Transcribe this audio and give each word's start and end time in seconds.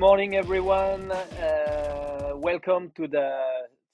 Morning, 0.00 0.34
everyone. 0.34 1.12
Uh, 1.12 2.32
welcome 2.34 2.90
to 2.96 3.06
the 3.06 3.36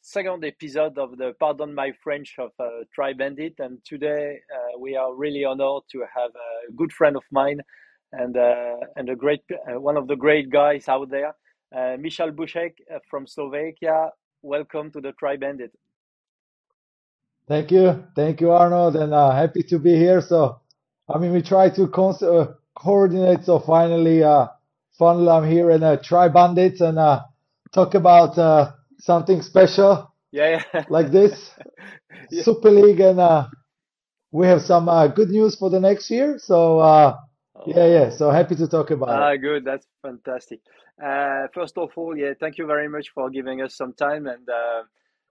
second 0.02 0.44
episode 0.44 0.96
of 0.98 1.18
the 1.18 1.32
Pardon 1.40 1.74
My 1.74 1.90
French 2.00 2.36
of 2.38 2.52
uh, 2.60 3.12
Bandit. 3.18 3.54
And 3.58 3.84
today 3.84 4.38
uh, 4.54 4.78
we 4.78 4.94
are 4.94 5.12
really 5.16 5.44
honored 5.44 5.82
to 5.90 6.04
have 6.14 6.30
a 6.30 6.72
good 6.76 6.92
friend 6.92 7.16
of 7.16 7.24
mine 7.32 7.58
and 8.12 8.36
uh, 8.36 8.76
and 8.94 9.08
a 9.08 9.16
great 9.16 9.40
uh, 9.50 9.80
one 9.80 9.96
of 9.96 10.06
the 10.06 10.14
great 10.14 10.48
guys 10.48 10.86
out 10.86 11.10
there, 11.10 11.34
uh, 11.76 11.96
Michal 11.98 12.30
uh, 12.30 12.98
from 13.10 13.26
Slovakia. 13.26 14.12
Welcome 14.42 14.92
to 14.92 15.00
the 15.00 15.10
Tri 15.18 15.36
Bandit. 15.36 15.72
Thank 17.48 17.72
you. 17.72 18.04
Thank 18.14 18.40
you, 18.40 18.52
Arnold, 18.52 18.94
and 18.94 19.12
happy 19.12 19.64
to 19.64 19.78
be 19.80 19.96
here. 19.96 20.20
So, 20.20 20.60
I 21.08 21.18
mean, 21.18 21.32
we 21.32 21.42
try 21.42 21.68
to 21.70 21.88
cons- 21.88 22.22
coordinate. 22.76 23.44
So 23.44 23.58
finally, 23.58 24.22
uh, 24.22 24.46
finally, 24.98 25.28
I'm 25.28 25.48
here 25.48 25.70
in 25.70 25.82
uh, 25.82 25.96
Tri 25.96 26.28
Bandits 26.28 26.80
and 26.80 26.98
uh, 26.98 27.22
talk 27.72 27.94
about 27.94 28.38
uh, 28.38 28.72
something 28.98 29.42
special 29.42 30.12
Yeah, 30.32 30.62
yeah. 30.74 30.84
like 30.90 31.10
this 31.10 31.50
Yeah. 32.30 32.42
Super 32.42 32.70
League, 32.70 33.00
and 33.00 33.20
uh, 33.20 33.46
we 34.32 34.46
have 34.46 34.62
some 34.62 34.88
uh, 34.88 35.06
good 35.08 35.30
news 35.30 35.56
for 35.56 35.70
the 35.70 35.80
next 35.80 36.10
year. 36.10 36.38
So, 36.38 36.78
uh, 36.80 37.16
yeah, 37.66 37.86
yeah. 37.86 38.10
Oh. 38.12 38.16
So 38.16 38.30
happy 38.30 38.56
to 38.56 38.66
talk 38.68 38.90
about 38.90 39.10
it. 39.10 39.12
Ah, 39.12 39.36
good. 39.36 39.64
That's 39.64 39.86
fantastic. 40.02 40.60
Uh, 41.02 41.46
first 41.54 41.78
of 41.78 41.90
all, 41.96 42.16
yeah, 42.16 42.32
thank 42.40 42.58
you 42.58 42.66
very 42.66 42.88
much 42.88 43.10
for 43.14 43.30
giving 43.30 43.62
us 43.62 43.76
some 43.76 43.92
time. 43.94 44.26
And 44.26 44.48
uh, 44.48 44.82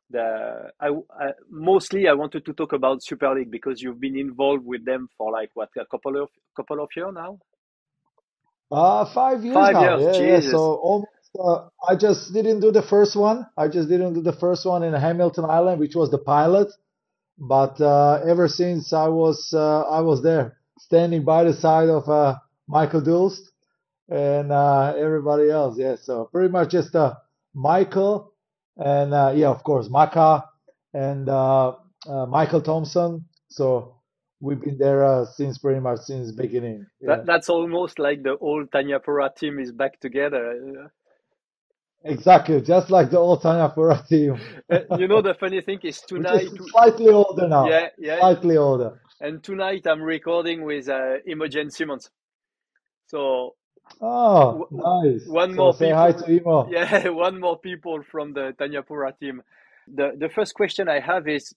the 0.10 0.70
I, 0.80 0.90
I 1.20 1.32
mostly 1.50 2.08
I 2.08 2.14
wanted 2.14 2.46
to 2.46 2.54
talk 2.54 2.74
about 2.74 3.04
Super 3.04 3.34
League 3.36 3.52
because 3.52 3.82
you've 3.82 4.00
been 4.00 4.18
involved 4.18 4.66
with 4.66 4.86
them 4.86 5.10
for 5.18 5.32
like 5.32 5.52
what 5.54 5.70
a 5.78 5.86
couple 5.86 6.22
of 6.22 6.30
couple 6.56 6.82
of 6.82 6.90
years 6.96 7.14
now. 7.14 7.40
Uh, 8.76 9.06
five 9.14 9.44
years 9.46 9.56
Five 9.56 9.74
now. 9.74 9.98
years, 10.00 10.18
Yeah, 10.20 10.24
yeah. 10.28 10.38
Jesus. 10.38 10.52
So 10.52 10.60
almost, 10.76 11.10
uh, 11.40 11.70
I 11.90 11.96
just 11.96 12.34
didn't 12.34 12.62
do 12.62 12.72
the 12.72 12.84
first 12.84 13.16
one. 13.16 13.48
I 13.58 13.70
just 13.70 13.90
didn't 13.90 14.16
do 14.16 14.22
the 14.22 14.34
first 14.34 14.66
one 14.66 14.84
in 14.84 14.94
Hamilton 14.94 15.46
Island, 15.46 15.80
which 15.80 15.96
was 15.96 16.12
the 16.12 16.20
pilot. 16.20 16.70
But 17.40 17.82
uh, 17.82 18.22
ever 18.28 18.48
since 18.48 18.94
I 18.94 19.10
was 19.10 19.54
uh, 19.54 19.84
I 19.84 20.02
was 20.02 20.24
there, 20.24 20.58
standing 20.80 21.26
by 21.26 21.46
the 21.46 21.54
side 21.54 21.90
of 21.90 22.10
uh, 22.10 22.38
Michael 22.68 23.02
D'hulst 23.02 23.52
and 24.10 24.52
uh, 24.52 24.94
everybody 24.98 25.52
else. 25.52 25.78
Yeah. 25.78 25.98
So 26.02 26.30
pretty 26.32 26.50
much 26.52 26.72
just 26.72 26.96
uh, 26.96 27.16
Michael 27.54 28.34
and 28.78 29.14
uh, 29.14 29.34
yeah, 29.36 29.50
of 29.50 29.64
course, 29.64 29.90
Macca 29.90 30.46
and 30.94 31.30
uh, 31.30 31.74
uh, 32.08 32.28
Michael 32.28 32.62
Thompson. 32.62 33.26
So 33.50 33.95
we've 34.42 34.62
been 34.62 34.78
there 34.78 35.04
uh, 35.06 35.26
since 35.26 35.58
pretty 35.58 35.80
much 35.80 36.00
since 36.02 36.32
beginning. 36.32 36.86
Yeah. 37.02 37.18
That 37.18 37.26
that's 37.26 37.50
almost 37.50 38.00
like 38.00 38.24
the 38.24 38.38
old 38.38 38.72
Thanyapura 38.72 39.36
team 39.36 39.60
is 39.60 39.72
back 39.72 40.00
together. 40.00 40.92
Exactly, 42.04 42.62
just 42.62 42.92
like 42.92 43.10
the 43.10 43.18
old 43.18 43.42
Thanyapura 43.42 44.08
team. 44.10 44.40
Uh, 44.72 44.80
you 44.98 45.08
know 45.08 45.22
the 45.22 45.34
funny 45.34 45.62
thing 45.62 45.80
is 45.84 46.02
tonight. 46.08 46.44
is 46.44 46.54
slightly 46.72 47.10
older 47.10 47.48
now. 47.48 47.68
Yeah, 47.68 47.90
yeah. 47.98 48.20
Slightly 48.20 48.58
older. 48.58 49.02
And 49.22 49.44
tonight 49.44 49.88
I'm 49.88 50.02
recording 50.02 50.64
with 50.64 50.88
uh, 50.90 51.16
Imogen 51.26 51.72
Simmonds. 51.72 52.12
So 53.08 53.56
Oh, 54.02 54.68
nice. 54.72 55.26
one 55.28 55.52
So 55.52 55.56
more 55.56 55.74
say 55.74 55.92
hi 55.92 56.12
people. 56.12 56.28
to 56.28 56.38
Imo. 56.38 56.68
Yeah, 56.72 57.10
one 57.10 57.40
more 57.40 57.58
people 57.60 58.02
from 58.12 58.34
the 58.34 58.54
Thanyapura 58.60 59.18
team. 59.20 59.42
The 59.88 60.12
the 60.18 60.30
first 60.30 60.54
question 60.56 60.90
I 60.90 61.00
have 61.00 61.28
is 61.28 61.54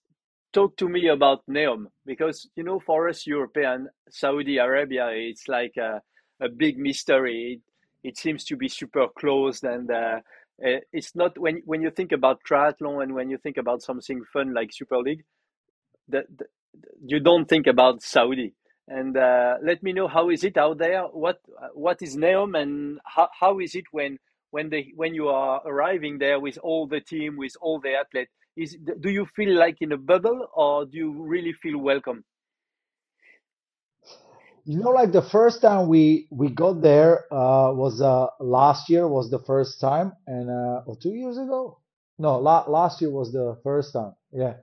talk 0.52 0.76
to 0.78 0.88
me 0.88 1.08
about 1.08 1.42
Neom 1.48 1.86
because 2.06 2.48
you 2.56 2.64
know 2.64 2.80
for 2.80 3.08
us 3.08 3.26
European 3.26 3.88
Saudi 4.10 4.58
Arabia 4.58 5.08
it's 5.12 5.48
like 5.48 5.76
a, 5.78 6.02
a 6.40 6.48
big 6.48 6.78
mystery. 6.78 7.60
It, 8.04 8.08
it 8.10 8.18
seems 8.18 8.44
to 8.46 8.56
be 8.56 8.68
super 8.68 9.08
closed 9.18 9.64
and 9.64 9.90
uh, 9.90 10.20
uh, 10.64 10.80
it's 10.92 11.14
not 11.16 11.38
when 11.38 11.62
when 11.66 11.82
you 11.82 11.90
think 11.90 12.12
about 12.12 12.40
triathlon 12.48 13.02
and 13.02 13.14
when 13.14 13.30
you 13.30 13.38
think 13.38 13.56
about 13.58 13.82
something 13.82 14.24
fun 14.32 14.54
like 14.54 14.72
Super 14.72 14.98
League, 14.98 15.24
the, 16.08 16.24
you 17.04 17.20
don't 17.20 17.48
think 17.48 17.66
about 17.66 18.02
Saudi. 18.02 18.54
And 18.88 19.16
uh, 19.16 19.56
let 19.62 19.82
me 19.82 19.92
know 19.92 20.08
how 20.08 20.30
is 20.30 20.44
it 20.44 20.56
out 20.56 20.78
there? 20.78 21.02
What 21.04 21.40
what 21.74 22.02
is 22.02 22.16
Neom 22.16 22.60
and 22.60 23.00
how, 23.04 23.28
how 23.38 23.60
is 23.60 23.74
it 23.74 23.84
when 23.92 24.18
when 24.50 24.70
they 24.70 24.92
when 24.96 25.14
you 25.14 25.28
are 25.28 25.62
arriving 25.66 26.18
there 26.18 26.40
with 26.40 26.58
all 26.62 26.86
the 26.86 27.00
team 27.00 27.36
with 27.36 27.54
all 27.60 27.80
the 27.80 27.94
athletes? 27.94 28.32
Is 28.58 28.76
do 29.00 29.10
you 29.10 29.26
feel 29.36 29.52
like 29.58 29.76
in 29.80 29.92
a 29.92 29.96
bubble 29.96 30.48
or 30.54 30.84
do 30.86 30.96
you 30.98 31.12
really 31.34 31.52
feel 31.52 31.78
welcome? 31.78 32.24
You 34.64 34.78
know, 34.78 34.90
like 34.90 35.12
the 35.12 35.22
first 35.22 35.62
time 35.62 35.88
we 35.88 36.28
we 36.30 36.50
got 36.50 36.82
there 36.82 37.24
uh, 37.32 37.72
was 37.72 38.00
uh, 38.02 38.26
last 38.40 38.90
year 38.90 39.08
was 39.08 39.30
the 39.30 39.38
first 39.40 39.80
time, 39.80 40.12
and 40.26 40.50
uh, 40.50 40.82
or 40.86 40.96
two 40.96 41.14
years 41.14 41.38
ago. 41.38 41.78
No, 42.18 42.38
la 42.38 42.64
last 42.68 43.00
year 43.00 43.10
was 43.10 43.32
the 43.32 43.58
first 43.62 43.92
time. 43.94 44.14
Yeah, 44.32 44.54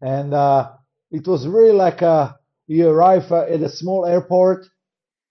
and 0.00 0.34
uh, 0.34 0.72
it 1.12 1.26
was 1.28 1.46
really 1.46 1.72
like 1.76 2.02
uh, 2.02 2.32
you 2.66 2.88
arrive 2.88 3.30
uh, 3.30 3.42
at 3.42 3.62
a 3.62 3.68
small 3.68 4.06
airport. 4.06 4.66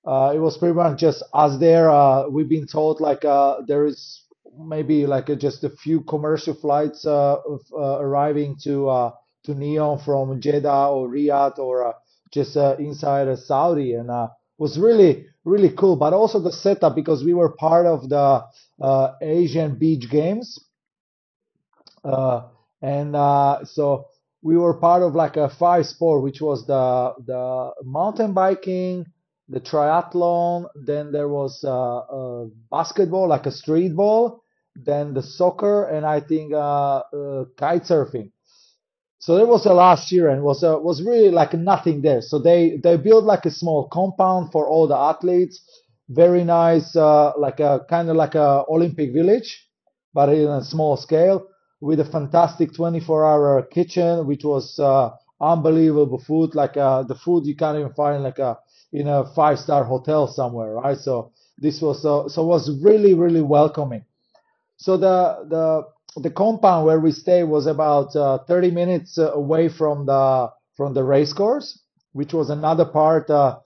Uh, 0.05 0.31
it 0.35 0.39
was 0.39 0.57
pretty 0.57 0.75
much 0.75 0.99
just 0.99 1.23
us 1.33 1.57
there. 1.59 1.89
Uh, 1.89 2.27
we've 2.29 2.49
been 2.49 2.67
told 2.67 3.01
like 3.01 3.25
uh, 3.25 3.61
there 3.67 3.85
is 3.85 4.25
maybe 4.57 5.05
like 5.05 5.29
uh, 5.29 5.35
just 5.35 5.63
a 5.63 5.69
few 5.69 6.01
commercial 6.01 6.53
flights 6.53 7.05
uh, 7.05 7.37
of, 7.47 7.61
uh, 7.73 7.99
arriving 7.99 8.57
to 8.63 9.11
to 9.43 9.55
Neom 9.55 10.03
from 10.03 10.39
Jeddah 10.39 10.87
or 10.87 11.09
Riyadh 11.09 11.57
or 11.57 11.95
just 12.31 12.55
inside 12.55 13.37
Saudi, 13.39 13.93
and 13.93 14.09
was 14.57 14.77
really 14.77 15.25
really 15.45 15.69
cool. 15.71 15.95
But 15.95 16.13
also 16.13 16.39
the 16.39 16.51
setup 16.51 16.95
because 16.95 17.23
we 17.23 17.33
were 17.33 17.49
part 17.49 17.85
of 17.85 18.07
the 18.09 18.43
Asian 19.21 19.77
Beach 19.77 20.09
Games, 20.09 20.59
and 22.03 23.15
so 23.67 24.05
we 24.43 24.57
were 24.57 24.75
part 24.75 25.03
of 25.03 25.15
like 25.15 25.37
a 25.37 25.49
five 25.49 25.85
sport, 25.87 26.23
which 26.23 26.41
was 26.41 26.65
the 26.67 27.13
the 27.25 27.71
mountain 27.83 28.33
biking, 28.33 29.05
the 29.51 29.59
triathlon, 29.59 30.65
then 30.85 31.11
there 31.11 31.27
was 31.27 31.63
uh, 31.63 32.45
basketball, 32.71 33.27
like 33.27 33.45
a 33.45 33.51
street 33.51 33.95
ball, 33.95 34.40
then 34.75 35.13
the 35.13 35.21
soccer, 35.23 35.85
and 35.85 36.05
I 36.05 36.19
think 36.21 36.53
uh, 36.53 37.01
uh, 37.13 37.45
kite 37.57 37.83
surfing. 37.83 38.31
So 39.19 39.37
that 39.37 39.47
was 39.47 39.63
the 39.63 39.73
last 39.73 40.11
year, 40.11 40.29
and 40.29 40.43
was 40.43 40.63
uh, 40.63 40.77
was 40.79 41.01
really 41.03 41.29
like 41.31 41.53
nothing 41.53 42.01
there. 42.01 42.21
So 42.21 42.39
they 42.39 42.77
they 42.83 42.97
built 42.97 43.23
like 43.25 43.45
a 43.45 43.51
small 43.51 43.87
compound 43.89 44.51
for 44.51 44.67
all 44.67 44.87
the 44.87 44.97
athletes, 44.97 45.61
very 46.09 46.43
nice, 46.43 46.95
uh, 46.95 47.33
like 47.37 47.59
a 47.59 47.85
kind 47.89 48.09
of 48.09 48.15
like 48.17 48.35
a 48.35 48.65
Olympic 48.69 49.13
village, 49.13 49.67
but 50.13 50.29
in 50.29 50.47
a 50.47 50.63
small 50.63 50.97
scale, 50.97 51.47
with 51.81 51.99
a 51.99 52.05
fantastic 52.05 52.73
24-hour 52.73 53.63
kitchen, 53.71 54.25
which 54.27 54.43
was 54.43 54.79
unbelievable 55.39 56.19
food, 56.19 56.55
like 56.55 56.77
uh, 56.77 57.03
the 57.03 57.15
food 57.15 57.45
you 57.45 57.55
can't 57.55 57.77
even 57.79 57.93
find 57.93 58.23
like 58.23 58.39
a 58.39 58.57
in 58.93 59.07
a 59.07 59.25
five-star 59.35 59.83
hotel 59.85 60.27
somewhere, 60.27 60.73
right? 60.75 60.97
So 60.97 61.31
this 61.57 61.81
was 61.81 62.05
uh, 62.05 62.27
so 62.29 62.45
was 62.45 62.69
really 62.81 63.13
really 63.13 63.41
welcoming. 63.41 64.05
So 64.81 64.97
the 64.97 65.45
the 65.47 66.21
the 66.21 66.31
compound 66.31 66.87
where 66.87 66.99
we 66.99 67.11
stay 67.11 67.43
was 67.43 67.67
about 67.67 68.15
uh, 68.15 68.39
30 68.47 68.71
minutes 68.71 69.17
uh, 69.19 69.31
away 69.31 69.69
from 69.69 70.07
the 70.07 70.49
from 70.75 70.95
the 70.95 71.03
race 71.03 71.33
course, 71.33 71.79
which 72.13 72.33
was 72.33 72.49
another 72.49 72.85
part. 72.85 73.29
Uh, 73.29 73.59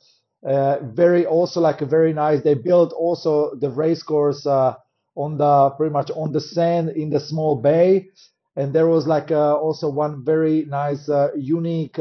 uh, 0.45 0.79
very 0.83 1.25
also 1.25 1.61
like 1.61 1.79
a 1.81 1.85
very 1.85 2.11
nice. 2.11 2.41
They 2.41 2.53
built 2.53 2.91
also 2.91 3.55
the 3.55 3.69
race 3.69 4.03
course 4.03 4.45
uh, 4.45 4.75
on 5.15 5.37
the 5.37 5.69
pretty 5.77 5.93
much 5.93 6.11
on 6.11 6.33
the 6.33 6.41
sand 6.41 6.89
in 6.89 7.09
the 7.09 7.21
small 7.21 7.55
bay, 7.61 8.09
and 8.57 8.73
there 8.73 8.87
was 8.87 9.07
like 9.07 9.31
uh, 9.31 9.55
also 9.55 9.89
one 9.89 10.25
very 10.25 10.65
nice 10.65 11.09
unique 11.37 11.97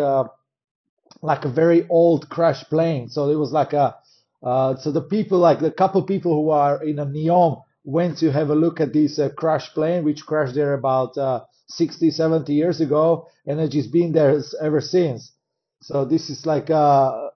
like 1.22 1.44
a 1.44 1.48
very 1.48 1.86
old 1.88 2.28
crash 2.28 2.64
plane. 2.64 3.08
So 3.08 3.30
it 3.30 3.36
was 3.36 3.52
like 3.52 3.72
a 3.74 3.96
uh, 4.42 4.76
so 4.76 4.90
the 4.90 5.02
people 5.02 5.38
like 5.38 5.60
the 5.60 5.70
couple 5.70 6.02
people 6.02 6.34
who 6.34 6.50
are 6.50 6.82
in 6.82 6.98
a 6.98 7.06
Neom 7.06 7.62
went 7.84 8.18
to 8.18 8.32
have 8.32 8.50
a 8.50 8.54
look 8.54 8.80
at 8.80 8.92
this 8.92 9.18
uh, 9.18 9.30
crash 9.30 9.72
plane, 9.74 10.04
which 10.04 10.26
crashed 10.26 10.54
there 10.54 10.74
about 10.74 11.16
uh, 11.18 11.44
60, 11.68 12.10
70 12.10 12.52
years 12.54 12.80
ago, 12.80 13.28
and 13.46 13.60
it's 13.60 13.86
been 13.88 14.12
there 14.12 14.40
ever 14.62 14.80
since. 14.80 15.32
So 15.82 16.04
this 16.04 16.30
is 16.30 16.46
like 16.46 16.70
uh 16.70 17.28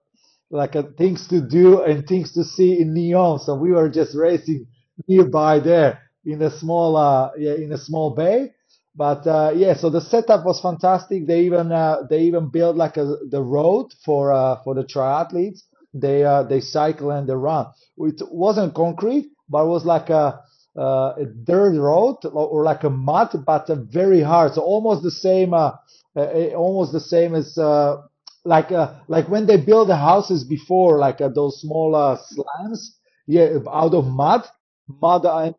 like 0.50 0.74
a 0.76 0.84
things 0.84 1.28
to 1.28 1.40
do 1.40 1.82
and 1.82 2.06
things 2.06 2.32
to 2.34 2.44
see 2.44 2.80
in 2.80 2.94
Neom. 2.94 3.40
So 3.40 3.54
we 3.56 3.72
were 3.72 3.88
just 3.90 4.16
racing 4.16 4.66
nearby 5.08 5.60
there 5.60 6.00
in 6.24 6.42
a 6.42 6.50
small 6.50 6.96
uh 6.96 7.30
yeah 7.38 7.54
in 7.54 7.72
a 7.72 7.78
small 7.78 8.14
bay. 8.14 8.52
But 8.96 9.26
uh, 9.28 9.52
yeah, 9.54 9.74
so 9.76 9.90
the 9.90 10.00
setup 10.00 10.44
was 10.44 10.60
fantastic. 10.60 11.26
They 11.28 11.42
even 11.42 11.72
uh, 11.72 12.02
they 12.10 12.22
even 12.22 12.48
built 12.50 12.76
like 12.76 12.96
a 12.96 13.16
the 13.30 13.42
road 13.42 13.92
for 14.04 14.32
uh, 14.32 14.56
for 14.64 14.74
the 14.74 14.84
triathletes. 14.84 15.60
They 15.94 16.24
uh, 16.24 16.44
they 16.44 16.60
cycle 16.60 17.12
and 17.12 17.28
they 17.28 17.34
run. 17.34 17.66
It 17.98 18.22
wasn't 18.32 18.74
concrete, 18.74 19.28
but 19.48 19.64
it 19.64 19.68
was 19.68 19.84
like 19.84 20.10
a 20.10 20.40
uh, 20.76 21.14
a 21.18 21.24
dirt 21.24 21.76
road 21.78 22.18
or, 22.32 22.62
like 22.62 22.84
a 22.84 22.90
mud, 22.90 23.44
but 23.44 23.68
very 23.90 24.20
hard. 24.20 24.54
So 24.54 24.62
almost 24.62 25.02
the 25.02 25.10
same, 25.10 25.52
uh, 25.52 25.72
uh, 26.16 26.50
almost 26.54 26.92
the 26.92 27.00
same 27.00 27.34
as 27.34 27.58
uh, 27.58 28.02
like 28.44 28.70
uh, 28.70 28.94
like 29.08 29.28
when 29.28 29.46
they 29.46 29.56
build 29.56 29.88
the 29.88 29.96
houses 29.96 30.44
before, 30.44 30.98
like 30.98 31.20
uh, 31.20 31.28
those 31.28 31.60
small 31.60 31.96
uh, 31.96 32.16
slams, 32.28 32.96
yeah, 33.26 33.58
out 33.72 33.94
of 33.94 34.06
mud. 34.06 34.44
mud 34.88 35.24
and 35.26 35.54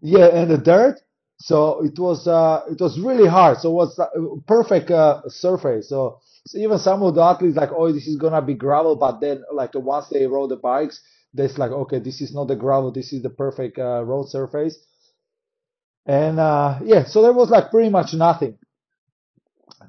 yeah, 0.00 0.26
and 0.26 0.50
the 0.50 0.58
dirt. 0.58 1.00
So 1.40 1.84
it 1.84 1.98
was 1.98 2.26
it 2.70 2.80
was 2.80 2.98
really 3.00 3.28
hard. 3.28 3.58
So 3.58 3.70
it 3.70 3.74
was 3.74 3.98
a 3.98 4.40
perfect 4.46 4.90
surface. 5.32 5.88
So, 5.88 6.20
so 6.46 6.58
even 6.58 6.78
some 6.78 7.02
of 7.02 7.14
the 7.14 7.22
athletes 7.22 7.56
like, 7.56 7.70
oh, 7.72 7.92
this 7.92 8.06
is 8.06 8.16
gonna 8.16 8.42
be 8.42 8.54
gravel, 8.54 8.96
but 8.96 9.20
then 9.20 9.44
like 9.52 9.70
once 9.74 10.08
they 10.08 10.26
rode 10.26 10.50
the 10.50 10.56
bikes, 10.56 11.00
they're 11.38 11.48
like, 11.56 11.70
okay, 11.70 12.00
this 12.00 12.20
is 12.20 12.34
not 12.34 12.48
the 12.48 12.56
gravel. 12.56 12.90
This 12.90 13.12
is 13.12 13.22
the 13.22 13.30
perfect 13.30 13.78
uh, 13.78 14.02
road 14.04 14.28
surface. 14.28 14.76
And 16.04 16.38
uh, 16.40 16.80
yeah, 16.84 17.04
so 17.04 17.22
there 17.22 17.32
was 17.32 17.48
like 17.48 17.70
pretty 17.70 17.90
much 17.90 18.12
nothing. 18.12 18.58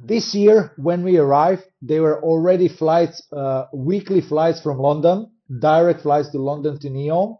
This 0.02 0.36
year, 0.36 0.72
when 0.78 1.04
we 1.04 1.18
arrived, 1.18 1.64
there 1.82 2.04
were 2.04 2.22
already 2.24 2.68
flights, 2.68 3.24
uh, 3.34 3.66
weekly 3.74 4.22
flights 4.22 4.62
from 4.62 4.78
London, 4.78 5.32
direct 5.60 6.02
flights 6.02 6.30
to 6.30 6.38
London 6.38 6.80
to 6.80 6.90
Neom, 6.90 7.40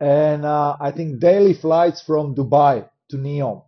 and 0.00 0.44
uh, 0.44 0.76
I 0.80 0.90
think 0.92 1.20
daily 1.20 1.54
flights 1.54 2.00
from 2.00 2.34
Dubai 2.34 2.88
to 3.10 3.16
Neom 3.16 3.67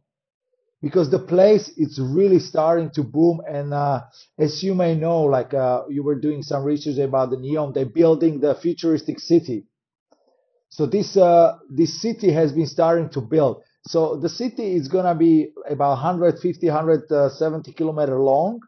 because 0.82 1.10
the 1.10 1.18
place 1.18 1.70
it's 1.76 1.98
really 1.98 2.38
starting 2.38 2.90
to 2.92 3.02
boom. 3.02 3.40
And 3.48 3.74
uh, 3.74 4.02
as 4.38 4.62
you 4.62 4.74
may 4.74 4.94
know 4.94 5.22
like 5.22 5.54
uh, 5.54 5.84
you 5.88 6.02
were 6.02 6.18
doing 6.18 6.42
some 6.42 6.64
research 6.64 6.98
about 6.98 7.30
the 7.30 7.36
neom 7.36 7.74
they're 7.74 7.86
building 7.86 8.40
the 8.40 8.54
futuristic 8.54 9.20
city. 9.20 9.66
So 10.68 10.86
this 10.86 11.16
uh, 11.16 11.58
this 11.68 12.00
city 12.00 12.32
has 12.32 12.52
been 12.52 12.66
starting 12.66 13.10
to 13.10 13.20
build. 13.20 13.62
So 13.86 14.16
the 14.16 14.28
city 14.28 14.74
is 14.74 14.88
going 14.88 15.06
to 15.06 15.14
be 15.14 15.52
about 15.68 15.92
150 15.92 16.66
170 16.66 17.72
kilometer 17.72 18.18
long 18.18 18.60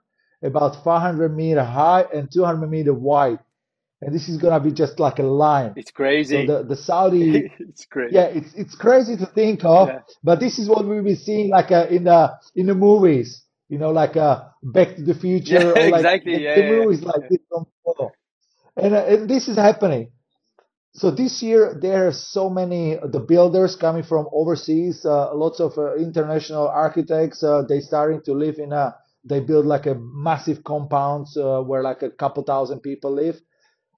about 0.43 0.83
500 0.83 1.35
meter 1.35 1.65
high 1.65 2.05
and 2.13 2.31
200 2.33 2.69
meter 2.69 2.95
wide 2.95 3.39
and 4.03 4.15
this 4.15 4.29
is 4.29 4.39
gonna 4.39 4.61
be 4.61 4.73
just 4.73 5.01
like 5.01 5.21
a 5.21 5.25
line. 5.25 5.77
It's 5.77 5.91
crazy. 5.93 6.37
So 6.37 6.45
the, 6.45 6.65
the 6.65 6.77
Saudi, 6.77 7.53
it's 7.61 7.87
crazy. 7.87 8.15
yeah, 8.15 8.25
it's 8.27 8.55
it's 8.55 8.77
crazy 8.77 9.17
to 9.19 9.27
think 9.27 9.65
of, 9.65 9.89
Yeah. 9.89 10.01
but 10.25 10.41
this 10.41 10.59
is 10.59 10.69
what 10.69 10.87
we'll 10.87 11.05
be 11.05 11.17
seeing 11.17 11.51
like 11.51 11.73
uh, 11.73 11.89
in 11.91 12.05
the 12.05 12.33
in 12.57 12.67
the 12.67 12.75
movies, 12.75 13.45
you 13.69 13.79
know, 13.79 13.93
like 13.93 14.17
uh, 14.17 14.45
Back 14.65 14.97
to 14.97 15.03
the 15.05 15.15
Future, 15.15 15.75
Yeah, 15.75 15.75
or 15.75 15.89
like 15.91 16.07
exactly. 16.07 16.33
the, 16.33 16.45
Yeah, 16.45 16.55
the 16.55 16.65
movies 16.65 17.03
like 17.03 17.29
this. 17.31 17.41
And, 18.77 18.95
uh, 18.95 19.05
and 19.07 19.31
this 19.31 19.49
is 19.49 19.57
happening. 19.57 20.13
So 20.95 21.11
this 21.11 21.43
year 21.43 21.79
there 21.81 22.09
are 22.09 22.13
so 22.13 22.51
many 22.51 22.99
uh, 22.99 23.07
the 23.09 23.21
builders 23.21 23.77
coming 23.77 24.03
from 24.05 24.29
overseas, 24.33 25.05
uh, 25.07 25.35
lots 25.35 25.61
of 25.61 25.79
uh, 25.79 25.97
international 25.97 26.69
architects. 26.69 27.43
Uh, 27.45 27.63
they 27.69 27.81
starting 27.81 28.23
to 28.25 28.35
live 28.35 28.59
in 28.59 28.73
a 28.73 28.97
they 29.25 29.41
build 29.41 29.67
like 29.67 29.87
a 29.87 29.95
massive 29.97 30.65
compounds 30.65 31.37
uh, 31.37 31.61
where 31.63 31.83
like 31.83 32.03
a 32.03 32.11
couple 32.11 32.43
thousand 32.45 32.81
people 32.81 33.13
live 33.13 33.41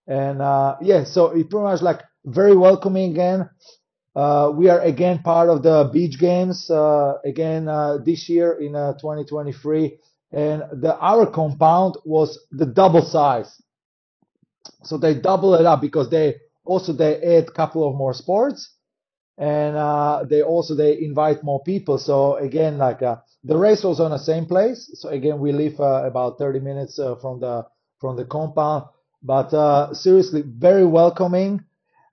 and 0.06 0.42
uh, 0.42 0.76
yeah, 0.82 1.04
so 1.04 1.26
it 1.30 1.50
pretty 1.50 1.64
much 1.64 1.82
like 1.82 2.00
very 2.24 2.56
welcoming 2.56 3.12
again. 3.12 3.48
Uh, 4.14 4.52
we 4.54 4.68
are 4.68 4.80
again 4.80 5.20
part 5.22 5.48
of 5.48 5.62
the 5.62 5.90
beach 5.92 6.18
games 6.18 6.70
uh, 6.70 7.14
again 7.24 7.68
uh, 7.68 7.98
this 8.04 8.28
year 8.28 8.52
in 8.60 8.76
uh, 8.76 8.92
2023, 8.94 9.98
and 10.32 10.62
the 10.80 10.96
our 10.98 11.26
compound 11.26 11.96
was 12.04 12.38
the 12.52 12.66
double 12.66 13.02
size. 13.02 13.60
So 14.84 14.98
they 14.98 15.14
double 15.14 15.54
it 15.54 15.66
up 15.66 15.80
because 15.80 16.10
they 16.10 16.36
also 16.64 16.92
they 16.92 17.16
add 17.22 17.48
a 17.48 17.52
couple 17.52 17.88
of 17.88 17.96
more 17.96 18.14
sports, 18.14 18.70
and 19.38 19.76
uh, 19.76 20.24
they 20.28 20.42
also 20.42 20.74
they 20.74 21.00
invite 21.00 21.42
more 21.42 21.62
people. 21.64 21.98
So 21.98 22.36
again, 22.36 22.78
like 22.78 23.00
the 23.00 23.56
race 23.56 23.82
was 23.82 24.00
on 24.00 24.12
the 24.12 24.18
same 24.18 24.46
place. 24.46 24.90
So 24.94 25.08
again, 25.08 25.40
we 25.40 25.52
live 25.52 25.80
about 25.80 26.38
30 26.38 26.60
minutes 26.60 26.96
from 27.20 27.40
the 27.40 27.66
from 27.98 28.16
the 28.16 28.24
compound, 28.26 28.84
but 29.24 29.52
uh, 29.54 29.92
seriously, 29.94 30.42
very 30.46 30.84
welcoming. 30.84 31.64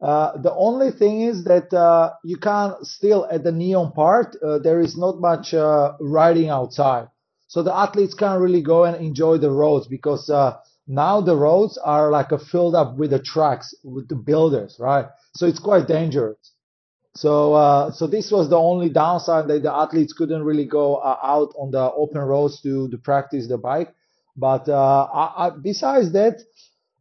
Uh, 0.02 0.36
the 0.38 0.54
only 0.54 0.90
thing 0.90 1.22
is 1.22 1.44
that 1.44 1.72
uh, 1.74 2.14
you 2.24 2.38
can't 2.38 2.88
still 2.88 3.28
at 3.30 3.44
the 3.44 3.52
Neom 3.52 3.94
part. 3.94 4.36
Uh, 4.44 4.58
there 4.58 4.80
is 4.80 4.98
not 4.98 5.20
much 5.20 5.54
uh, 5.54 5.94
riding 6.00 6.50
outside, 6.50 7.08
so 7.48 7.62
the 7.62 7.76
athletes 7.76 8.16
can't 8.16 8.42
really 8.42 8.62
go 8.64 8.86
and 8.86 8.96
enjoy 8.96 9.38
the 9.38 9.52
roads 9.52 9.88
because 9.88 10.28
uh, 10.30 10.58
now 10.88 11.22
the 11.22 11.36
roads 11.36 11.78
are 11.78 12.10
like 12.10 12.30
filled 12.50 12.74
up 12.74 12.98
with 12.98 13.12
the 13.12 13.20
tracks 13.20 13.76
with 13.84 14.08
the 14.08 14.16
builders, 14.16 14.78
right? 14.80 15.06
So 15.36 15.46
it's 15.46 15.60
quite 15.60 15.88
dangerous. 15.88 16.38
So, 17.14 17.92
so 17.94 18.08
this 18.08 18.32
was 18.32 18.50
the 18.50 18.58
only 18.58 18.88
downside 18.88 19.50
that 19.50 19.64
the 19.64 19.74
athletes 19.74 20.14
couldn't 20.14 20.44
really 20.44 20.66
go 20.66 21.04
out 21.04 21.54
on 21.60 21.70
the 21.70 21.92
open 21.92 22.22
roads 22.22 22.62
to, 22.62 22.90
to 22.90 22.98
practice 22.98 23.50
the 23.50 23.58
bike. 23.58 23.94
But 24.38 24.70
I, 24.70 25.34
I, 25.38 25.50
besides 25.62 26.14
that, 26.14 26.42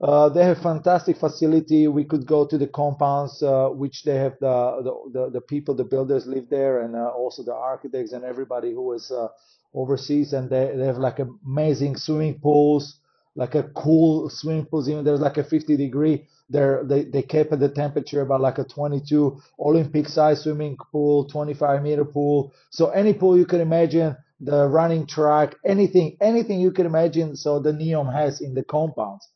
uh, 0.01 0.31
they 0.31 0.45
have 0.45 0.59
fantastic 0.63 1.19
facility. 1.19 1.87
We 1.89 2.05
could 2.05 2.27
go 2.27 2.47
to 2.47 2.57
the 2.57 2.67
compounds, 2.69 3.43
uh, 3.43 3.69
which 3.69 4.05
they 4.05 4.17
have 4.17 4.39
the, 4.41 4.81
the, 4.83 5.11
the, 5.21 5.31
the 5.31 5.41
people, 5.43 5.75
the 5.75 5.85
builders 5.85 6.27
live 6.27 6.49
there, 6.49 6.81
and 6.83 6.97
uh, 6.97 7.09
also 7.09 7.43
the 7.43 7.55
architects 7.55 8.13
and 8.13 8.25
everybody 8.25 8.73
who 8.73 8.95
is 8.95 9.11
uh, 9.11 9.29
overseas. 9.75 10.33
And 10.33 10.49
they, 10.49 10.73
they 10.75 10.87
have 10.87 10.97
like 10.99 11.19
amazing 11.19 11.97
swimming 11.97 12.39
pools, 12.41 12.99
like 13.37 13.55
a 13.55 13.65
cool 13.75 14.31
swimming 14.31 14.65
pools. 14.65 14.89
Even 14.89 15.05
there's 15.05 15.21
like 15.21 15.37
a 15.37 15.45
50 15.45 15.77
degree. 15.77 16.27
There 16.49 16.83
they 16.85 17.05
they 17.05 17.23
kept 17.23 17.57
the 17.59 17.69
temperature 17.69 18.23
about 18.23 18.41
like 18.41 18.59
a 18.59 18.65
22 18.65 19.41
Olympic 19.61 20.09
size 20.09 20.43
swimming 20.43 20.79
pool, 20.93 21.27
25 21.27 21.83
meter 21.83 22.07
pool. 22.07 22.55
So 22.71 22.89
any 22.91 23.13
pool 23.13 23.37
you 23.37 23.47
can 23.47 23.61
imagine, 23.61 24.17
the 24.41 24.67
running 24.67 25.07
track, 25.07 25.57
anything 25.65 26.17
anything 26.23 26.59
you 26.59 26.73
can 26.73 26.87
imagine. 26.87 27.37
So 27.37 27.61
the 27.61 27.73
Neom 27.73 28.11
has 28.13 28.41
in 28.41 28.55
the 28.55 28.65
compounds. 28.65 29.29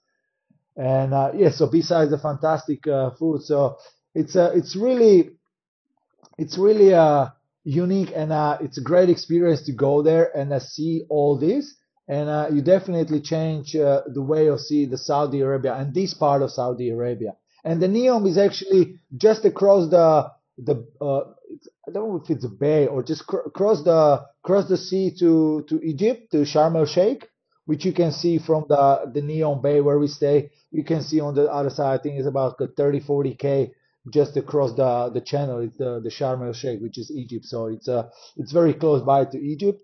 And 0.76 1.14
uh, 1.14 1.32
yeah, 1.34 1.50
so 1.50 1.68
besides 1.68 2.10
the 2.10 2.18
fantastic 2.18 2.86
uh, 2.86 3.10
food, 3.12 3.42
so 3.42 3.76
it's 4.14 4.36
uh, 4.36 4.52
it's 4.54 4.76
really 4.76 5.30
it's 6.38 6.58
really 6.58 6.94
uh, 6.94 7.28
unique 7.64 8.12
and 8.14 8.32
uh, 8.32 8.58
it's 8.60 8.78
a 8.78 8.82
great 8.82 9.08
experience 9.08 9.62
to 9.62 9.72
go 9.72 10.02
there 10.02 10.36
and 10.36 10.52
uh, 10.52 10.60
see 10.60 11.04
all 11.08 11.38
this. 11.38 11.74
And 12.08 12.28
uh, 12.28 12.48
you 12.52 12.60
definitely 12.60 13.20
change 13.20 13.74
uh, 13.76 14.02
the 14.12 14.22
way 14.22 14.48
of 14.48 14.60
see 14.60 14.84
the 14.84 14.98
Saudi 14.98 15.40
Arabia 15.40 15.74
and 15.74 15.94
this 15.94 16.12
part 16.12 16.42
of 16.42 16.50
Saudi 16.50 16.90
Arabia. 16.90 17.34
And 17.64 17.80
the 17.80 17.86
Neom 17.86 18.28
is 18.28 18.36
actually 18.36 18.98
just 19.16 19.44
across 19.44 19.88
the 19.90 20.30
the 20.58 20.86
uh, 21.00 21.20
I 21.88 21.90
don't 21.92 22.10
know 22.10 22.20
if 22.22 22.30
it's 22.30 22.44
a 22.44 22.48
bay 22.48 22.86
or 22.86 23.02
just 23.02 23.26
cr- 23.26 23.46
across 23.46 23.82
the 23.82 24.24
across 24.44 24.68
the 24.68 24.76
sea 24.76 25.14
to 25.20 25.64
to 25.68 25.80
Egypt 25.82 26.32
to 26.32 26.38
Sharm 26.38 26.76
el 26.76 26.84
Sheikh, 26.86 27.26
which 27.66 27.84
you 27.84 27.92
can 27.92 28.12
see 28.12 28.38
from 28.38 28.64
the 28.68 29.10
the 29.12 29.20
Neom 29.20 29.62
Bay 29.62 29.80
where 29.80 29.98
we 29.98 30.08
stay. 30.08 30.50
You 30.70 30.84
can 30.84 31.02
see 31.02 31.20
on 31.20 31.34
the 31.34 31.50
other 31.50 31.70
side. 31.70 32.00
I 32.00 32.02
think 32.02 32.18
it's 32.18 32.28
about 32.28 32.60
30 32.76 33.00
40 33.00 33.34
k 33.34 33.72
just 34.10 34.36
across 34.36 34.72
the 34.74 35.10
the 35.12 35.20
channel. 35.20 35.60
It's 35.60 35.76
the 35.78 36.00
the 36.00 36.10
Sharm 36.10 36.46
el 36.46 36.52
Sheikh, 36.52 36.80
which 36.80 36.98
is 36.98 37.10
Egypt. 37.10 37.44
So 37.46 37.66
it's 37.66 37.88
uh 37.88 38.10
it's 38.36 38.52
very 38.52 38.74
close 38.74 39.02
by 39.02 39.24
to 39.24 39.38
Egypt. 39.38 39.80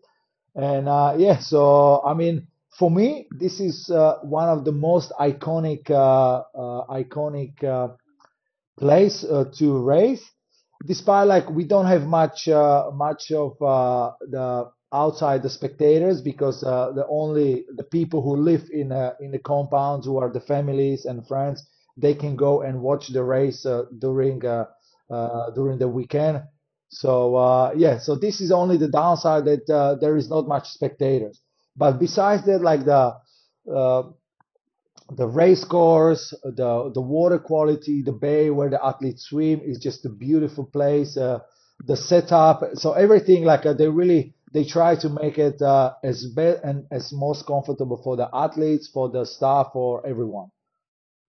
And 0.54 0.88
uh, 0.88 1.14
yeah, 1.16 1.38
so 1.38 2.02
I 2.04 2.14
mean, 2.14 2.48
for 2.78 2.90
me, 2.90 3.28
this 3.30 3.60
is 3.60 3.90
uh, 3.90 4.18
one 4.22 4.48
of 4.48 4.64
the 4.64 4.72
most 4.72 5.12
iconic 5.18 5.90
uh, 5.90 6.42
uh 6.54 6.86
iconic 6.88 7.62
uh, 7.64 7.94
place 8.78 9.24
uh, 9.24 9.44
to 9.58 9.78
race. 9.78 10.22
Despite 10.84 11.26
like 11.26 11.48
we 11.50 11.64
don't 11.64 11.86
have 11.86 12.02
much 12.02 12.48
much 12.48 13.32
of 13.32 13.56
the 13.58 14.70
outside 14.92 15.42
the 15.42 15.50
spectators 15.50 16.20
because 16.20 16.60
the 16.62 17.06
only 17.08 17.64
the 17.76 17.84
people 17.84 18.22
who 18.22 18.36
live 18.36 18.68
in 18.72 18.92
in 19.20 19.30
the 19.30 19.38
compounds 19.38 20.06
who 20.06 20.18
are 20.18 20.32
the 20.32 20.40
families 20.40 21.04
and 21.04 21.26
friends 21.26 21.66
they 21.96 22.14
can 22.14 22.36
go 22.36 22.62
and 22.62 22.80
watch 22.80 23.08
the 23.08 23.22
race 23.22 23.66
during 23.98 24.40
during 25.54 25.78
the 25.78 25.88
weekend 25.88 26.42
so 26.90 27.36
uh, 27.36 27.72
yeah, 27.76 27.98
so 27.98 28.16
this 28.16 28.40
is 28.40 28.50
only 28.50 28.76
the 28.76 28.88
downside 28.88 29.44
that 29.44 29.70
uh, 29.70 29.94
there 30.00 30.16
is 30.16 30.28
not 30.28 30.48
much 30.48 30.68
spectators. 30.68 31.40
But 31.76 31.98
besides 31.98 32.44
that, 32.46 32.62
like 32.62 32.84
the 32.84 33.14
uh, 33.72 34.02
the 35.16 35.26
race 35.26 35.64
course, 35.64 36.34
the 36.42 36.90
the 36.92 37.00
water 37.00 37.38
quality, 37.38 38.02
the 38.02 38.12
bay 38.12 38.50
where 38.50 38.70
the 38.70 38.84
athletes 38.84 39.24
swim 39.24 39.60
is 39.60 39.78
just 39.78 40.04
a 40.04 40.08
beautiful 40.08 40.64
place. 40.66 41.16
Uh, 41.16 41.40
the 41.86 41.96
setup, 41.96 42.62
so 42.74 42.92
everything 42.92 43.44
like 43.44 43.64
uh, 43.64 43.72
they 43.72 43.88
really 43.88 44.34
they 44.52 44.64
try 44.64 44.96
to 44.96 45.08
make 45.08 45.38
it 45.38 45.60
uh, 45.62 45.94
as 46.04 46.26
best 46.34 46.62
and 46.64 46.86
as 46.90 47.12
most 47.12 47.46
comfortable 47.46 48.00
for 48.02 48.16
the 48.16 48.28
athletes, 48.34 48.88
for 48.88 49.08
the 49.10 49.24
staff, 49.24 49.68
for 49.72 50.06
everyone. 50.06 50.50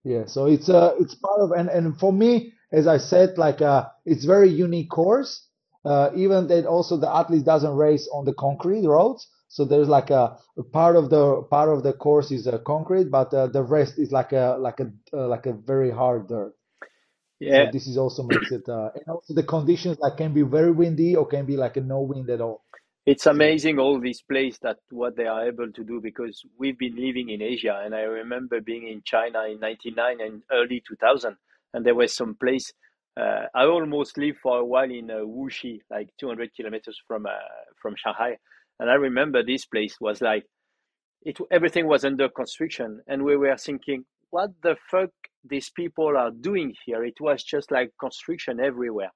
Yeah, 0.04 0.24
so 0.26 0.46
it's 0.46 0.68
uh 0.68 0.94
it's 0.98 1.14
part 1.14 1.40
of 1.40 1.52
and 1.52 1.68
and 1.68 1.98
for 1.98 2.12
me, 2.12 2.52
as 2.72 2.86
I 2.86 2.98
said, 2.98 3.36
like 3.38 3.60
uh 3.60 3.86
it's 4.06 4.24
very 4.24 4.48
unique 4.48 4.90
course 4.90 5.46
uh, 5.84 6.10
even 6.14 6.46
that 6.48 6.66
also 6.66 6.96
the 6.96 7.08
athlete 7.10 7.44
doesn't 7.44 7.74
race 7.76 8.08
on 8.12 8.24
the 8.24 8.34
concrete 8.34 8.86
roads. 8.86 9.26
So 9.48 9.64
there's 9.64 9.88
like 9.88 10.10
a, 10.10 10.36
a 10.58 10.62
part 10.62 10.96
of 10.96 11.10
the 11.10 11.42
part 11.50 11.68
of 11.70 11.82
the 11.82 11.92
course 11.94 12.30
is 12.30 12.46
uh, 12.46 12.58
concrete, 12.58 13.10
but 13.10 13.32
uh, 13.34 13.46
the 13.48 13.62
rest 13.62 13.98
is 13.98 14.12
like 14.12 14.32
a 14.32 14.56
like 14.60 14.80
a 14.80 14.90
uh, 15.14 15.26
like 15.28 15.46
a 15.46 15.52
very 15.54 15.90
hard 15.90 16.28
dirt. 16.28 16.54
Yeah, 17.40 17.64
So 17.64 17.66
this 17.66 17.86
is 17.86 17.96
also 17.98 18.22
makes 18.22 18.50
it 18.50 18.68
uh, 18.68 18.90
and 18.94 19.04
also 19.08 19.34
the 19.34 19.42
conditions 19.44 19.98
like 20.00 20.16
can 20.18 20.34
be 20.34 20.42
very 20.42 20.72
windy 20.72 21.16
or 21.16 21.26
can 21.26 21.46
be 21.46 21.56
like 21.56 21.76
a 21.76 21.80
no 21.82 22.00
wind 22.02 22.30
at 22.30 22.40
all. 22.40 22.64
It's 23.10 23.26
amazing 23.26 23.78
all 23.80 23.98
these 24.00 24.22
places 24.22 24.60
that 24.62 24.78
what 24.90 25.16
they 25.16 25.26
are 25.26 25.48
able 25.48 25.70
to 25.72 25.82
do 25.82 26.00
because 26.00 26.42
we've 26.58 26.78
been 26.78 26.94
living 26.94 27.30
in 27.30 27.42
Asia 27.42 27.82
and 27.84 27.92
I 27.94 28.02
remember 28.02 28.60
being 28.60 28.86
in 28.86 29.02
China 29.04 29.46
in 29.50 29.58
99 29.58 30.20
and 30.20 30.42
early 30.52 30.80
2000 30.86 31.36
and 31.74 31.84
there 31.84 31.96
was 31.96 32.14
some 32.14 32.36
place 32.36 32.72
uh, 33.20 33.46
I 33.54 33.64
almost 33.64 34.16
lived 34.16 34.38
for 34.42 34.58
a 34.58 34.64
while 34.64 34.90
in 34.90 35.10
uh, 35.10 35.16
Wuxi, 35.16 35.80
like 35.90 36.10
200 36.20 36.54
kilometers 36.54 36.98
from 37.08 37.26
uh, 37.26 37.30
from 37.82 37.94
Shanghai, 37.96 38.36
and 38.78 38.88
I 38.88 38.94
remember 38.94 39.42
this 39.42 39.66
place 39.66 39.96
was 40.00 40.20
like 40.20 40.44
it 41.22 41.38
everything 41.50 41.86
was 41.88 42.04
under 42.04 42.28
construction, 42.28 43.00
and 43.08 43.24
we 43.24 43.36
were 43.36 43.56
thinking, 43.56 44.04
what 44.30 44.50
the 44.62 44.76
fuck 44.90 45.10
these 45.44 45.70
people 45.70 46.16
are 46.16 46.30
doing 46.30 46.74
here? 46.86 47.04
It 47.04 47.20
was 47.20 47.42
just 47.42 47.70
like 47.72 47.90
construction 48.00 48.60
everywhere, 48.60 49.10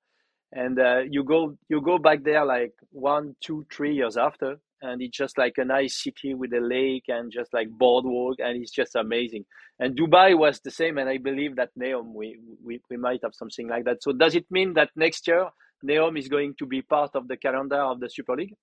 and 0.52 0.78
uh, 0.78 1.00
you 1.08 1.24
go 1.24 1.56
you 1.68 1.80
go 1.80 1.98
back 1.98 2.22
there 2.22 2.44
like 2.44 2.72
one, 2.90 3.34
two, 3.40 3.66
three 3.72 3.94
years 3.94 4.16
after, 4.16 4.58
and 4.84 5.02
it's 5.02 5.16
just 5.16 5.38
like 5.38 5.54
a 5.58 5.64
nice 5.64 6.02
city 6.02 6.34
with 6.34 6.52
a 6.52 6.60
lake 6.60 7.04
and 7.08 7.32
just 7.32 7.52
like 7.52 7.68
boardwalk 7.70 8.36
and 8.38 8.60
it's 8.60 8.70
just 8.70 8.94
amazing. 8.94 9.44
And 9.78 9.96
dubai 9.96 10.38
was 10.38 10.60
the 10.60 10.70
same 10.70 10.98
and 10.98 11.08
i 11.08 11.18
believe 11.18 11.56
that 11.56 11.70
neom 11.80 12.12
we, 12.14 12.38
we 12.64 12.80
we 12.90 12.96
might 12.96 13.20
have 13.22 13.34
something 13.34 13.68
like 13.68 13.84
that. 13.84 14.02
So 14.02 14.12
does 14.12 14.34
it 14.34 14.46
mean 14.50 14.74
that 14.74 14.90
next 14.94 15.26
year 15.26 15.48
neom 15.84 16.18
is 16.18 16.28
going 16.28 16.54
to 16.58 16.66
be 16.66 16.82
part 16.82 17.10
of 17.14 17.28
the 17.28 17.36
calendar 17.36 17.80
of 17.80 18.00
the 18.00 18.08
super 18.08 18.36
league? 18.36 18.54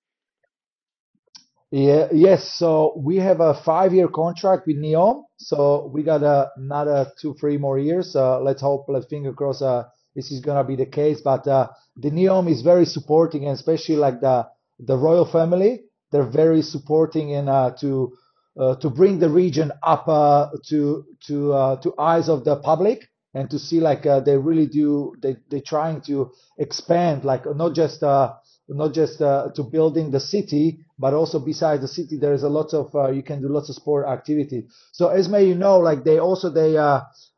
Yeah 1.70 2.08
yes. 2.12 2.52
So 2.54 2.94
we 2.96 3.16
have 3.16 3.40
a 3.40 3.54
five 3.54 3.92
year 3.92 4.08
contract 4.08 4.66
with 4.66 4.76
neom. 4.76 5.24
So 5.38 5.90
we 5.92 6.02
got 6.02 6.22
another 6.56 7.10
two 7.20 7.34
three 7.34 7.58
more 7.58 7.78
years. 7.78 8.14
Uh, 8.14 8.40
let's 8.40 8.62
hope 8.62 8.86
let's 8.88 9.06
finger 9.06 9.32
cross 9.32 9.60
uh, 9.60 9.84
this 10.14 10.30
is 10.30 10.40
gonna 10.40 10.64
be 10.64 10.76
the 10.76 10.86
case 10.86 11.20
but 11.20 11.46
uh, 11.46 11.68
the 11.96 12.10
neom 12.10 12.50
is 12.50 12.62
very 12.62 12.84
supporting 12.86 13.44
and 13.44 13.54
especially 13.54 13.96
like 13.96 14.20
the 14.20 14.46
the 14.80 14.96
royal 14.96 15.24
family 15.24 15.82
they're 16.12 16.22
very 16.22 16.62
supporting 16.62 17.34
and 17.34 17.48
uh, 17.48 17.70
to 17.80 18.16
uh, 18.60 18.76
to 18.76 18.90
bring 18.90 19.18
the 19.18 19.30
region 19.30 19.72
up 19.82 20.06
uh, 20.08 20.50
to 20.66 21.04
to 21.26 21.52
uh, 21.52 21.76
to 21.80 21.94
eyes 21.98 22.28
of 22.28 22.44
the 22.44 22.56
public 22.56 23.08
and 23.34 23.48
to 23.48 23.58
see 23.58 23.80
like 23.80 24.04
uh, 24.04 24.20
they 24.20 24.36
really 24.36 24.66
do 24.66 25.14
they 25.22 25.36
they 25.50 25.60
trying 25.60 26.00
to 26.02 26.30
expand 26.58 27.24
like 27.24 27.44
not 27.56 27.74
just 27.74 28.02
not 28.02 28.92
just 28.92 29.18
to 29.18 29.68
building 29.70 30.10
the 30.10 30.20
city 30.20 30.78
but 30.98 31.14
also 31.14 31.38
besides 31.38 31.80
the 31.80 31.88
city 31.88 32.18
there 32.18 32.34
is 32.34 32.42
a 32.42 32.48
lot 32.48 32.72
of 32.74 33.14
you 33.14 33.22
can 33.22 33.40
do 33.40 33.48
lots 33.48 33.70
of 33.70 33.74
sport 33.74 34.06
activity. 34.06 34.66
So 34.92 35.08
as 35.08 35.28
may 35.28 35.44
you 35.44 35.54
know 35.54 35.78
like 35.78 36.04
they 36.04 36.18
also 36.18 36.50
they 36.50 36.76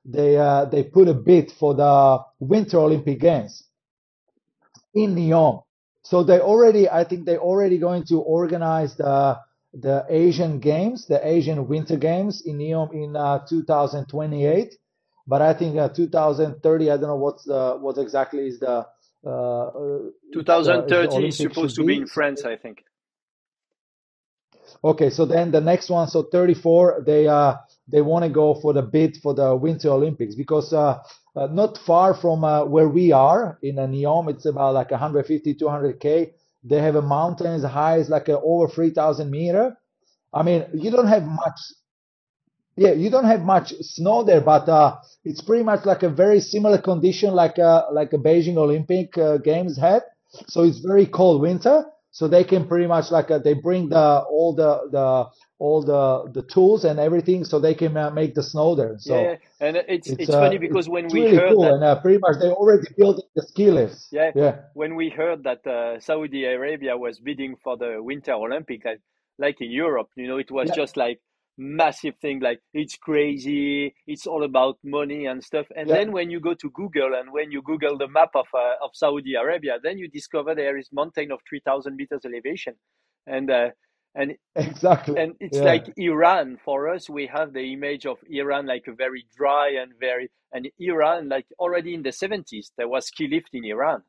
they 0.04 0.34
they 0.70 0.82
put 0.82 1.08
a 1.08 1.14
bid 1.14 1.50
for 1.50 1.74
the 1.74 2.18
winter 2.38 2.78
olympic 2.78 3.20
games 3.20 3.64
in 4.94 5.14
Neom 5.14 5.64
so 6.04 6.22
they 6.22 6.38
already, 6.38 6.88
I 6.88 7.02
think 7.04 7.24
they 7.24 7.38
already 7.38 7.78
going 7.78 8.04
to 8.04 8.20
organize 8.20 8.94
the 8.94 9.38
the 9.72 10.06
Asian 10.08 10.60
Games, 10.60 11.06
the 11.06 11.26
Asian 11.26 11.66
Winter 11.66 11.96
Games 11.96 12.42
in 12.46 12.58
Neom 12.58 12.92
in 12.92 13.16
uh, 13.16 13.44
2028. 13.48 14.76
But 15.26 15.42
I 15.42 15.54
think 15.54 15.78
uh, 15.78 15.88
2030, 15.88 16.90
I 16.90 16.96
don't 16.96 17.08
know 17.08 17.16
what's 17.16 17.44
the 17.44 17.78
what 17.80 17.98
exactly 17.98 18.46
is 18.46 18.60
the. 18.60 18.86
Uh, 19.26 20.10
2030 20.34 21.28
is 21.28 21.38
supposed 21.38 21.76
to 21.76 21.84
be 21.84 21.96
in 21.96 22.06
France, 22.06 22.44
I 22.44 22.56
think. 22.56 22.84
Okay, 24.84 25.08
so 25.08 25.24
then 25.24 25.50
the 25.50 25.62
next 25.62 25.88
one, 25.88 26.06
so 26.08 26.24
34, 26.24 27.04
they 27.06 27.26
uh 27.26 27.54
they 27.88 28.00
want 28.00 28.24
to 28.24 28.30
go 28.30 28.54
for 28.54 28.72
the 28.72 28.82
bid 28.82 29.16
for 29.22 29.34
the 29.34 29.54
Winter 29.54 29.90
Olympics 29.90 30.34
because 30.34 30.72
uh, 30.72 31.02
uh, 31.36 31.46
not 31.48 31.78
far 31.78 32.14
from 32.14 32.44
uh, 32.44 32.64
where 32.64 32.88
we 32.88 33.12
are 33.12 33.58
in 33.62 33.78
a 33.78 33.86
Neom, 33.86 34.30
it's 34.30 34.46
about 34.46 34.74
like 34.74 34.90
150, 34.90 35.54
200k. 35.54 36.32
They 36.62 36.80
have 36.80 36.96
a 36.96 37.02
mountain 37.02 37.48
as 37.48 37.62
high 37.64 37.98
as 37.98 38.08
like 38.08 38.28
over 38.28 38.68
3,000 38.68 39.30
meter. 39.30 39.76
I 40.32 40.42
mean, 40.42 40.64
you 40.72 40.90
don't 40.90 41.08
have 41.08 41.24
much. 41.24 41.58
Yeah, 42.76 42.92
you 42.92 43.10
don't 43.10 43.26
have 43.26 43.42
much 43.42 43.72
snow 43.80 44.24
there, 44.24 44.40
but 44.40 44.68
uh, 44.68 44.96
it's 45.24 45.40
pretty 45.42 45.62
much 45.62 45.84
like 45.84 46.02
a 46.02 46.08
very 46.08 46.40
similar 46.40 46.78
condition 46.78 47.32
like 47.34 47.58
a, 47.58 47.62
uh, 47.64 47.86
like 47.92 48.12
a 48.12 48.18
Beijing 48.18 48.56
Olympic 48.56 49.16
uh, 49.16 49.36
Games 49.38 49.78
had. 49.78 50.02
So 50.48 50.64
it's 50.64 50.78
very 50.78 51.06
cold 51.06 51.40
winter. 51.40 51.84
So 52.10 52.28
they 52.28 52.44
can 52.44 52.66
pretty 52.66 52.86
much 52.86 53.10
like 53.10 53.28
they 53.42 53.54
bring 53.54 53.88
the 53.88 54.24
all 54.30 54.54
the 54.54 54.88
the 54.90 55.26
all 55.64 55.80
the 55.82 56.30
the 56.38 56.44
tools 56.54 56.84
and 56.84 56.96
everything 57.08 57.40
so 57.50 57.58
they 57.58 57.76
can 57.82 57.96
uh, 57.96 58.10
make 58.10 58.32
the 58.34 58.42
snow 58.42 58.74
there. 58.80 58.96
So 58.98 59.14
yeah, 59.18 59.36
and 59.64 59.76
it's 59.76 60.08
it's, 60.08 60.20
it's 60.22 60.30
uh, 60.30 60.40
funny 60.44 60.58
because 60.58 60.86
when 60.88 61.06
we 61.08 61.22
really 61.22 61.36
heard 61.36 61.52
cool. 61.52 61.62
that, 61.62 61.74
and 61.74 61.84
uh, 61.84 62.00
pretty 62.04 62.18
much 62.18 62.36
they 62.40 62.50
already 62.50 62.88
built 62.98 63.16
the 63.34 63.42
ski 63.50 63.70
lifts. 63.70 64.08
Yeah, 64.12 64.30
yeah. 64.34 64.54
When 64.74 64.94
we 65.00 65.08
heard 65.08 65.44
that 65.44 65.66
uh, 65.66 66.00
Saudi 66.00 66.44
Arabia 66.44 66.94
was 66.96 67.18
bidding 67.18 67.56
for 67.64 67.74
the 67.78 67.90
Winter 68.10 68.32
Olympic, 68.32 68.84
like, 68.84 69.00
like 69.38 69.58
in 69.60 69.70
Europe, 69.70 70.10
you 70.16 70.28
know, 70.28 70.38
it 70.38 70.50
was 70.50 70.68
yeah. 70.68 70.82
just 70.82 70.96
like 70.96 71.18
massive 71.56 72.16
thing 72.20 72.40
like 72.40 72.60
it's 72.72 72.96
crazy 72.96 73.94
it's 74.08 74.26
all 74.26 74.42
about 74.42 74.76
money 74.82 75.26
and 75.26 75.44
stuff 75.44 75.66
and 75.76 75.88
yeah. 75.88 75.94
then 75.94 76.10
when 76.10 76.28
you 76.28 76.40
go 76.40 76.52
to 76.52 76.68
google 76.70 77.14
and 77.14 77.30
when 77.30 77.52
you 77.52 77.62
google 77.62 77.96
the 77.96 78.08
map 78.08 78.30
of 78.34 78.46
uh, 78.54 78.84
of 78.84 78.90
saudi 78.92 79.34
arabia 79.34 79.74
then 79.80 79.96
you 79.96 80.08
discover 80.08 80.52
there 80.52 80.76
is 80.76 80.88
mountain 80.92 81.30
of 81.30 81.38
3000 81.48 81.94
meters 81.94 82.22
elevation 82.24 82.74
and 83.28 83.52
uh, 83.52 83.68
and 84.14 84.36
exactly. 84.56 85.20
and 85.20 85.34
it's 85.40 85.58
yeah. 85.58 85.64
like 85.64 85.92
iran. 85.96 86.58
For 86.64 86.88
us 86.88 87.08
we 87.10 87.26
have 87.26 87.52
the 87.52 87.72
image 87.72 88.06
of 88.06 88.18
iran 88.28 88.66
like 88.66 88.86
a 88.86 88.92
very 88.92 89.26
dry 89.36 89.76
and 89.80 89.92
very 89.98 90.30
and 90.52 90.68
iran 90.78 91.28
like 91.28 91.46
already 91.58 91.94
in 91.94 92.02
the 92.02 92.10
70s 92.10 92.70
there 92.76 92.88
was 92.88 93.06
ski 93.06 93.28
lift 93.28 93.50
in 93.52 93.64
iran. 93.64 94.02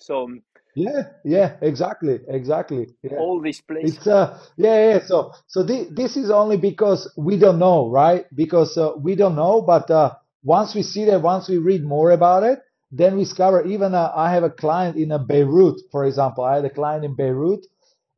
So 0.00 0.24
um, 0.24 0.42
yeah 0.74 1.02
yeah 1.24 1.56
exactly 1.60 2.20
exactly 2.28 2.88
yeah. 3.02 3.16
all 3.18 3.40
these 3.40 3.60
places. 3.60 3.96
It's 3.96 4.06
uh 4.06 4.38
yeah 4.56 4.90
yeah 4.90 5.00
so 5.04 5.32
so 5.46 5.62
this, 5.62 5.86
this 5.90 6.16
is 6.16 6.30
only 6.30 6.56
because 6.56 7.10
we 7.16 7.38
don't 7.38 7.58
know 7.58 7.90
right? 7.90 8.26
Because 8.34 8.76
uh, 8.76 8.92
we 8.96 9.14
don't 9.14 9.36
know 9.36 9.62
but 9.62 9.90
uh 9.90 10.14
once 10.42 10.74
we 10.74 10.82
see 10.82 11.04
that 11.06 11.22
once 11.22 11.48
we 11.48 11.58
read 11.58 11.84
more 11.84 12.10
about 12.12 12.42
it 12.44 12.60
then 12.90 13.16
we 13.16 13.24
discover 13.24 13.66
even 13.66 13.92
uh, 13.94 14.10
i 14.14 14.32
have 14.32 14.44
a 14.44 14.50
client 14.50 14.96
in 14.96 15.12
uh, 15.12 15.18
beirut 15.18 15.78
for 15.90 16.06
example. 16.06 16.44
I 16.44 16.56
had 16.56 16.64
a 16.64 16.70
client 16.70 17.04
in 17.04 17.14
beirut 17.14 17.66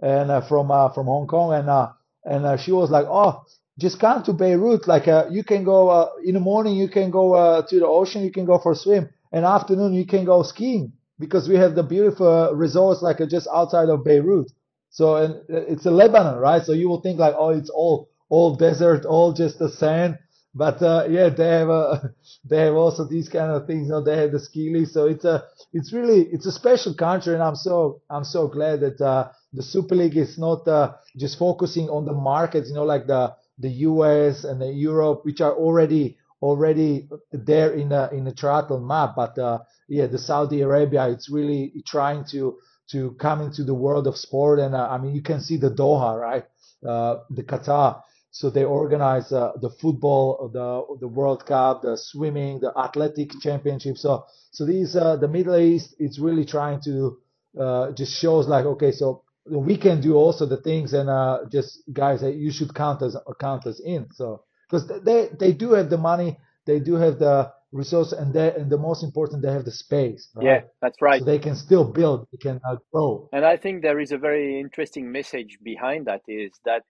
and 0.01 0.31
uh, 0.31 0.41
from 0.41 0.71
uh, 0.71 0.91
from 0.93 1.07
Hong 1.07 1.27
Kong, 1.27 1.53
and 1.53 1.69
uh, 1.69 1.93
and 2.25 2.45
uh, 2.47 2.57
she 2.57 2.73
was 2.73 2.91
like, 2.91 3.07
"Oh, 3.07 3.45
just 3.79 3.99
come 4.01 4.23
to 4.25 4.33
Beirut. 4.33 4.87
Like, 4.89 5.09
uh, 5.09 5.27
you 5.31 5.45
can 5.45 5.65
go 5.65 5.89
uh, 5.89 6.11
in 6.25 6.35
the 6.35 6.41
morning, 6.41 6.77
you 6.77 6.89
can 6.89 7.11
go 7.11 7.63
to 7.63 7.79
the 7.79 7.87
ocean, 7.87 8.23
you 8.23 8.33
can 8.33 8.45
go 8.45 8.59
for 8.59 8.73
a 8.73 8.77
swim, 8.77 9.09
and 9.33 9.45
afternoon 9.45 9.95
you 9.95 10.07
can 10.07 10.25
go 10.25 10.43
skiing 10.43 10.93
because 11.19 11.49
we 11.49 11.57
have 11.57 11.75
the 11.75 11.83
beautiful 11.83 12.53
resorts 12.55 13.03
like 13.03 13.19
just 13.29 13.47
outside 13.55 13.89
of 13.89 14.05
Beirut. 14.05 14.51
So 14.91 15.17
and 15.17 15.41
it's 15.49 15.87
a 15.87 15.91
Lebanon, 15.91 16.39
right? 16.39 16.63
So 16.63 16.73
you 16.73 16.89
will 16.89 17.01
think 17.01 17.19
like, 17.19 17.35
oh, 17.39 17.51
it's 17.51 17.71
all 17.71 18.09
all 18.29 18.57
desert, 18.57 19.05
all 19.05 19.33
just 19.33 19.59
the 19.59 19.69
sand. 19.69 20.19
But 20.55 20.83
uh, 20.83 21.07
yeah, 21.09 21.29
they 21.29 21.49
have 21.49 21.71
uh, 21.71 21.99
they 22.45 22.59
have 22.63 22.75
also 22.75 23.05
these 23.07 23.29
kind 23.29 23.51
of 23.53 23.67
things. 23.67 23.87
You 23.87 23.93
know, 23.93 24.03
they 24.03 24.17
have 24.17 24.33
the 24.33 24.41
ski 24.41 24.71
lift. 24.75 24.93
So 24.93 25.07
it's 25.07 25.25
a 25.25 25.45
it's 25.73 25.93
really 25.93 26.23
it's 26.33 26.47
a 26.47 26.53
special 26.53 26.95
country, 26.95 27.35
and 27.35 27.43
I'm 27.43 27.55
so 27.57 28.03
I'm 28.11 28.25
so 28.25 28.49
glad 28.49 28.81
that 28.81 29.01
uh, 29.01 29.31
the 29.53 29.63
Super 29.63 29.95
League 29.95 30.17
is 30.17 30.39
not 30.39 30.67
uh, 30.67 30.95
just 31.17 31.39
focusing 31.39 31.89
on 31.89 32.05
the 32.05 32.13
markets, 32.13 32.69
you 32.69 32.75
know, 32.75 32.85
like 32.85 33.07
the 33.07 33.35
the 33.59 33.71
US 33.91 34.45
and 34.45 34.61
the 34.61 34.73
Europe, 34.73 35.25
which 35.25 35.41
are 35.41 35.55
already 35.55 36.17
already 36.43 37.09
there 37.33 37.73
in 37.73 37.91
the 37.91 38.11
in 38.13 38.25
the 38.25 38.33
triathlon 38.33 38.85
map. 38.87 39.15
But 39.15 39.39
uh, 39.39 39.61
yeah, 39.89 40.07
the 40.07 40.19
Saudi 40.19 40.63
Arabia, 40.63 41.09
it's 41.11 41.31
really 41.31 41.73
trying 41.87 42.25
to 42.33 42.59
to 42.91 43.13
come 43.21 43.41
into 43.41 43.63
the 43.63 43.75
world 43.75 44.09
of 44.09 44.17
sport. 44.17 44.59
And 44.59 44.75
uh, 44.75 44.89
I 44.91 44.99
mean, 44.99 45.15
you 45.15 45.23
can 45.23 45.41
see 45.41 45.57
the 45.59 45.71
Doha, 45.71 46.19
right? 46.21 46.45
The 46.83 47.43
Qatar. 47.45 48.03
So 48.33 48.49
they 48.49 48.65
organize 48.65 49.33
uh, 49.33 49.53
the 49.61 49.71
football, 49.71 50.51
the 50.53 50.99
the 51.01 51.09
World 51.09 51.47
Cup, 51.47 51.83
the 51.83 51.97
swimming, 51.97 52.61
the 52.61 52.73
athletic 52.77 53.33
championship. 53.41 53.99
So 53.99 54.25
so 54.51 54.65
these 54.65 54.95
uh, 54.97 55.17
the 55.17 55.29
Middle 55.29 55.57
East, 55.57 55.97
it's 55.99 56.19
really 56.19 56.45
trying 56.45 56.81
to 56.83 57.19
uh, 57.59 57.93
just 57.93 58.13
shows 58.13 58.47
like 58.47 58.65
okay, 58.67 58.93
so 58.93 59.25
we 59.47 59.77
can 59.77 60.01
do 60.01 60.15
also 60.15 60.47
the 60.47 60.59
things 60.59 60.93
and 60.93 61.11
uh, 61.11 61.41
just 61.51 61.83
guys 61.93 62.21
that 62.21 62.37
you 62.37 62.53
should 62.53 62.75
count 62.75 63.03
us 63.03 63.17
count 63.41 63.67
us 63.67 63.81
in. 63.81 64.09
So 64.13 64.45
because 64.69 64.87
they 65.05 65.31
they 65.39 65.53
do 65.53 65.73
have 65.73 65.91
the 65.91 65.99
money, 65.99 66.39
they 66.67 66.79
do 66.79 66.95
have 66.95 67.19
the 67.19 67.53
resource, 67.73 68.13
and 68.13 68.33
they 68.33 68.53
and 68.55 68.71
the 68.71 68.79
most 68.79 69.03
important 69.03 69.43
they 69.43 69.53
have 69.53 69.65
the 69.65 69.73
space. 69.73 70.29
Right? 70.35 70.47
Yeah, 70.47 70.61
that's 70.81 71.01
right. 71.01 71.19
So 71.19 71.25
they 71.25 71.39
can 71.39 71.57
still 71.57 71.85
build, 71.85 72.29
they 72.33 72.39
can 72.39 72.61
uh, 72.69 72.77
grow. 72.93 73.29
And 73.33 73.45
I 73.45 73.57
think 73.57 73.83
there 73.83 74.01
is 74.01 74.13
a 74.13 74.19
very 74.19 74.61
interesting 74.61 75.11
message 75.11 75.59
behind 75.63 76.07
that 76.07 76.23
is 76.29 76.53
that 76.65 76.85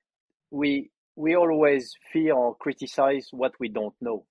we 0.51 0.91
we 1.17 1.37
always 1.37 1.95
fear 2.13 2.35
or 2.35 2.57
criticize 2.57 3.29
what 3.33 3.53
we 3.61 3.69
don't 3.69 3.95
know. 4.01 4.25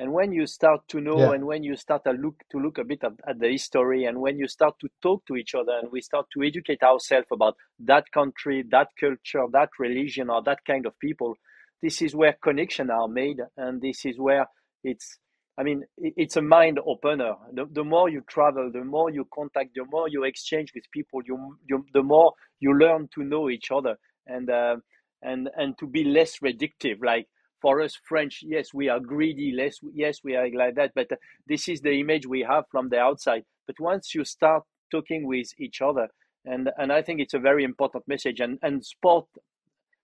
And 0.00 0.12
when 0.12 0.32
you 0.32 0.46
start 0.46 0.86
to 0.88 1.00
know 1.00 1.18
yeah. 1.18 1.32
and 1.32 1.44
when 1.44 1.64
you 1.64 1.74
start 1.74 2.04
to 2.04 2.12
look 2.12 2.36
to 2.52 2.58
look 2.58 2.78
a 2.78 2.84
bit 2.84 3.02
at, 3.02 3.12
at, 3.26 3.40
the 3.40 3.48
history 3.48 4.04
and 4.04 4.20
when 4.20 4.38
you 4.38 4.46
start 4.46 4.74
to 4.80 4.88
talk 5.02 5.26
to 5.26 5.34
each 5.34 5.56
other 5.56 5.72
and 5.82 5.90
we 5.90 6.00
start 6.00 6.26
to 6.34 6.42
educate 6.44 6.84
ourselves 6.84 7.26
about 7.32 7.56
that 7.80 8.04
country 8.12 8.64
that 8.70 8.88
culture 9.00 9.44
that 9.52 9.70
religion 9.80 10.30
or 10.30 10.40
that 10.44 10.64
kind 10.64 10.86
of 10.86 10.96
people 11.00 11.34
this 11.82 12.02
is 12.02 12.14
where 12.14 12.36
connections 12.42 12.90
are 12.90 13.08
made. 13.08 13.38
And 13.56 13.80
this 13.80 14.04
is 14.04 14.18
where 14.18 14.46
it's 14.84 15.18
i 15.58 15.64
mean 15.64 15.82
it's 15.96 16.36
a 16.36 16.42
mind 16.42 16.78
opener. 16.86 17.34
The, 17.52 17.66
the 17.72 17.82
more 17.82 18.08
you 18.08 18.22
travel 18.28 18.70
the 18.72 18.84
more 18.84 19.10
you 19.10 19.26
contact 19.34 19.70
the 19.74 19.84
more 19.90 20.08
you 20.08 20.22
exchange 20.22 20.72
with 20.72 20.84
people 20.92 21.20
you, 21.26 21.56
you 21.68 21.84
the 21.92 22.04
more 22.04 22.32
you 22.60 22.78
learn 22.78 23.08
to 23.14 23.24
know 23.24 23.50
each 23.50 23.72
other. 23.72 23.96
And 24.28 24.48
uh, 24.48 24.76
and 25.22 25.48
and 25.56 25.76
to 25.78 25.86
be 25.86 26.04
less 26.04 26.38
reductive 26.38 26.98
like 27.04 27.26
for 27.60 27.80
us 27.80 27.98
French, 28.08 28.40
yes, 28.42 28.72
we 28.72 28.88
are 28.88 29.00
greedy. 29.00 29.52
Less, 29.52 29.78
yes, 29.92 30.20
we 30.22 30.36
are 30.36 30.48
like 30.50 30.76
that. 30.76 30.92
But 30.94 31.12
uh, 31.12 31.16
this 31.46 31.68
is 31.68 31.80
the 31.80 31.98
image 31.98 32.26
we 32.26 32.42
have 32.42 32.64
from 32.70 32.88
the 32.88 32.98
outside. 32.98 33.44
But 33.66 33.80
once 33.80 34.14
you 34.14 34.24
start 34.24 34.62
talking 34.90 35.26
with 35.26 35.48
each 35.58 35.80
other, 35.80 36.08
and 36.44 36.70
and 36.78 36.92
I 36.92 37.02
think 37.02 37.20
it's 37.20 37.34
a 37.34 37.38
very 37.38 37.64
important 37.64 38.04
message. 38.06 38.40
And 38.40 38.58
and 38.62 38.84
sport, 38.84 39.26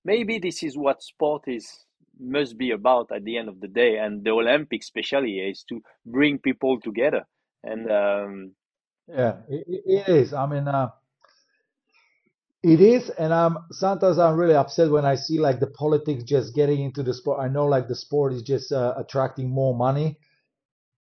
maybe 0.04 0.38
this 0.38 0.62
is 0.62 0.76
what 0.76 1.02
sport 1.02 1.44
is 1.46 1.68
must 2.18 2.56
be 2.56 2.70
about 2.70 3.10
at 3.12 3.24
the 3.24 3.36
end 3.38 3.48
of 3.48 3.60
the 3.60 3.68
day. 3.68 3.98
And 3.98 4.24
the 4.24 4.30
Olympics, 4.30 4.86
especially, 4.86 5.38
is 5.38 5.64
to 5.68 5.80
bring 6.06 6.38
people 6.38 6.80
together. 6.80 7.26
And 7.62 7.90
um, 7.90 8.52
yeah, 9.08 9.36
it, 9.48 9.82
it 9.86 10.08
is. 10.08 10.32
I 10.32 10.46
mean. 10.46 10.68
Uh 10.68 10.90
it 12.64 12.80
is, 12.80 13.10
and 13.10 13.34
I'm 13.34 13.58
sometimes 13.72 14.18
I'm 14.18 14.36
really 14.36 14.54
upset 14.54 14.90
when 14.90 15.04
I 15.04 15.16
see 15.16 15.38
like 15.38 15.60
the 15.60 15.68
politics 15.68 16.24
just 16.24 16.54
getting 16.54 16.82
into 16.82 17.02
the 17.02 17.14
sport. 17.14 17.40
I 17.40 17.48
know 17.48 17.66
like 17.66 17.88
the 17.88 17.94
sport 17.94 18.32
is 18.32 18.42
just 18.42 18.72
uh, 18.72 18.94
attracting 18.96 19.50
more 19.50 19.76
money, 19.76 20.18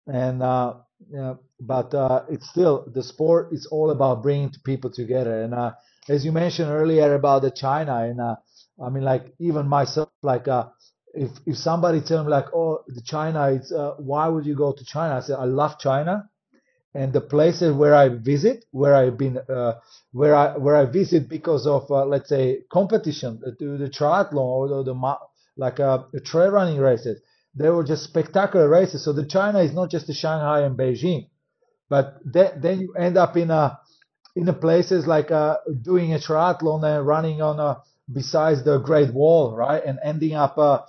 and 0.07 0.43
uh, 0.43 0.75
yeah, 1.09 1.35
but 1.61 1.93
uh, 1.93 2.25
it's 2.29 2.49
still 2.49 2.85
the 2.93 3.01
sport 3.01 3.53
is 3.53 3.65
all 3.71 3.91
about 3.91 4.23
bringing 4.23 4.51
people 4.65 4.91
together. 4.91 5.43
And 5.43 5.53
uh, 5.53 5.71
as 6.09 6.25
you 6.25 6.33
mentioned 6.33 6.69
earlier 6.69 7.13
about 7.15 7.43
the 7.43 7.51
China, 7.51 8.03
and 8.03 8.19
uh, 8.19 8.35
I 8.85 8.89
mean 8.89 9.03
like 9.05 9.33
even 9.39 9.69
myself, 9.69 10.09
like 10.23 10.49
uh, 10.49 10.67
if 11.13 11.31
if 11.45 11.57
somebody 11.57 12.01
tell 12.01 12.25
me 12.25 12.29
like, 12.29 12.53
oh, 12.53 12.83
the 12.87 13.01
China, 13.01 13.51
it's 13.51 13.71
uh, 13.71 13.93
why 13.99 14.27
would 14.27 14.45
you 14.45 14.55
go 14.55 14.73
to 14.73 14.85
China? 14.85 15.15
I 15.15 15.21
said 15.21 15.37
I 15.39 15.45
love 15.45 15.79
China 15.79 16.29
and 16.97 17.13
the 17.13 17.21
places 17.21 17.71
where 17.73 17.93
I 17.95 18.09
visit, 18.09 18.65
where 18.71 18.95
I've 18.95 19.17
been, 19.17 19.37
uh, 19.37 19.73
where 20.11 20.35
I 20.35 20.57
where 20.57 20.75
I 20.75 20.85
visit 20.85 21.29
because 21.29 21.67
of 21.67 21.89
uh, 21.91 22.05
let's 22.05 22.29
say 22.29 22.63
competition, 22.71 23.39
uh, 23.45 23.51
to 23.59 23.77
the 23.77 23.87
triathlon 23.87 24.33
or 24.57 24.67
the, 24.67 24.83
the 24.83 25.15
like 25.55 25.79
uh, 25.79 26.03
the 26.11 26.19
trail 26.19 26.49
running 26.49 26.79
races, 26.79 27.21
they 27.53 27.69
were 27.69 27.83
just 27.83 28.03
spectacular 28.03 28.67
races. 28.67 29.05
So 29.05 29.13
the 29.13 29.25
China 29.25 29.59
is 29.59 29.73
not 29.73 29.91
just 29.91 30.07
the 30.07 30.13
Shanghai 30.13 30.61
and 30.61 30.75
Beijing, 30.75 31.29
but 31.87 32.17
then 32.25 32.61
then 32.61 32.79
you 32.81 32.93
end 32.95 33.15
up 33.15 33.37
in 33.37 33.51
a 33.51 33.79
in 34.35 34.49
a 34.49 34.53
places 34.53 35.05
like 35.05 35.29
uh, 35.29 35.57
doing 35.83 36.13
a 36.15 36.17
triathlon 36.17 36.83
and 36.83 37.05
running 37.05 37.43
on 37.43 37.59
a 37.59 37.83
besides 38.11 38.63
the 38.63 38.79
Great 38.79 39.13
Wall, 39.13 39.55
right, 39.55 39.83
and 39.85 39.99
ending 40.03 40.33
up 40.33 40.57
uh, 40.57 40.81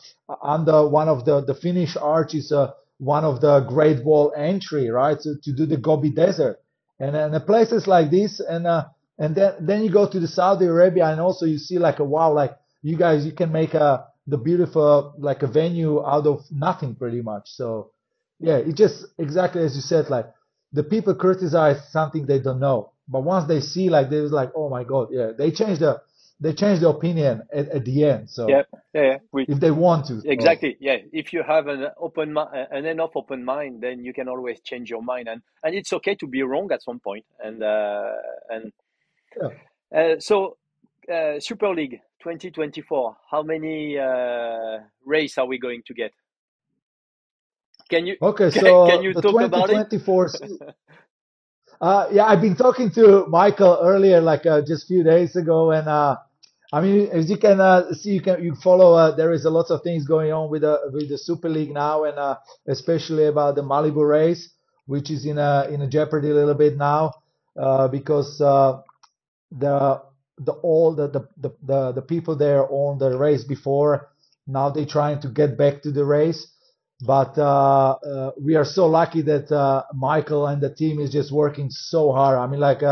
under 0.43 0.89
one 0.89 1.09
of 1.09 1.27
the 1.27 1.43
the 1.43 1.55
Finnish 1.55 1.99
arches. 1.99 2.51
Uh, 2.51 2.73
one 2.99 3.25
of 3.25 3.41
the 3.41 3.61
Great 3.61 4.05
Wall 4.05 4.33
entry, 4.37 4.91
right? 4.91 5.19
To, 5.21 5.37
to 5.43 5.53
do 5.53 5.67
the 5.67 5.77
Gobi 5.77 6.11
Desert, 6.11 6.61
and 7.01 7.17
and 7.17 7.35
the 7.35 7.41
places 7.41 7.87
like 7.87 8.11
this, 8.11 8.41
and 8.41 8.67
uh, 8.67 8.87
and 9.19 9.35
then 9.37 9.55
then 9.61 9.85
you 9.85 9.91
go 9.91 10.09
to 10.09 10.21
the 10.21 10.29
Saudi 10.29 10.67
Arabia, 10.67 11.07
and 11.09 11.21
also 11.21 11.47
you 11.47 11.59
see 11.59 11.79
like 11.79 12.01
a 12.01 12.05
wow, 12.05 12.33
like 12.33 12.57
you 12.83 12.97
guys, 12.97 13.27
you 13.27 13.33
can 13.33 13.53
make 13.53 13.75
a 13.75 14.07
the 14.27 14.39
beautiful 14.39 15.15
like 15.19 15.43
a 15.43 15.47
venue 15.49 16.05
out 16.07 16.27
of 16.27 16.45
nothing, 16.51 16.95
pretty 16.97 17.23
much. 17.23 17.51
So 17.51 17.93
yeah, 18.41 18.57
it 18.59 18.77
just 18.77 19.07
exactly 19.19 19.63
as 19.65 19.77
you 19.77 19.83
said, 19.83 20.11
like 20.11 20.27
the 20.73 20.85
people 20.85 21.15
criticize 21.15 21.79
something 21.91 22.27
they 22.27 22.41
don't 22.41 22.61
know, 22.61 22.93
but 23.09 23.23
once 23.25 23.49
they 23.49 23.61
see 23.61 23.91
like 23.91 24.11
they're 24.11 24.29
like, 24.29 24.53
oh 24.57 24.69
my 24.69 24.85
god, 24.85 25.09
yeah, 25.13 25.33
they 25.37 25.51
change 25.51 25.81
the 25.81 26.01
they 26.41 26.53
change 26.53 26.81
their 26.81 26.91
opinion 26.91 27.43
at, 27.53 27.69
at 27.69 27.85
the 27.85 28.05
end. 28.05 28.31
So 28.31 28.49
yeah, 28.49 28.63
yeah, 28.95 29.03
yeah. 29.03 29.19
We, 29.33 29.45
if 29.49 29.59
they 29.59 29.71
want 29.71 30.07
to, 30.07 30.23
exactly, 30.25 30.73
so. 30.73 30.77
yeah. 30.81 30.99
If 31.13 31.33
you 31.33 31.43
have 31.43 31.67
an 31.67 31.89
open 31.99 32.37
an 32.37 32.87
enough 32.87 33.17
open 33.17 33.45
mind, 33.45 33.83
then 33.83 34.05
you 34.05 34.13
can 34.13 34.29
always 34.29 34.61
change 34.61 34.89
your 34.91 35.03
mind, 35.03 35.29
and 35.29 35.43
and 35.65 35.75
it's 35.75 35.93
okay 35.95 36.15
to 36.17 36.27
be 36.27 36.43
wrong 36.43 36.71
at 36.73 36.83
some 36.83 37.01
point. 37.01 37.25
And 37.43 37.63
uh, 37.63 38.13
and 38.51 38.73
yeah. 39.41 39.49
uh, 39.99 40.21
so 40.21 40.57
uh, 41.13 41.41
Super 41.41 41.75
League 41.75 42.01
2024. 42.23 43.17
How 43.31 43.43
many 43.43 43.99
uh, 43.99 44.79
race 45.05 45.39
are 45.39 45.47
we 45.47 45.59
going 45.59 45.83
to 45.87 45.95
get? 45.95 46.13
Can 47.91 48.07
you 48.07 48.17
okay? 48.23 48.51
Can, 48.51 48.63
so 48.63 48.87
can 48.89 49.03
you 49.03 49.13
the 49.13 49.23
talk 49.23 49.33
2024 49.33 50.27
about 50.27 50.51
it? 50.51 50.77
Uh, 51.81 52.09
yeah, 52.11 52.25
I've 52.25 52.41
been 52.41 52.57
talking 52.57 52.91
to 52.91 53.25
Michael 53.29 53.79
earlier, 53.81 54.21
like 54.21 54.45
uh, 54.47 54.63
just 54.63 54.83
a 54.85 54.87
few 54.89 55.05
days 55.05 55.37
ago, 55.37 55.71
and 55.71 55.87
uh, 55.87 56.17
I 56.73 56.83
mean, 56.83 57.09
as 57.13 57.31
you 57.31 57.39
can 57.39 57.61
uh, 57.61 57.93
see, 57.95 58.11
you 58.11 58.21
can 58.21 58.45
you 58.45 58.55
follow. 58.57 58.95
Uh, 58.95 59.17
there 59.17 59.33
is 59.33 59.47
a 59.47 59.51
lot 59.51 59.71
of 59.71 59.83
things 59.83 60.07
going 60.07 60.33
on 60.33 60.51
with 60.51 60.63
the 60.63 60.79
with 60.93 61.09
the 61.09 61.17
Super 61.19 61.49
League 61.49 61.73
now, 61.73 62.05
and 62.05 62.19
uh, 62.19 62.37
especially 62.69 63.27
about 63.27 63.57
the 63.57 63.63
Malibu 63.63 64.09
race, 64.09 64.51
which 64.87 65.11
is 65.11 65.25
in 65.25 65.39
a 65.39 65.67
in 65.71 65.81
a 65.83 65.89
jeopardy 65.89 66.31
a 66.31 66.35
little 66.35 66.55
bit 66.55 66.77
now, 66.77 67.13
uh, 67.59 67.89
because 67.89 68.41
uh, 68.43 68.81
the 69.53 70.03
the 70.39 70.53
all 70.63 70.95
the, 70.95 71.09
the 71.09 71.51
the 71.65 71.93
the 71.93 72.03
people 72.03 72.37
there 72.37 72.67
on 72.71 72.99
the 72.99 73.17
race 73.19 73.45
before 73.45 74.11
now 74.47 74.71
they're 74.71 74.87
trying 74.87 75.21
to 75.23 75.29
get 75.29 75.59
back 75.59 75.83
to 75.83 75.93
the 75.93 76.05
race, 76.05 76.47
but 77.07 77.39
uh, 77.39 77.97
we 78.43 78.57
are 78.57 78.65
so 78.67 78.87
lucky 78.87 79.23
that 79.23 79.85
Michael 79.95 80.47
and 80.49 80.63
the 80.63 80.75
team 80.75 81.01
is 81.01 81.11
just 81.13 81.33
working 81.33 81.71
so 81.71 82.13
hard. 82.13 82.39
I 82.39 82.47
mean, 82.47 82.61
like 82.61 82.83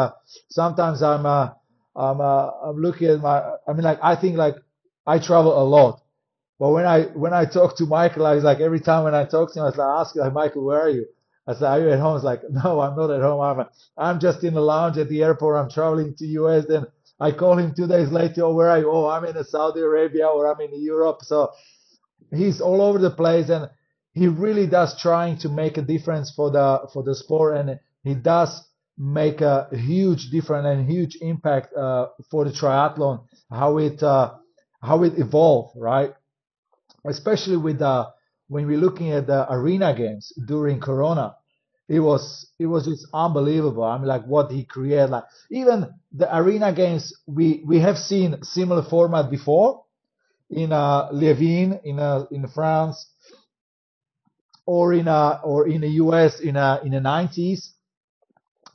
sometimes 0.50 1.02
I'm. 1.02 1.50
I'm 1.96 2.20
uh, 2.20 2.50
I'm 2.64 2.76
looking 2.82 3.08
at 3.08 3.20
my 3.20 3.42
I 3.68 3.74
mean 3.74 3.84
like 3.84 4.00
I 4.02 4.16
think 4.16 4.36
like 4.36 4.56
I 5.06 5.18
travel 5.20 5.60
a 5.62 5.64
lot. 5.64 6.02
But 6.58 6.70
when 6.70 6.86
I 6.86 7.04
when 7.04 7.34
I 7.34 7.46
talk 7.46 7.76
to 7.78 7.86
Michael, 7.86 8.26
I 8.26 8.34
was 8.36 8.44
like 8.44 8.60
every 8.60 8.80
time 8.80 9.04
when 9.04 9.14
I 9.14 9.24
talk 9.26 9.52
to 9.54 9.60
him, 9.60 9.64
I 9.64 9.68
was 9.70 9.76
like 9.78 10.00
ask 10.00 10.16
like 10.16 10.32
Michael, 10.34 10.64
where 10.64 10.80
are 10.80 10.90
you? 10.90 11.06
I 11.46 11.54
said, 11.54 11.64
Are 11.64 11.80
you 11.80 11.90
at 11.90 12.00
home? 12.00 12.16
He's 12.16 12.24
like, 12.24 12.42
No, 12.50 12.80
I'm 12.80 12.96
not 12.96 13.10
at 13.10 13.22
home. 13.22 13.40
I'm 13.40 13.66
I'm 13.98 14.20
just 14.20 14.44
in 14.44 14.54
the 14.54 14.62
lounge 14.62 14.98
at 14.98 15.08
the 15.08 15.22
airport. 15.22 15.56
I'm 15.56 15.70
traveling 15.70 16.14
to 16.16 16.26
US. 16.26 16.66
Then 16.68 16.86
I 17.20 17.32
call 17.32 17.58
him 17.58 17.74
two 17.74 17.86
days 17.86 18.10
later, 18.10 18.44
oh, 18.44 18.54
where 18.54 18.70
are 18.70 18.78
you? 18.80 18.90
Oh, 18.90 19.08
I'm 19.08 19.24
in 19.24 19.42
Saudi 19.44 19.80
Arabia 19.80 20.26
or 20.28 20.52
I'm 20.52 20.60
in 20.60 20.82
Europe. 20.82 21.20
So 21.22 21.50
he's 22.34 22.60
all 22.60 22.82
over 22.82 22.98
the 22.98 23.10
place 23.10 23.50
and 23.50 23.70
he 24.12 24.28
really 24.28 24.66
does 24.66 25.00
trying 25.00 25.38
to 25.38 25.48
make 25.48 25.78
a 25.78 25.82
difference 25.82 26.32
for 26.32 26.50
the 26.50 26.88
for 26.92 27.02
the 27.04 27.14
sport 27.14 27.56
and 27.58 27.80
he 28.04 28.14
does 28.14 28.65
make 28.98 29.40
a 29.40 29.68
huge 29.72 30.30
difference 30.30 30.66
and 30.66 30.88
huge 30.88 31.18
impact 31.20 31.74
uh, 31.74 32.08
for 32.30 32.44
the 32.44 32.50
triathlon, 32.50 33.24
how 33.50 33.78
it 33.78 34.02
uh, 34.02 34.34
how 34.82 35.02
it 35.02 35.18
evolved, 35.18 35.74
right? 35.76 36.14
Especially 37.04 37.56
with 37.56 37.78
the 37.78 38.08
when 38.48 38.66
we're 38.66 38.78
looking 38.78 39.12
at 39.12 39.26
the 39.26 39.52
arena 39.52 39.94
games 39.94 40.32
during 40.46 40.80
Corona, 40.80 41.36
it 41.88 42.00
was 42.00 42.48
it 42.58 42.66
was 42.66 42.86
just 42.86 43.06
unbelievable. 43.12 43.84
I 43.84 43.98
mean, 43.98 44.06
like 44.06 44.24
what 44.24 44.50
he 44.50 44.64
created. 44.64 45.10
Like 45.10 45.24
even 45.50 45.90
the 46.12 46.34
arena 46.34 46.72
games, 46.72 47.12
we 47.26 47.62
we 47.66 47.80
have 47.80 47.98
seen 47.98 48.42
similar 48.42 48.82
format 48.82 49.30
before 49.30 49.84
in 50.50 50.72
uh, 50.72 51.10
Liévin 51.10 51.80
in 51.84 51.98
uh, 51.98 52.24
in 52.30 52.48
France 52.48 53.10
or 54.64 54.94
in 54.94 55.06
uh, 55.08 55.40
or 55.44 55.68
in 55.68 55.82
the 55.82 55.88
US 56.02 56.40
in 56.40 56.56
uh, 56.56 56.80
in 56.84 56.92
the 56.92 57.00
90s 57.00 57.70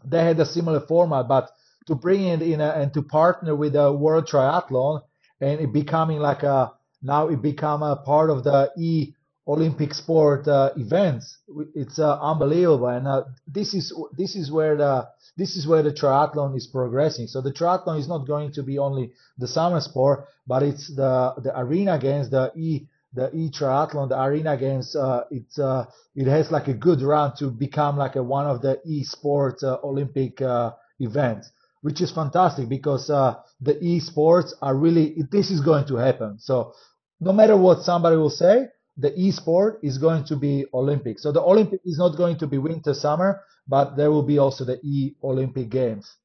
they 0.06 0.24
had 0.24 0.40
a 0.40 0.46
similar 0.46 0.80
format, 0.80 1.28
but 1.28 1.50
to 1.88 1.96
bring 1.96 2.26
it 2.26 2.42
in 2.42 2.62
a, 2.62 2.70
and 2.70 2.94
to 2.94 3.02
partner 3.02 3.56
with 3.56 3.74
the 3.74 3.92
World 3.92 4.28
Triathlon 4.28 5.02
and 5.40 5.60
it 5.60 5.74
becoming 5.74 6.20
like 6.20 6.44
a 6.44 6.72
now 7.02 7.28
it 7.30 7.42
become 7.42 7.82
a 7.82 7.96
part 7.96 8.30
of 8.30 8.44
the 8.44 8.72
e 8.78 9.14
Olympic 9.48 9.94
sport 9.94 10.48
uh, 10.48 10.72
events. 10.78 11.40
It's 11.74 11.98
uh, 11.98 12.20
unbelievable, 12.22 12.88
and 12.88 13.08
uh, 13.08 13.24
this 13.48 13.74
is 13.74 13.92
this 14.16 14.36
is 14.36 14.52
where 14.52 14.78
the 14.78 15.08
this 15.36 15.56
is 15.56 15.66
where 15.66 15.82
the 15.82 15.92
triathlon 15.92 16.56
is 16.56 16.68
progressing. 16.68 17.28
So 17.28 17.42
the 17.42 17.52
triathlon 17.52 18.00
is 18.00 18.08
not 18.08 18.28
going 18.28 18.54
to 18.54 18.64
be 18.64 18.78
only 18.78 19.14
the 19.40 19.48
summer 19.48 19.82
sport, 19.82 20.26
but 20.46 20.62
it's 20.62 20.88
the 20.96 21.34
the 21.44 21.60
arena 21.60 21.98
games, 21.98 22.30
the 22.30 22.52
e 22.56 22.88
the 23.13 23.30
e 23.36 23.50
triathlon, 23.50 24.10
the 24.10 24.21
arena 24.21 24.58
games. 24.58 24.95
Uh, 24.95 25.24
it's 25.32 25.60
uh, 25.60 25.86
it 26.15 26.28
has 26.28 26.52
like 26.52 26.67
a 26.67 26.74
good 26.74 27.02
run 27.02 27.34
to 27.38 27.52
become 27.52 27.97
like 27.97 28.15
a, 28.15 28.24
one 28.24 28.47
of 28.47 28.62
the 28.62 28.80
e 28.86 29.04
sport 29.04 29.62
uh, 29.63 29.78
Olympic 29.84 30.41
uh, 30.41 30.71
events, 31.00 31.52
which 31.82 32.02
is 32.02 32.12
fantastic 32.12 32.69
because 32.69 33.10
uh, 33.10 33.36
the 33.60 33.78
e 33.84 34.00
sports 34.00 34.54
are 34.62 34.76
really 34.76 35.17
this 35.32 35.52
is 35.52 35.62
going 35.62 35.86
to 35.88 35.95
happen. 35.95 36.39
So 36.39 36.74
no 37.19 37.34
matter 37.34 37.58
what 37.58 37.84
somebody 37.84 38.15
will 38.15 38.30
say, 38.30 38.67
the 38.97 39.13
e 39.19 39.32
sport 39.32 39.80
is 39.84 39.97
going 39.97 40.24
to 40.26 40.36
be 40.36 40.65
Olympic. 40.74 41.19
So 41.19 41.32
the 41.32 41.41
Olympic 41.41 41.82
is 41.86 41.97
not 41.97 42.17
going 42.17 42.38
to 42.39 42.47
be 42.47 42.58
winter 42.58 42.93
summer, 42.93 43.41
but 43.67 43.95
there 43.95 44.12
will 44.12 44.24
be 44.24 44.38
also 44.38 44.63
the 44.65 44.80
e 44.84 45.15
Olympic 45.24 45.69
games. 45.69 46.15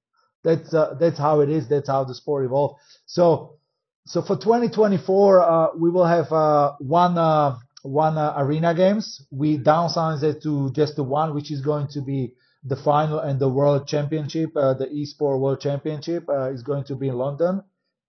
That's 0.45 0.73
uh, 0.73 0.95
that's 1.01 1.19
how 1.19 1.41
it 1.41 1.51
is. 1.51 1.69
That's 1.69 1.89
how 1.89 2.05
the 2.05 2.15
sport 2.15 2.45
evolved. 2.45 2.77
So 3.07 3.59
so 4.07 4.23
for 4.23 4.37
2024, 4.37 5.43
uh, 5.43 5.67
we 5.77 5.91
will 5.91 6.07
have 6.07 6.31
uh, 6.33 6.75
one 6.79 7.19
uh, 7.19 7.59
one 7.83 8.17
uh, 8.17 8.35
arena 8.39 8.73
games. 8.73 9.27
We 9.33 9.59
downsized 9.59 10.23
it 10.23 10.43
to 10.45 10.71
just 10.73 10.95
the 10.95 11.03
one, 11.03 11.35
which 11.35 11.51
is 11.51 11.61
going 11.61 11.89
to 11.89 12.01
be 12.01 12.35
the 12.63 12.77
final 12.77 13.19
and 13.19 13.41
the 13.41 13.49
World 13.49 13.89
Championship. 13.89 14.57
Uh, 14.57 14.75
the 14.75 14.87
Esport 14.87 15.41
World 15.41 15.61
Championship 15.61 16.29
uh, 16.29 16.53
is 16.53 16.63
going 16.63 16.85
to 16.85 16.95
be 16.95 17.09
in 17.09 17.17
London 17.17 17.63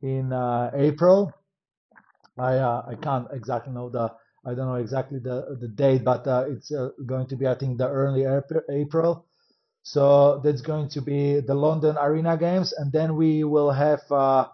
in 0.04 0.32
April. 0.76 1.34
I 2.38 2.60
I 2.60 2.96
can't 3.02 3.28
exactly 3.34 3.74
know 3.74 3.90
the 3.90 4.14
I 4.46 4.54
don't 4.54 4.68
know 4.68 4.76
exactly 4.76 5.18
the 5.18 5.58
the 5.60 5.68
date, 5.68 6.04
but 6.04 6.28
it's 6.48 6.72
going 7.08 7.26
to 7.28 7.36
be 7.36 7.48
I 7.48 7.56
think 7.56 7.80
the 7.80 7.90
early 7.90 8.24
April. 8.70 9.26
So 9.82 10.42
that's 10.44 10.62
going 10.62 10.90
to 10.90 11.02
be 11.02 11.40
the 11.40 11.56
London 11.56 11.98
Arena 12.00 12.38
Games, 12.38 12.72
and 12.74 12.92
then 12.92 13.16
we 13.16 13.44
will 13.44 13.72
have 13.72 14.02
Uh, 14.12 14.48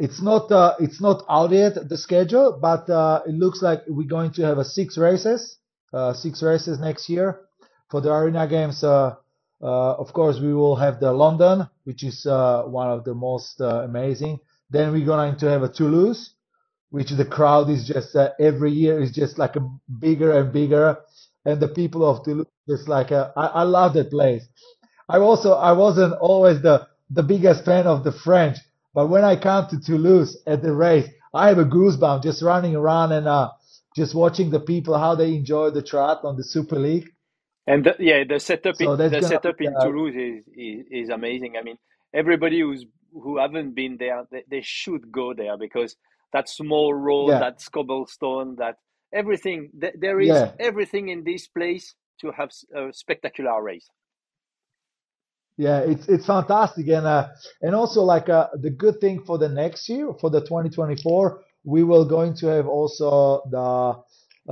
it's 0.00 0.22
not 0.22 0.50
uh, 0.52 0.74
it's 0.78 1.00
not 1.00 1.24
out 1.28 1.50
yet 1.50 1.88
the 1.88 1.96
schedule, 1.96 2.58
but 2.60 2.88
uh, 2.88 3.22
it 3.26 3.34
looks 3.34 3.62
like 3.62 3.82
we're 3.88 4.08
going 4.08 4.32
to 4.32 4.42
have 4.42 4.58
a 4.58 4.64
six 4.64 4.96
races, 4.96 5.58
uh, 5.92 6.12
six 6.12 6.42
races 6.42 6.78
next 6.78 7.08
year 7.08 7.40
for 7.90 8.00
the 8.00 8.12
arena 8.12 8.46
games. 8.46 8.84
Uh, 8.84 9.16
uh, 9.62 9.92
of 9.94 10.12
course, 10.12 10.38
we 10.40 10.54
will 10.54 10.76
have 10.76 11.00
the 11.00 11.12
London, 11.12 11.68
which 11.84 12.02
is 12.04 12.24
one 12.26 12.88
of 12.88 13.04
the 13.04 13.14
most 13.14 13.60
amazing. 13.60 14.38
Then 14.70 14.92
we're 14.92 15.04
going 15.04 15.36
to 15.38 15.46
have 15.50 15.62
a 15.62 15.68
Toulouse, 15.68 16.34
which 16.90 17.10
the 17.10 17.24
crowd 17.24 17.68
is 17.68 17.86
just 17.86 18.16
every 18.38 18.70
year 18.72 19.00
is 19.02 19.10
just 19.10 19.36
like 19.38 19.56
a 19.56 19.68
bigger 19.98 20.32
and 20.38 20.52
bigger, 20.52 20.98
and 21.44 21.60
the 21.60 21.68
people 21.68 22.08
of 22.08 22.24
Toulouse 22.24 22.46
just 22.68 22.88
like 22.88 23.10
a, 23.10 23.32
I, 23.36 23.46
I 23.46 23.62
love 23.64 23.94
that 23.94 24.10
place. 24.10 24.44
I 25.08 25.18
also 25.18 25.52
I 25.54 25.72
wasn't 25.72 26.14
always 26.20 26.62
the 26.62 26.86
the 27.10 27.22
biggest 27.24 27.64
fan 27.64 27.86
of 27.86 28.04
the 28.04 28.12
French 28.12 28.58
but 28.94 29.08
when 29.08 29.24
I 29.24 29.36
come 29.36 29.68
to 29.68 29.80
Toulouse 29.80 30.36
at 30.46 30.62
the 30.62 30.72
race, 30.72 31.08
I 31.32 31.48
have 31.48 31.58
a 31.58 31.64
goosebump 31.64 32.22
just 32.22 32.42
running 32.42 32.74
around 32.74 33.12
and 33.12 33.28
uh, 33.28 33.50
just 33.96 34.14
watching 34.14 34.50
the 34.50 34.60
people 34.60 34.98
how 34.98 35.14
they 35.14 35.34
enjoy 35.34 35.70
the 35.70 35.82
triathlon, 35.82 36.36
the 36.36 36.44
Super 36.44 36.78
League. 36.78 37.08
And 37.66 37.84
the, 37.84 37.96
yeah, 37.98 38.24
the 38.28 38.40
setup 38.40 38.76
so 38.76 38.94
in, 38.94 39.10
the 39.10 39.22
setup 39.22 39.58
be, 39.58 39.66
in 39.66 39.76
uh, 39.76 39.84
Toulouse 39.84 40.14
is, 40.16 40.44
is, 40.56 40.86
is 40.90 41.08
amazing. 41.08 41.56
I 41.56 41.62
mean, 41.62 41.76
everybody 42.12 42.60
who's 42.60 42.84
who 43.12 43.38
haven't 43.38 43.74
been 43.74 43.96
there, 43.98 44.24
they, 44.30 44.44
they 44.48 44.62
should 44.62 45.10
go 45.12 45.34
there 45.34 45.56
because 45.56 45.96
that 46.32 46.48
small 46.48 46.94
road, 46.94 47.28
yeah. 47.28 47.40
that 47.40 47.64
cobblestone, 47.72 48.56
that 48.56 48.76
everything. 49.12 49.70
Th- 49.80 49.94
there 49.98 50.20
is 50.20 50.28
yeah. 50.28 50.52
everything 50.58 51.08
in 51.08 51.24
this 51.24 51.46
place 51.46 51.94
to 52.20 52.32
have 52.32 52.50
a 52.74 52.92
spectacular 52.92 53.62
race. 53.62 53.88
Yeah, 55.56 55.80
it's 55.80 56.08
it's 56.08 56.24
fantastic, 56.26 56.88
and 56.88 57.06
uh, 57.06 57.28
and 57.60 57.74
also 57.74 58.02
like 58.02 58.28
uh, 58.30 58.48
the 58.54 58.70
good 58.70 58.98
thing 59.00 59.22
for 59.26 59.36
the 59.36 59.48
next 59.48 59.88
year 59.90 60.12
for 60.18 60.30
the 60.30 60.40
2024, 60.40 61.40
we 61.64 61.82
will 61.82 62.06
going 62.06 62.34
to 62.36 62.46
have 62.46 62.66
also 62.66 63.42
the 63.50 64.00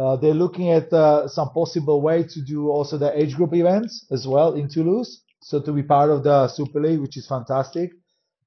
uh, 0.00 0.16
they're 0.16 0.34
looking 0.34 0.70
at 0.70 0.92
uh, 0.92 1.26
some 1.26 1.48
possible 1.50 2.02
way 2.02 2.22
to 2.24 2.42
do 2.42 2.68
also 2.68 2.98
the 2.98 3.11
age 3.18 3.34
group 3.37 3.54
events 3.54 4.04
as 4.11 4.26
well 4.26 4.52
in 4.52 4.68
Toulouse, 4.68 5.22
so 5.40 5.61
to 5.62 5.72
be 5.72 5.82
part 5.82 6.11
of 6.11 6.24
the 6.24 6.46
Super 6.48 6.80
League, 6.80 7.00
which 7.00 7.16
is 7.16 7.26
fantastic. 7.26 7.90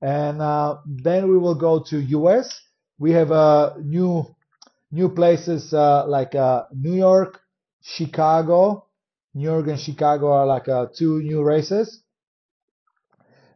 And 0.01 0.39
uh, 0.41 0.77
then 0.85 1.29
we 1.29 1.37
will 1.39 1.55
go 1.55 1.79
to 1.89 1.99
US. 1.99 2.59
We 2.99 3.11
have 3.13 3.31
uh, 3.31 3.73
new 3.81 4.35
new 4.91 5.09
places 5.09 5.73
like 5.73 6.33
New 6.73 6.93
York, 6.93 7.41
Chicago. 7.81 8.85
New 9.33 9.45
York 9.49 9.67
and 9.67 9.79
Chicago 9.79 10.31
are 10.33 10.45
like 10.45 10.67
two 10.93 11.23
new 11.23 11.41
races. 11.41 12.00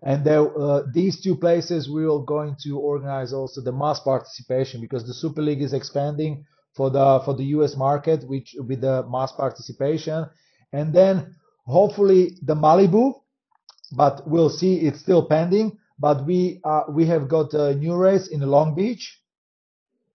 And 0.05 0.23
there, 0.23 0.55
uh, 0.57 0.83
these 0.93 1.19
two 1.19 1.35
places 1.35 1.89
we 1.89 2.05
are 2.05 2.19
going 2.19 2.55
to 2.61 2.77
organize 2.77 3.33
also 3.33 3.59
the 3.59 3.71
mass 3.71 3.99
participation 3.99 4.79
because 4.79 5.07
the 5.07 5.15
Super 5.15 5.41
League 5.41 5.63
is 5.63 5.73
expanding 5.73 6.45
for 6.75 6.91
the 6.91 7.21
for 7.25 7.33
the 7.33 7.45
US 7.57 7.75
market, 7.75 8.23
which 8.27 8.55
with 8.67 8.81
the 8.81 9.03
mass 9.09 9.31
participation, 9.31 10.27
and 10.71 10.93
then 10.93 11.35
hopefully 11.65 12.37
the 12.43 12.53
Malibu, 12.55 13.15
but 13.97 14.27
we'll 14.27 14.49
see. 14.51 14.75
It's 14.75 14.99
still 14.99 15.25
pending. 15.25 15.77
But 15.97 16.25
we 16.25 16.59
uh, 16.63 16.83
we 16.89 17.07
have 17.07 17.27
got 17.27 17.53
a 17.53 17.73
new 17.73 17.95
race 17.95 18.27
in 18.27 18.41
Long 18.41 18.75
Beach. 18.75 19.21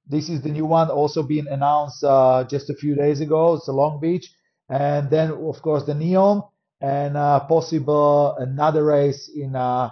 This 0.07 0.29
is 0.29 0.43
the 0.43 0.51
new 0.51 0.67
one, 0.67 0.91
also 0.91 1.23
being 1.23 1.49
announced 1.49 2.05
uh, 2.05 2.45
just 2.49 2.71
a 2.71 2.75
few 2.75 2.95
days 2.95 3.21
ago. 3.21 3.55
It's 3.55 3.67
a 3.69 3.73
Long 3.73 3.99
Beach, 3.99 4.31
and 4.69 5.11
then 5.11 5.33
of 5.33 5.63
course 5.63 5.85
the 5.85 5.95
Neom 5.95 6.50
and 6.81 7.17
uh, 7.17 7.41
possible 7.41 8.37
another 8.39 8.85
race 8.85 9.31
in 9.35 9.55
uh, 9.55 9.91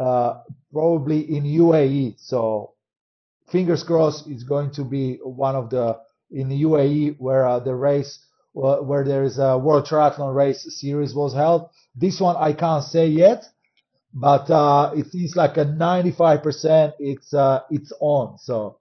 uh, 0.00 0.40
probably 0.72 1.36
in 1.36 1.44
UAE. 1.44 2.14
So 2.18 2.74
fingers 3.50 3.82
crossed, 3.82 4.28
it's 4.28 4.44
going 4.44 4.70
to 4.72 4.84
be 4.84 5.18
one 5.22 5.56
of 5.56 5.70
the 5.70 5.98
in 6.30 6.48
the 6.48 6.62
UAE 6.62 7.16
where 7.18 7.46
uh, 7.46 7.58
the 7.58 7.74
race 7.74 8.24
where 8.52 9.04
there 9.04 9.24
is 9.24 9.38
a 9.38 9.56
World 9.56 9.86
Triathlon 9.86 10.34
Race 10.34 10.66
series 10.80 11.14
was 11.14 11.32
held. 11.32 11.68
This 11.94 12.20
one 12.20 12.36
I 12.36 12.52
can't 12.52 12.84
say 12.84 13.06
yet, 13.06 13.44
but 14.12 14.50
uh, 14.50 14.92
it 14.96 15.06
seems 15.12 15.36
like 15.36 15.56
a 15.56 15.64
95% 15.64 16.92
it's 16.98 17.34
uh, 17.34 17.60
it's 17.70 17.92
on. 18.00 18.38
So 18.38 18.78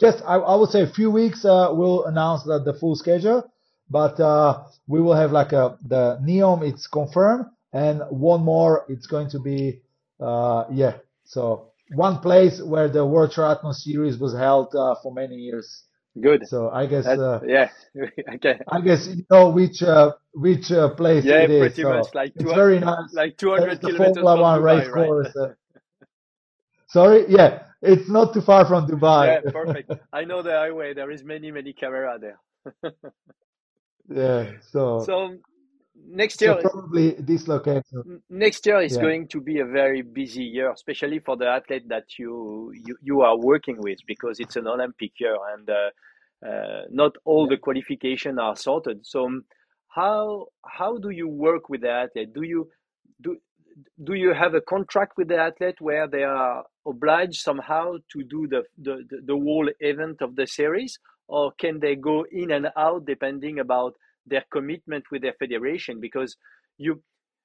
just 0.00 0.22
I, 0.24 0.36
I 0.36 0.56
would 0.56 0.70
say 0.70 0.82
a 0.82 0.86
few 0.86 1.10
weeks 1.10 1.44
we'll 1.44 2.04
announce 2.06 2.44
that 2.44 2.64
the 2.64 2.74
full 2.74 2.96
schedule 2.96 3.50
but 3.90 4.18
uh, 4.20 4.64
we 4.86 5.00
will 5.00 5.14
have 5.14 5.32
like 5.32 5.52
a 5.52 5.76
the 5.86 6.18
Neom. 6.22 6.62
It's 6.66 6.86
confirmed, 6.86 7.46
and 7.72 8.02
one 8.10 8.42
more. 8.42 8.86
It's 8.88 9.06
going 9.06 9.28
to 9.30 9.40
be 9.40 9.82
uh, 10.20 10.64
yeah. 10.70 10.94
So 11.24 11.72
one 11.90 12.18
place 12.18 12.62
where 12.62 12.88
the 12.88 13.04
World 13.04 13.32
Triathlon 13.32 13.74
Series 13.74 14.18
was 14.18 14.32
held 14.32 14.74
uh, 14.74 14.94
for 15.02 15.12
many 15.12 15.34
years. 15.36 15.84
Good. 16.20 16.46
So 16.48 16.70
I 16.70 16.86
guess 16.86 17.06
uh, 17.06 17.40
yeah. 17.46 17.70
okay. 18.34 18.60
I 18.68 18.80
guess 18.80 19.06
you 19.08 19.24
know 19.30 19.50
which 19.50 19.82
uh, 19.82 20.12
which 20.34 20.70
uh, 20.70 20.90
place 20.94 21.24
yeah, 21.24 21.42
it 21.42 21.50
is. 21.50 21.60
pretty 21.60 21.82
so 21.82 21.88
much 21.90 22.14
like 22.14 22.32
it's 22.34 22.52
very 22.52 22.80
nice. 22.80 23.12
Like 23.12 23.36
200 23.36 23.80
the 23.80 23.88
kilometers 23.88 24.22
Formula 24.22 24.40
One 24.40 24.60
Dubai, 24.60 24.64
race 24.64 24.88
right? 24.88 25.06
course. 25.06 25.36
sorry, 26.88 27.24
yeah, 27.28 27.62
it's 27.80 28.08
not 28.08 28.34
too 28.34 28.40
far 28.40 28.66
from 28.66 28.88
Dubai. 28.88 29.42
Yeah, 29.44 29.50
perfect. 29.52 29.92
I 30.12 30.24
know 30.24 30.42
the 30.42 30.52
highway. 30.52 30.94
There 30.94 31.10
is 31.12 31.22
many 31.22 31.52
many 31.52 31.72
camera 31.72 32.18
there. 32.20 32.38
Yeah. 34.10 34.46
So 34.60 35.06
So 35.06 35.36
next 35.94 36.40
year, 36.42 36.58
so 36.62 36.68
probably 36.70 37.12
this 37.12 37.48
location. 37.48 38.04
next 38.28 38.66
year 38.66 38.80
is 38.80 38.96
Yeah. 38.96 39.02
going 39.02 39.28
to 39.28 39.40
be 39.40 39.60
a 39.60 39.64
very 39.66 40.02
busy 40.02 40.44
year, 40.44 40.70
especially 40.72 41.20
for 41.20 41.36
the 41.36 41.46
athlete 41.46 41.88
that 41.88 42.18
you 42.18 42.72
you, 42.74 42.96
you 43.02 43.20
are 43.22 43.36
working 43.38 43.76
with, 43.80 43.98
because 44.06 44.40
it's 44.40 44.56
an 44.56 44.66
Olympic 44.66 45.12
year 45.20 45.36
and 45.54 45.70
uh, 45.70 45.90
uh, 46.48 46.82
not 46.90 47.12
all 47.24 47.44
Yeah. 47.44 47.50
the 47.50 47.58
qualification 47.58 48.38
are 48.38 48.56
sorted. 48.56 49.06
So 49.06 49.26
um, 49.26 49.44
how 49.88 50.46
how 50.64 50.96
do 50.98 51.10
you 51.10 51.28
work 51.28 51.68
with 51.68 51.82
the 51.82 51.90
athlete? 51.90 52.32
Do 52.32 52.42
you 52.42 52.68
do 53.20 53.36
do 54.04 54.14
you 54.14 54.34
have 54.34 54.54
a 54.54 54.60
contract 54.60 55.12
with 55.16 55.28
the 55.28 55.36
athlete 55.38 55.80
where 55.80 56.08
they 56.08 56.24
are 56.24 56.64
obliged 56.86 57.40
somehow 57.40 57.94
to 58.12 58.24
do 58.24 58.46
the 58.48 58.62
the, 58.78 59.04
the, 59.08 59.20
the 59.26 59.34
whole 59.34 59.68
event 59.80 60.22
of 60.22 60.36
the 60.36 60.46
series, 60.46 60.98
or 61.30 61.52
can 61.58 61.80
they 61.80 61.96
go 61.96 62.24
in 62.30 62.50
and 62.50 62.68
out 62.76 63.06
depending 63.06 63.58
about 63.58 63.94
their 64.26 64.44
commitment 64.52 65.04
with 65.10 65.22
their 65.22 65.34
federation? 65.38 66.00
Because 66.00 66.36
you 66.78 67.02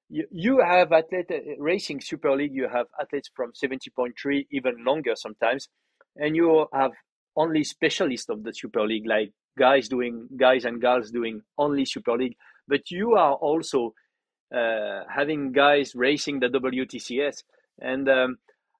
you, 0.09 0.25
you 0.31 0.59
have 0.59 0.91
athlete 0.91 1.31
racing 1.57 1.99
super 1.99 2.35
league 2.35 2.53
you 2.53 2.67
have 2.71 2.85
athletes 3.01 3.27
from 3.35 3.51
70.3 3.53 4.45
even 4.51 4.83
longer 4.85 5.13
sometimes 5.15 5.67
and 6.15 6.35
you 6.35 6.67
have 6.71 6.91
only 7.35 7.63
specialists 7.63 8.29
of 8.29 8.43
the 8.43 8.53
super 8.53 8.85
league 8.85 9.07
like 9.07 9.31
guys 9.57 9.89
doing 9.89 10.27
guys 10.37 10.63
and 10.63 10.79
girls 10.79 11.09
doing 11.09 11.41
only 11.57 11.85
super 11.85 12.15
league 12.15 12.35
but 12.67 12.91
you 12.91 13.15
are 13.15 13.33
also 13.33 13.95
uh, 14.53 15.03
having 15.09 15.51
guys 15.51 15.93
racing 15.95 16.39
the 16.39 16.47
WTCS. 16.47 17.43
And 17.79 18.07
um, 18.07 18.37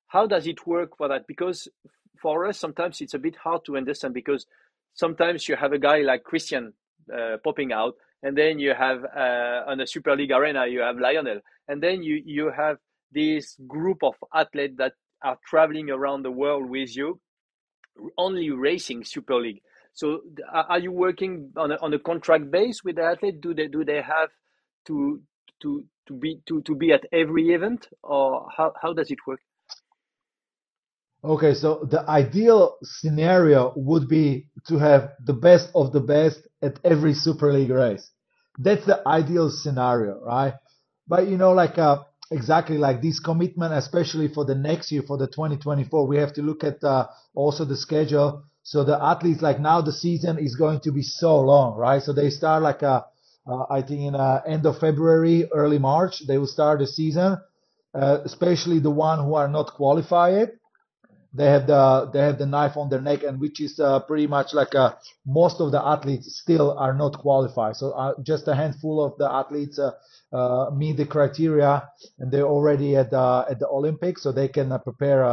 how 0.08 0.28
does 0.28 0.48
it 0.48 0.65
work 0.65 0.98
for 0.98 1.08
that? 1.08 1.28
Because 1.28 1.68
for 2.22 2.46
us, 2.46 2.60
sometimes 2.60 3.02
it's 3.02 3.13
a 3.13 3.20
bit 3.20 3.36
hard 3.36 3.65
to 3.65 3.78
understand 3.78 4.13
because 4.13 4.46
sometimes 4.96 5.48
you 5.48 5.56
have 5.56 5.74
a 5.74 5.80
guy 5.80 6.00
like 6.00 6.24
Kristian 6.24 6.74
uh, 7.14 7.38
popping 7.44 7.72
out, 7.72 7.94
and 8.24 8.36
then 8.36 8.58
you 8.60 8.74
have 8.74 9.04
uh, 9.06 9.70
on 9.70 9.78
the 9.78 9.86
Super 9.86 10.16
League 10.16 10.32
arena 10.32 10.66
you 10.66 10.80
have 10.82 10.98
Lionel, 10.98 11.40
and 11.68 11.82
then 11.82 12.02
you 12.02 12.22
you 12.26 12.52
have 12.52 12.78
this 13.12 13.56
group 13.68 14.04
of 14.04 14.16
athletes 14.34 14.76
that 14.78 14.94
are 15.24 15.38
traveling 15.48 15.90
around 15.90 16.24
the 16.24 16.32
world 16.32 16.70
with 16.70 16.96
you, 16.96 17.20
only 18.18 18.50
racing 18.50 19.04
Super 19.04 19.36
League. 19.36 19.62
So 19.94 20.22
are 20.52 20.80
you 20.80 20.92
working 20.92 21.52
on 21.56 21.72
a, 21.72 21.78
on 21.78 21.94
a 21.94 22.00
contract 22.00 22.52
base 22.52 22.84
with 22.84 22.98
the 22.98 23.04
athlete? 23.04 23.40
Do 23.40 23.54
they 23.54 23.68
do 23.68 23.86
they 23.86 24.02
have 24.02 24.30
to 24.88 25.22
to 25.62 25.86
to 26.08 26.14
be 26.14 26.42
to, 26.48 26.62
to 26.64 26.76
be 26.76 26.92
at 26.92 27.06
every 27.12 27.54
event 27.54 27.88
or 28.04 28.48
how, 28.56 28.74
how 28.82 28.94
does 28.94 29.10
it 29.10 29.20
work 29.26 29.40
Okay, 31.26 31.56
so 31.56 31.88
the 31.90 32.08
ideal 32.10 32.78
scenario 32.84 33.74
would 33.76 34.08
be 34.08 34.48
to 34.68 34.78
have 34.78 35.14
the 35.26 35.34
best 35.34 35.70
of 35.74 35.92
the 35.92 36.00
best 36.00 36.48
at 36.62 36.80
every 36.84 37.14
Super 37.16 37.52
League 37.52 37.72
race. 37.72 38.12
That's 38.60 38.86
the 38.86 39.06
ideal 39.08 39.50
scenario, 39.50 40.20
right? 40.22 40.54
But 41.08 41.28
you 41.28 41.38
know, 41.38 41.52
like 41.54 41.78
uh, 41.80 42.04
exactly 42.32 42.78
like 42.78 43.02
this 43.02 43.20
commitment, 43.20 43.74
especially 43.74 44.28
for 44.28 44.46
the 44.46 44.56
next 44.56 44.92
year, 44.92 45.02
for 45.02 45.18
the 45.18 45.28
2024, 45.28 46.08
we 46.08 46.18
have 46.18 46.34
to 46.34 46.44
look 46.44 46.64
at 46.64 46.84
uh, 46.84 47.08
also 47.34 47.66
the 47.66 47.76
schedule. 47.78 48.44
So 48.62 48.84
the 48.84 49.02
athletes, 49.02 49.42
like 49.42 49.60
now, 49.60 49.82
the 49.82 49.94
season 49.94 50.38
is 50.38 50.56
going 50.56 50.82
to 50.82 50.92
be 50.92 51.02
so 51.02 51.40
long, 51.40 51.76
right? 51.76 52.04
So 52.04 52.14
they 52.14 52.30
start 52.30 52.62
like 52.62 52.84
uh, 52.84 53.02
uh, 53.48 53.66
I 53.70 53.82
think 53.82 54.02
in 54.02 54.16
uh, 54.16 54.42
end 54.48 54.66
of 54.68 54.80
February, 54.80 55.50
early 55.52 55.80
March, 55.80 56.28
they 56.28 56.38
will 56.38 56.48
start 56.48 56.80
the 56.80 56.88
season. 56.88 57.38
Uh, 57.94 58.20
especially 58.26 58.80
the 58.80 58.92
one 58.92 59.24
who 59.24 59.36
are 59.36 59.48
not 59.48 59.74
qualified, 59.74 60.52
they 61.36 61.45
have 61.45 61.67
the 61.67 62.10
they 62.13 62.19
have 62.19 62.38
the 62.38 62.45
knife 62.45 62.78
on 62.78 62.89
their 62.89 63.02
neck, 63.02 63.24
and 63.24 63.39
which 63.39 63.60
is 63.62 63.80
uh, 63.80 64.00
pretty 64.02 64.28
much 64.28 64.54
like 64.54 64.74
uh, 64.76 64.93
most 65.26 65.62
of 65.62 65.71
the 65.71 65.82
athletes 65.82 66.39
still 66.41 66.78
are 66.78 66.93
not 66.93 67.17
qualified. 67.19 67.76
So 67.76 67.91
uh, 67.91 68.13
just 68.24 68.48
a 68.48 68.56
handful 68.56 69.04
of 69.04 69.17
the 69.17 69.30
athletes 69.32 69.80
meet 70.74 70.98
the 70.98 71.06
criteria, 71.06 71.89
and 72.19 72.32
they're 72.32 72.48
already 72.48 72.95
at 72.95 73.12
the 73.12 73.45
at 73.50 73.60
the 73.60 73.67
Olympics, 73.67 74.24
so 74.24 74.32
they 74.32 74.48
can 74.48 74.69
prepare 74.84 75.24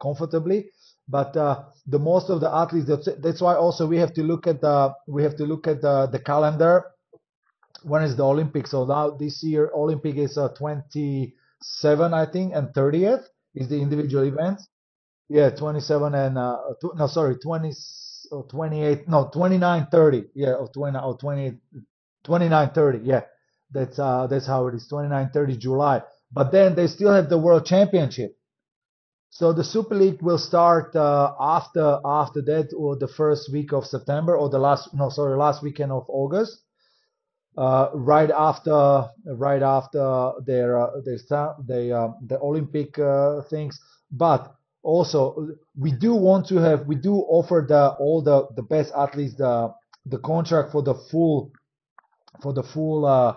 comfortably. 0.00 0.70
but 1.08 1.36
uh, 1.36 1.64
the 1.86 1.98
most 1.98 2.28
of 2.30 2.40
the 2.40 2.50
athletes. 2.50 2.86
That's, 2.88 3.08
that's 3.22 3.40
why 3.40 3.54
also 3.54 3.86
we 3.86 3.96
have 3.98 4.12
to 4.14 4.22
look 4.22 4.46
at 4.46 4.60
the 4.60 4.92
we 5.06 5.22
have 5.22 5.36
to 5.38 5.44
look 5.46 5.66
at 5.66 5.80
the, 5.80 6.06
the 6.12 6.18
calendar. 6.18 6.84
When 7.82 8.02
is 8.02 8.16
the 8.16 8.24
Olympics? 8.24 8.70
So 8.70 8.84
now 8.84 9.10
this 9.10 9.42
year 9.42 9.70
Olympic 9.74 10.16
is 10.16 10.38
uh, 10.38 10.48
27, 10.50 12.14
I 12.14 12.26
think, 12.26 12.54
and 12.54 12.72
30th 12.74 13.24
is 13.54 13.68
the 13.68 13.80
individual 13.80 14.24
events. 14.24 14.68
Yeah, 15.28 15.50
27 15.50 16.14
and 16.14 16.38
uh, 16.38 16.58
tw- 16.80 16.96
no, 16.96 17.08
sorry, 17.08 17.36
20 17.38 17.72
or 18.32 18.46
28, 18.48 19.08
no, 19.08 19.30
29, 19.32 19.88
30. 19.90 20.24
Yeah, 20.34 20.52
or 20.54 20.68
20 20.68 20.98
or 20.98 21.18
28, 21.18 21.54
29, 22.24 22.70
30. 22.70 22.98
Yeah, 23.04 23.22
that's 23.72 23.98
uh, 23.98 24.28
that's 24.28 24.46
how 24.46 24.68
it 24.68 24.76
is. 24.76 24.86
29, 24.88 25.30
30 25.34 25.56
July. 25.58 26.02
But 26.32 26.52
then 26.52 26.76
they 26.76 26.86
still 26.88 27.12
have 27.12 27.28
the 27.30 27.38
World 27.38 27.66
Championship. 27.66 28.36
So 29.30 29.52
the 29.52 29.64
Super 29.64 29.94
League 29.96 30.22
will 30.22 30.38
start 30.38 30.96
uh, 30.96 31.34
after 31.40 32.00
after 32.04 32.42
that, 32.42 32.72
or 32.76 32.96
the 32.96 33.08
first 33.08 33.52
week 33.52 33.72
of 33.72 33.86
September, 33.86 34.36
or 34.36 34.48
the 34.50 34.58
last 34.60 34.94
no, 34.94 35.10
sorry, 35.10 35.36
last 35.38 35.62
weekend 35.62 35.92
of 35.92 36.04
August. 36.08 36.62
Uh, 37.56 37.90
right 37.94 38.30
after 38.32 39.08
right 39.26 39.62
after 39.62 40.32
their 40.46 40.78
uh, 40.80 40.90
their 41.04 41.18
they 41.68 41.92
uh, 41.92 42.08
the 42.26 42.40
Olympic 42.40 42.98
uh, 42.98 43.42
things, 43.50 43.80
but 44.12 44.56
also 44.88 45.48
we 45.84 45.90
do 45.92 46.14
want 46.14 46.46
to 46.48 46.56
have 46.56 46.86
we 46.86 46.96
do 46.96 47.14
offer 47.38 47.58
the 47.68 47.82
all 48.02 48.22
the 48.22 48.38
the 48.56 48.62
best 48.74 48.90
athletes 48.96 49.34
the 49.36 49.72
the 50.06 50.18
contract 50.18 50.72
for 50.72 50.82
the 50.82 50.94
full 51.10 51.52
for 52.42 52.52
the 52.52 52.62
full 52.62 53.04
uh, 53.04 53.34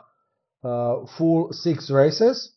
uh, 0.64 1.06
full 1.18 1.52
six 1.52 1.90
races, 1.90 2.54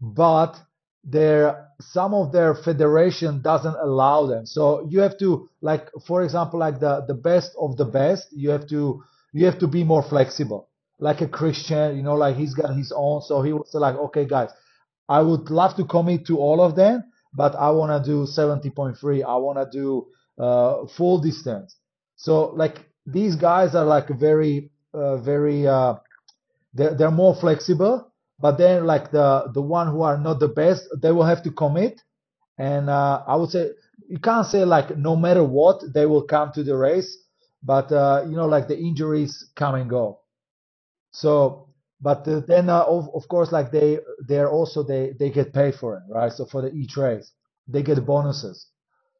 but 0.00 0.56
their 1.04 1.68
some 1.80 2.14
of 2.14 2.32
their 2.32 2.54
federation 2.54 3.42
doesn't 3.42 3.76
allow 3.82 4.26
them. 4.26 4.46
So 4.46 4.86
you 4.88 5.00
have 5.00 5.18
to 5.18 5.48
like 5.60 5.88
for 6.06 6.22
example 6.22 6.60
like 6.60 6.80
the 6.80 7.04
the 7.06 7.14
best 7.14 7.52
of 7.60 7.76
the 7.76 7.84
best 7.84 8.28
you 8.32 8.50
have 8.50 8.66
to 8.68 9.02
you 9.32 9.44
have 9.46 9.58
to 9.58 9.66
be 9.66 9.84
more 9.84 10.02
flexible. 10.02 10.68
Like 11.00 11.20
a 11.20 11.26
Kristian, 11.26 11.96
you 11.96 12.02
know, 12.02 12.14
like 12.14 12.36
he's 12.36 12.54
got 12.54 12.76
his 12.76 12.92
own. 12.94 13.22
So 13.22 13.42
he 13.42 13.52
was 13.52 13.74
like, 13.74 13.96
okay, 13.96 14.24
guys, 14.24 14.50
I 15.08 15.20
would 15.20 15.50
love 15.50 15.74
to 15.76 15.84
commit 15.84 16.26
to 16.26 16.38
all 16.38 16.62
of 16.62 16.76
them, 16.76 17.02
but 17.34 17.54
I 17.56 17.70
want 17.70 18.04
to 18.04 18.10
do 18.10 18.26
70.3. 18.26 19.24
I 19.24 19.36
want 19.36 19.58
to 19.58 19.78
do 19.78 20.06
uh, 20.38 20.86
full 20.86 21.20
distance. 21.20 21.76
So 22.16 22.46
like 22.50 22.86
these 23.06 23.36
guys 23.36 23.74
are 23.74 23.84
like 23.84 24.08
very, 24.08 24.70
uh, 24.94 25.16
very, 25.18 25.66
uh, 25.66 25.94
they're, 26.74 26.94
they're 26.94 27.10
more 27.10 27.34
flexible. 27.34 28.12
But 28.40 28.58
then 28.58 28.86
like 28.86 29.12
the 29.12 29.50
the 29.54 29.62
one 29.62 29.88
who 29.88 30.02
are 30.02 30.18
not 30.18 30.40
the 30.40 30.48
best, 30.48 30.88
they 31.00 31.12
will 31.12 31.24
have 31.24 31.44
to 31.44 31.52
commit. 31.52 32.02
And 32.58 32.90
uh, 32.90 33.22
I 33.26 33.36
would 33.36 33.50
say 33.50 33.70
you 34.08 34.18
can't 34.18 34.46
say 34.46 34.64
like 34.64 34.96
no 34.96 35.16
matter 35.16 35.44
what 35.44 35.82
they 35.94 36.06
will 36.06 36.22
come 36.24 36.50
to 36.54 36.64
the 36.64 36.76
race, 36.76 37.16
but 37.62 37.92
uh, 37.92 38.24
you 38.28 38.36
know 38.36 38.46
like 38.46 38.66
the 38.68 38.78
injuries 38.78 39.50
come 39.54 39.76
and 39.76 39.88
go. 39.88 40.20
So 41.12 41.68
but 42.02 42.24
then 42.48 42.70
uh, 42.70 42.84
of, 42.84 43.10
of 43.14 43.28
course 43.28 43.52
like 43.52 43.72
they 43.72 44.00
they're 44.28 44.50
also 44.50 44.84
they 44.84 45.14
they 45.20 45.30
get 45.30 45.54
paid 45.54 45.76
for 45.76 45.96
it 45.98 46.04
right? 46.10 46.32
So 46.32 46.46
for 46.46 46.62
the 46.62 46.72
e-race, 46.72 47.32
they 47.68 47.82
get 47.84 48.04
bonuses. 48.06 48.68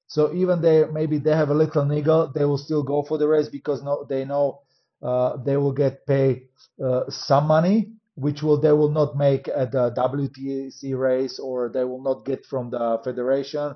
So 0.09 0.35
even 0.35 0.63
they 0.63 0.87
maybe 0.87 1.19
they 1.19 1.37
have 1.37 1.51
a 1.51 1.55
little 1.55 1.87
niggle 1.87 2.33
they 2.35 2.47
will 2.47 2.59
still 2.59 2.85
go 2.85 3.03
for 3.05 3.19
the 3.19 3.29
race 3.29 3.49
because 3.49 3.83
no 3.85 4.07
they 4.09 4.25
know 4.27 4.63
uh, 5.03 5.39
they 5.39 5.59
will 5.59 5.73
get 5.75 6.07
paid 6.07 6.49
uh, 6.85 7.05
some 7.11 7.47
money 7.49 7.93
which 8.17 8.43
will 8.43 8.61
they 8.61 8.73
will 8.73 8.91
not 8.91 9.17
make 9.17 9.49
at 9.49 9.73
the 9.73 9.93
WTC 9.93 10.99
race 10.99 11.41
or 11.41 11.71
they 11.71 11.85
will 11.85 12.03
not 12.03 12.27
get 12.27 12.47
from 12.47 12.71
the 12.71 13.01
federation. 13.05 13.75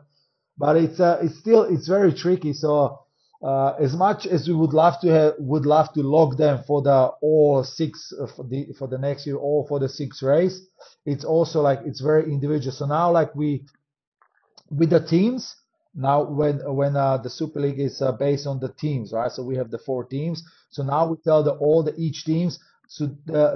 But 0.58 0.76
it's 0.76 1.00
uh, 1.00 1.20
it's 1.22 1.38
still 1.38 1.64
it's 1.64 1.88
very 1.88 2.14
tricky. 2.14 2.54
So 2.54 3.00
uh, 3.42 3.74
as 3.78 3.94
much 3.94 4.26
as 4.26 4.48
we 4.48 4.54
would 4.54 4.72
love 4.72 5.00
to 5.00 5.08
have, 5.08 5.34
would 5.38 5.66
love 5.66 5.92
to 5.92 6.02
log 6.02 6.36
them 6.36 6.62
for 6.66 6.82
the 6.82 7.10
all 7.20 7.62
six 7.64 8.12
uh, 8.20 8.26
for 8.26 8.44
the 8.44 8.72
for 8.78 8.88
the 8.88 8.98
next 8.98 9.26
year, 9.26 9.36
all 9.36 9.66
for 9.68 9.78
the 9.78 9.88
six 9.88 10.22
race. 10.22 10.60
It's 11.04 11.24
also 11.24 11.60
like 11.60 11.80
it's 11.84 12.00
very 12.00 12.24
individual. 12.24 12.72
So 12.72 12.86
now, 12.86 13.12
like 13.12 13.34
we 13.34 13.64
with 14.70 14.90
the 14.90 15.00
teams, 15.00 15.54
now 15.94 16.22
when 16.22 16.60
when 16.74 16.96
uh, 16.96 17.18
the 17.18 17.30
Super 17.30 17.60
League 17.60 17.80
is 17.80 18.00
uh, 18.00 18.12
based 18.12 18.46
on 18.46 18.58
the 18.60 18.72
teams, 18.72 19.12
right? 19.12 19.30
So 19.30 19.42
we 19.42 19.56
have 19.56 19.70
the 19.70 19.78
four 19.78 20.04
teams. 20.04 20.42
So 20.70 20.82
now 20.82 21.06
we 21.06 21.16
tell 21.22 21.42
the 21.42 21.52
all 21.52 21.82
the 21.82 21.94
each 21.96 22.24
teams 22.24 22.58
so 22.88 23.06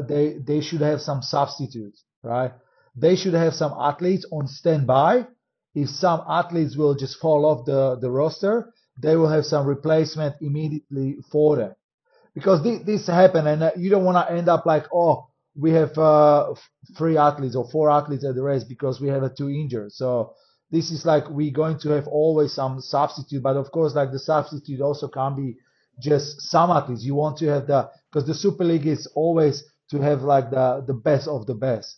they 0.08 0.38
they 0.44 0.60
should 0.60 0.80
have 0.80 1.00
some 1.00 1.22
substitutes, 1.22 2.04
right? 2.22 2.52
They 2.96 3.16
should 3.16 3.34
have 3.34 3.54
some 3.54 3.72
athletes 3.78 4.26
on 4.32 4.46
standby. 4.46 5.26
If 5.74 5.88
some 5.88 6.22
athletes 6.28 6.76
will 6.76 6.94
just 6.94 7.18
fall 7.18 7.46
off 7.46 7.64
the 7.64 7.96
the 7.96 8.10
roster, 8.10 8.72
they 9.00 9.16
will 9.16 9.28
have 9.28 9.44
some 9.44 9.66
replacement 9.66 10.36
immediately 10.40 11.18
for 11.30 11.56
them. 11.56 11.74
Because 12.34 12.62
this, 12.62 12.82
this 12.84 13.06
happen 13.06 13.46
and 13.46 13.62
uh, 13.62 13.70
you 13.76 13.90
don't 13.90 14.04
want 14.04 14.16
to 14.16 14.34
end 14.34 14.48
up 14.48 14.66
like, 14.66 14.84
oh, 14.94 15.28
we 15.56 15.72
have 15.72 15.96
uh, 15.98 16.54
three 16.96 17.16
athletes 17.16 17.56
or 17.56 17.68
four 17.70 17.90
athletes 17.90 18.24
at 18.24 18.34
the 18.34 18.42
race 18.42 18.64
because 18.64 19.00
we 19.00 19.08
have 19.08 19.22
a 19.22 19.30
two 19.30 19.50
injured. 19.50 19.92
So 19.92 20.34
this 20.70 20.90
is 20.90 21.04
like 21.04 21.28
we're 21.28 21.52
going 21.52 21.78
to 21.80 21.90
have 21.90 22.06
always 22.06 22.52
some 22.52 22.80
substitute, 22.80 23.42
but 23.42 23.56
of 23.56 23.72
course, 23.72 23.94
like 23.94 24.12
the 24.12 24.18
substitute 24.18 24.80
also 24.80 25.08
can't 25.08 25.36
be 25.36 25.56
just 26.00 26.40
some 26.42 26.70
athletes. 26.70 27.04
You 27.04 27.14
want 27.16 27.38
to 27.38 27.46
have 27.46 27.66
the 27.66 27.90
because 28.10 28.26
the 28.26 28.34
Super 28.34 28.64
League 28.64 28.86
is 28.86 29.06
always 29.14 29.64
to 29.90 30.00
have 30.00 30.22
like 30.22 30.50
the 30.50 30.84
the 30.86 30.94
best 30.94 31.26
of 31.26 31.46
the 31.46 31.54
best. 31.54 31.96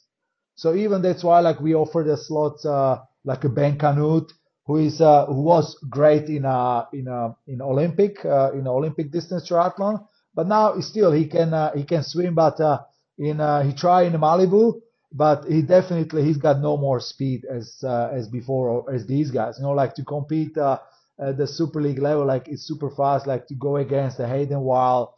So 0.55 0.75
even 0.75 1.03
that's 1.03 1.23
why 1.23 1.41
like 1.41 1.61
we 1.61 1.75
offer 1.75 2.03
the 2.07 2.17
slots 2.17 2.65
uh, 2.65 2.99
like 3.25 3.45
a 3.45 3.49
Ben 3.49 3.79
Kanute 3.79 4.33
who 4.67 4.77
is 4.77 5.01
uh, 5.01 5.27
who 5.27 5.43
was 5.43 5.77
great 5.91 6.29
in 6.29 6.45
a 6.45 6.89
in 6.93 7.09
a 7.09 7.35
in 7.47 7.61
Olympic 7.61 8.25
uh, 8.25 8.53
in 8.53 8.67
Olympic 8.67 9.11
distance 9.11 9.49
triathlon, 9.49 10.05
but 10.35 10.47
now 10.47 10.79
still 10.81 11.13
he 11.13 11.27
can 11.27 11.53
uh, 11.53 11.73
he 11.75 11.85
can 11.85 12.03
swim, 12.03 12.35
but 12.35 12.61
uh, 12.61 12.81
in 13.19 13.41
uh, 13.41 13.63
he 13.63 13.73
tried 13.73 14.07
in 14.15 14.21
Malibu, 14.21 14.81
but 15.13 15.45
he 15.45 15.63
definitely 15.63 16.25
he's 16.25 16.37
got 16.39 16.61
no 16.61 16.77
more 16.77 17.01
speed 17.01 17.45
as 17.45 17.77
uh, 17.85 18.09
as 18.13 18.29
before 18.29 18.69
or 18.69 18.95
as 18.95 19.07
these 19.07 19.31
guys. 19.31 19.57
You 19.59 19.65
know, 19.65 19.73
like 19.73 19.95
to 19.97 20.05
compete 20.05 20.57
uh, 20.57 20.79
at 21.21 21.37
the 21.39 21.47
Super 21.47 21.81
League 21.83 21.99
level, 21.99 22.25
like 22.27 22.49
it's 22.49 22.67
super 22.67 22.91
fast, 22.91 23.27
like 23.27 23.47
to 23.49 23.55
go 23.55 23.77
against 23.77 24.19
the 24.19 24.29
Hayden 24.29 24.61
Wilde. 24.61 25.11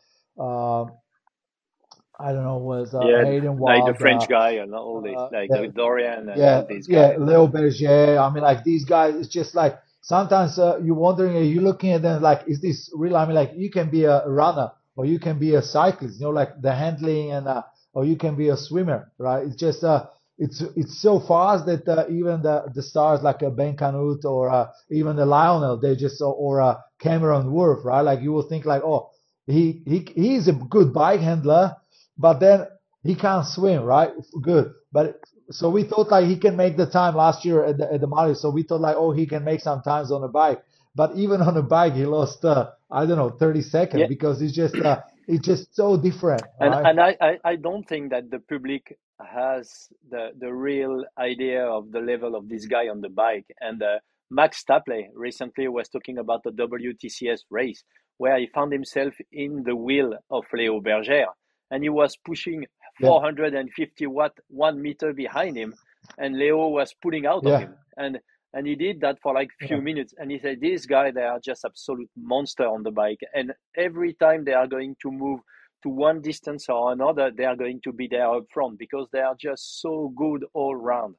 Uh, 2.18 2.24
I 2.24 2.32
don't 2.32 2.44
know, 2.44 2.58
was 2.58 2.94
uh, 2.94 3.00
Yeah, 3.00 3.24
Hayden 3.24 3.58
like 3.58 3.84
the 3.86 3.94
French 3.94 4.28
uh, 4.28 4.28
guy 4.28 4.52
and 4.52 4.74
all 4.74 5.00
this, 5.02 5.14
uh, 5.16 5.28
like 5.30 5.50
yeah, 5.50 5.66
Dorian 5.74 6.28
and 6.28 6.44
yeah, 6.44 6.46
all 6.46 6.64
these 6.66 6.88
yeah, 6.88 7.16
guys. 7.16 7.18
Leo 7.18 7.46
Bergere. 7.48 8.18
I 8.18 8.32
mean, 8.32 8.42
like 8.42 8.64
these 8.64 8.84
guys, 8.84 9.14
it's 9.16 9.28
just 9.28 9.54
like 9.54 9.78
sometimes 10.02 10.58
uh, 10.58 10.78
you're 10.82 10.94
wondering, 10.94 11.36
are 11.36 11.42
you 11.42 11.60
looking 11.60 11.92
at 11.92 12.02
them 12.02 12.22
like, 12.22 12.42
is 12.46 12.60
this 12.60 12.90
real? 12.94 13.16
I 13.16 13.26
mean, 13.26 13.34
like 13.34 13.52
you 13.56 13.70
can 13.70 13.90
be 13.90 14.04
a 14.04 14.26
runner 14.28 14.70
or 14.96 15.06
you 15.06 15.18
can 15.18 15.38
be 15.38 15.54
a 15.54 15.62
cyclist, 15.62 16.20
you 16.20 16.26
know, 16.26 16.30
like 16.30 16.60
the 16.60 16.74
handling 16.74 17.32
and, 17.32 17.48
uh, 17.48 17.62
or 17.94 18.04
you 18.04 18.16
can 18.16 18.36
be 18.36 18.48
a 18.48 18.56
swimmer, 18.56 19.12
right? 19.18 19.44
It's 19.46 19.56
just, 19.56 19.84
uh, 19.84 20.06
it's 20.38 20.60
it's 20.76 21.00
so 21.00 21.20
fast 21.20 21.66
that 21.66 21.88
uh, 21.88 22.06
even 22.10 22.42
the 22.42 22.64
the 22.74 22.82
stars 22.82 23.22
like 23.22 23.42
a 23.42 23.50
Ben 23.50 23.76
Kanute 23.76 24.24
or 24.24 24.50
uh, 24.50 24.66
even 24.90 25.16
the 25.16 25.26
Lionel, 25.26 25.78
they 25.80 25.94
just 25.94 26.20
or, 26.20 26.34
or 26.34 26.60
uh, 26.60 26.76
Cameron 27.00 27.46
Wurf, 27.52 27.84
right? 27.84 28.00
Like 28.00 28.20
you 28.20 28.32
will 28.32 28.42
think 28.48 28.64
like, 28.64 28.82
oh, 28.84 29.10
he 29.46 29.82
he 29.86 30.06
he's 30.14 30.48
a 30.48 30.52
good 30.52 30.92
bike 30.92 31.20
handler, 31.20 31.76
but 32.18 32.40
then 32.40 32.66
he 33.02 33.14
can't 33.14 33.46
swim, 33.46 33.82
right? 33.82 34.12
Good, 34.40 34.72
but 34.92 35.20
so 35.50 35.70
we 35.70 35.84
thought 35.84 36.10
like 36.10 36.26
he 36.26 36.36
can 36.36 36.56
make 36.56 36.76
the 36.76 36.86
time 36.86 37.16
last 37.16 37.44
year 37.44 37.64
at 37.64 37.78
the 37.78 37.92
at 37.92 38.00
the 38.00 38.06
Mali. 38.06 38.34
So 38.34 38.50
we 38.50 38.62
thought 38.62 38.80
like, 38.80 38.96
oh, 38.96 39.12
he 39.12 39.26
can 39.26 39.44
make 39.44 39.60
some 39.60 39.82
times 39.82 40.10
on 40.10 40.22
a 40.24 40.28
bike, 40.28 40.62
but 40.94 41.14
even 41.16 41.40
on 41.42 41.56
a 41.56 41.62
bike, 41.62 41.94
he 41.94 42.06
lost 42.06 42.44
uh, 42.44 42.70
I 42.90 43.06
don't 43.06 43.18
know 43.18 43.30
30 43.30 43.62
seconds 43.62 44.04
Yeah, 44.04 44.08
because 44.08 44.42
it's 44.42 44.54
just 44.54 44.80
uh, 44.80 45.00
it's 45.26 45.44
just 45.44 45.74
so 45.74 45.96
different, 45.96 46.44
and 46.60 46.74
right? 46.74 46.84
and 46.84 47.00
I, 47.00 47.16
I 47.20 47.38
I 47.44 47.56
don't 47.56 47.84
think 47.88 48.10
that 48.10 48.30
the 48.30 48.40
public 48.40 48.96
has 49.20 49.88
the 50.10 50.30
the 50.38 50.52
real 50.52 51.04
idea 51.18 51.64
of 51.66 51.92
the 51.92 52.00
level 52.00 52.34
of 52.34 52.48
this 52.48 52.66
guy 52.66 52.88
on 52.88 53.00
the 53.00 53.08
bike. 53.08 53.46
And 53.60 53.82
uh, 53.82 53.98
Max 54.30 54.62
Stapley 54.64 55.08
recently 55.14 55.68
was 55.68 55.88
talking 55.88 56.18
about 56.18 56.42
the 56.44 56.50
WTCS 56.50 57.40
race 57.50 57.84
where 58.18 58.38
he 58.38 58.46
found 58.54 58.72
himself 58.72 59.14
in 59.32 59.64
the 59.64 59.76
wheel 59.76 60.14
of 60.30 60.44
Leo 60.52 60.80
Bergere, 60.80 61.26
and 61.70 61.82
he 61.82 61.88
was 61.88 62.16
pushing 62.16 62.66
Yeah, 62.98 63.10
450 63.10 64.06
watt 64.06 64.38
one 64.48 64.80
meter 64.82 65.12
behind 65.12 65.56
him, 65.56 65.74
and 66.18 66.36
Leo 66.38 66.68
was 66.68 66.94
pulling 67.02 67.26
out 67.26 67.46
of 67.46 67.58
him. 67.58 67.76
And 67.96 68.20
and 68.52 68.66
he 68.68 68.76
did 68.76 69.00
that 69.00 69.18
for 69.20 69.34
like 69.34 69.50
few 69.60 69.78
yeah. 69.78 69.82
minutes. 69.82 70.14
And 70.16 70.30
he 70.30 70.38
said, 70.38 70.60
"These 70.60 70.86
guys, 70.86 71.14
they 71.14 71.22
are 71.22 71.40
just 71.40 71.64
absolute 71.64 72.10
monster 72.16 72.66
on 72.66 72.82
the 72.84 72.92
bike. 72.92 73.20
And 73.34 73.52
every 73.76 74.14
time 74.14 74.44
they 74.44 74.54
are 74.54 74.68
going 74.68 74.96
to 75.02 75.10
move 75.10 75.40
to 75.82 75.88
one 75.88 76.20
distance 76.22 76.68
or 76.68 76.92
another, 76.92 77.30
they 77.36 77.44
are 77.44 77.56
going 77.56 77.80
to 77.84 77.92
be 77.92 78.08
there 78.08 78.32
up 78.32 78.44
front 78.52 78.78
because 78.78 79.08
they 79.12 79.20
are 79.20 79.36
just 79.36 79.80
so 79.80 80.12
good 80.16 80.44
all 80.54 80.76
round." 80.76 81.16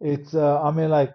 It's 0.00 0.34
uh, 0.34 0.62
I 0.62 0.70
mean 0.72 0.90
like 0.90 1.14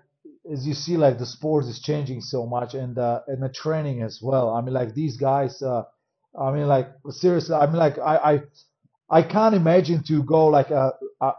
as 0.52 0.68
you 0.68 0.74
see 0.74 0.98
like 0.98 1.18
the 1.18 1.26
sport 1.26 1.66
is 1.66 1.80
changing 1.82 2.22
so 2.22 2.46
much 2.46 2.74
and 2.74 2.98
uh, 2.98 3.22
and 3.28 3.42
the 3.42 3.50
training 3.50 4.02
as 4.02 4.20
well. 4.22 4.50
I 4.50 4.62
mean 4.62 4.74
like 4.74 4.94
these 4.94 5.18
guys 5.18 5.62
uh, 5.62 5.84
I 6.40 6.52
mean 6.52 6.68
like 6.68 6.90
seriously 7.10 7.56
I 7.56 7.66
mean 7.68 7.78
like 7.78 8.00
I 8.00 8.18
I, 8.18 8.42
I 9.20 9.22
can't 9.24 9.56
imagine 9.56 10.04
to 10.08 10.24
go 10.24 10.48
like 10.48 10.72
uh, 10.72 10.92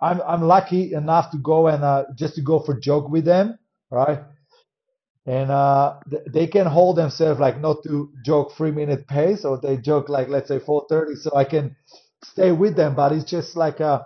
I'm 0.03 0.21
I'm 0.23 0.43
lucky 0.43 0.95
enough 0.95 1.31
to 1.33 1.39
go 1.39 1.69
and 1.69 1.83
uh, 1.85 2.05
just 2.17 2.37
to 2.37 2.43
go 2.43 2.61
for 2.61 2.79
jog 2.79 3.11
with 3.11 3.25
them, 3.25 3.59
right? 3.91 4.21
and 5.27 5.51
uh, 5.51 5.99
they 6.29 6.47
can 6.47 6.67
hold 6.67 6.97
themselves 6.97 7.41
like 7.41 7.61
not 7.61 7.83
to 7.85 8.11
joke 8.25 8.53
three 8.57 8.71
minute 8.71 9.07
pace 9.07 9.45
or 9.45 9.59
they 9.59 9.77
joke 9.77 10.09
like 10.09 10.29
let's 10.29 10.49
say 10.49 10.59
430 10.59 11.17
so 11.21 11.35
i 11.35 11.45
can 11.45 11.75
stay 12.23 12.53
with 12.53 12.77
them 12.77 12.95
but 12.95 13.13
it's 13.13 13.25
just 13.31 13.57
like 13.57 13.81
uh, 13.81 14.03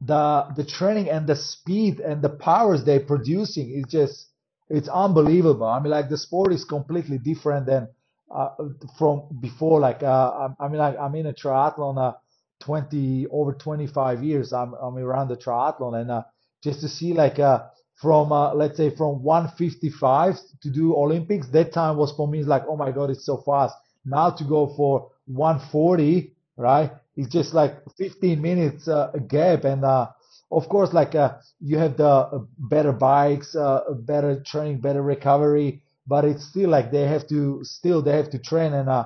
the 0.00 0.46
the 0.56 0.64
training 0.64 1.08
and 1.10 1.26
the 1.26 1.34
speed 1.34 1.98
and 2.00 2.22
the 2.22 2.28
powers 2.28 2.84
they're 2.84 3.00
producing 3.00 3.70
is 3.70 3.84
just 3.88 4.28
it's 4.68 4.88
unbelievable 4.88 5.66
i 5.66 5.80
mean 5.80 5.90
like 5.90 6.08
the 6.08 6.18
sport 6.18 6.52
is 6.52 6.64
completely 6.64 7.18
different 7.18 7.66
than 7.66 7.88
uh, 8.34 8.50
from 8.98 9.22
before 9.40 9.80
like 9.80 10.02
uh, 10.02 10.48
I, 10.60 10.68
mean 10.68 10.78
like 10.78 10.96
i'm 10.98 11.14
in 11.14 11.26
a 11.26 11.32
triathlon 11.32 11.98
uh, 11.98 12.16
20 12.60 13.26
over 13.30 13.52
25 13.52 14.22
years 14.22 14.52
i'm, 14.52 14.74
I'm 14.74 14.96
around 14.96 15.28
the 15.28 15.36
triathlon 15.36 16.00
and 16.00 16.10
uh, 16.10 16.22
just 16.62 16.80
to 16.80 16.88
see 16.88 17.12
like 17.12 17.38
uh, 17.38 17.64
from 18.00 18.32
uh, 18.32 18.54
let's 18.54 18.76
say 18.76 18.94
from 18.94 19.22
155 19.22 20.36
to 20.62 20.70
do 20.70 20.94
Olympics. 20.96 21.48
That 21.48 21.72
time 21.72 21.96
was 21.96 22.12
for 22.16 22.28
me 22.28 22.42
like 22.42 22.62
oh 22.68 22.76
my 22.76 22.92
god, 22.92 23.10
it's 23.10 23.26
so 23.26 23.38
fast. 23.38 23.74
Now 24.04 24.30
to 24.30 24.44
go 24.44 24.72
for 24.76 25.10
140, 25.26 26.32
right? 26.56 26.92
It's 27.16 27.28
just 27.32 27.52
like 27.54 27.76
15 27.96 28.40
minutes 28.40 28.88
uh, 28.88 29.10
gap, 29.28 29.64
and 29.64 29.84
uh, 29.84 30.08
of 30.52 30.68
course 30.68 30.92
like 30.92 31.14
uh, 31.14 31.38
you 31.60 31.78
have 31.78 31.96
the 31.96 32.08
uh, 32.08 32.38
better 32.58 32.92
bikes, 32.92 33.54
uh, 33.56 33.80
better 34.00 34.40
training, 34.46 34.80
better 34.80 35.02
recovery, 35.02 35.82
but 36.08 36.24
it's 36.24 36.44
still 36.46 36.70
like 36.70 36.90
they 36.90 37.06
have 37.06 37.28
to 37.28 37.60
still 37.64 38.02
they 38.02 38.16
have 38.16 38.30
to 38.30 38.38
train, 38.38 38.72
and 38.72 38.88
uh, 38.88 39.04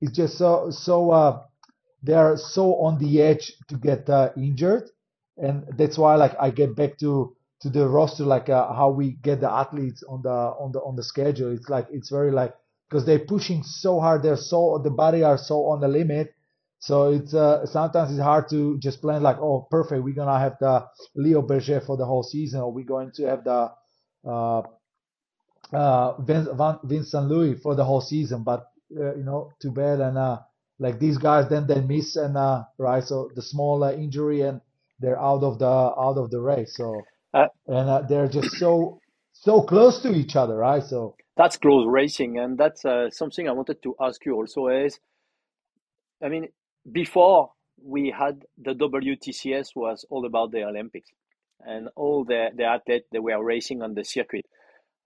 it's 0.00 0.12
just 0.16 0.38
so 0.38 0.70
so 0.70 1.10
uh, 1.10 1.42
they 2.02 2.14
are 2.14 2.36
so 2.36 2.76
on 2.76 2.98
the 2.98 3.22
edge 3.22 3.52
to 3.68 3.76
get 3.76 4.08
uh, 4.10 4.30
injured, 4.36 4.90
and 5.38 5.64
that's 5.78 5.96
why 5.98 6.16
like 6.16 6.34
I 6.40 6.50
get 6.50 6.74
back 6.76 6.98
to 6.98 7.36
to 7.60 7.70
the 7.70 7.88
roster 7.88 8.24
like 8.24 8.48
uh, 8.48 8.72
how 8.74 8.90
we 8.90 9.12
get 9.22 9.40
the 9.40 9.50
athletes 9.50 10.02
on 10.08 10.22
the 10.22 10.30
on 10.30 10.72
the 10.72 10.80
on 10.80 10.96
the 10.96 11.04
schedule. 11.04 11.52
It's 11.52 11.68
like 11.68 11.86
it's 11.92 12.10
very 12.10 12.32
like 12.32 12.54
because 12.90 13.06
they're 13.06 13.20
pushing 13.20 13.62
so 13.62 14.00
hard. 14.00 14.22
They're 14.22 14.36
so 14.36 14.80
the 14.82 14.90
body 14.90 15.22
are 15.22 15.38
so 15.38 15.66
on 15.66 15.80
the 15.80 15.88
limit. 15.88 16.34
So 16.80 17.12
it's 17.12 17.32
uh, 17.32 17.64
sometimes 17.66 18.10
it's 18.10 18.20
hard 18.20 18.48
to 18.50 18.76
just 18.80 19.00
plan 19.00 19.22
like 19.22 19.38
oh 19.38 19.68
perfect 19.70 20.02
we're 20.02 20.14
gonna 20.14 20.38
have 20.40 20.56
the 20.60 20.84
Leo 21.14 21.40
Bergere 21.42 21.84
for 21.86 21.96
the 21.96 22.04
whole 22.04 22.24
season 22.24 22.60
or 22.60 22.72
we're 22.72 22.84
going 22.84 23.12
to 23.12 23.24
have 23.28 23.44
the 23.44 23.70
uh, 25.72 26.20
Vince, 26.22 26.48
Vincent 26.84 27.28
Luis 27.28 27.60
for 27.62 27.74
the 27.74 27.84
whole 27.84 28.00
season 28.02 28.42
but 28.44 28.66
uh, 28.98 29.14
you 29.16 29.24
know 29.24 29.54
too 29.62 29.72
bad 29.72 30.00
and 30.00 30.18
uh, 30.18 30.38
like 30.78 30.98
these 31.00 31.18
guys 31.18 31.48
then 31.50 31.66
they 31.66 31.80
miss 31.82 32.16
and 32.16 32.36
uh, 32.36 32.64
right 32.78 33.04
so 33.04 33.30
the 33.36 33.42
small 33.42 33.84
uh, 33.84 33.92
injury 33.92 34.42
and 34.42 34.60
they're 35.00 35.20
out 35.20 35.42
of 35.44 35.58
the 35.58 35.66
out 35.66 36.18
of 36.18 36.30
the 36.30 36.40
race 36.40 36.76
so 36.76 37.02
Uh, 37.34 37.48
and 37.66 37.88
uh, 37.90 38.02
they're 38.08 38.28
just 38.28 38.52
so 38.58 39.00
so 39.32 39.62
close 39.62 40.00
to 40.02 40.12
each 40.14 40.36
other, 40.36 40.56
right? 40.56 40.82
So 40.84 41.16
that's 41.36 41.56
close 41.56 41.86
racing, 41.88 42.38
and 42.38 42.58
that's 42.58 42.84
uh, 42.84 43.10
something 43.10 43.48
I 43.48 43.52
wanted 43.52 43.82
to 43.84 43.96
ask 44.00 44.24
you 44.26 44.34
also. 44.34 44.68
Is 44.68 45.00
I 46.22 46.28
mean, 46.28 46.48
before 46.90 47.52
we 47.82 48.10
had 48.16 48.44
the 48.58 48.74
WTCS 48.74 49.76
was 49.76 50.04
all 50.10 50.26
about 50.26 50.52
the 50.52 50.64
Olympics, 50.64 51.10
and 51.60 51.88
all 51.96 52.24
the 52.24 52.50
the 52.56 52.64
athletes 52.64 53.08
that 53.12 53.22
were 53.22 53.44
racing 53.44 53.82
on 53.82 53.94
the 53.94 54.04
circuit. 54.04 54.46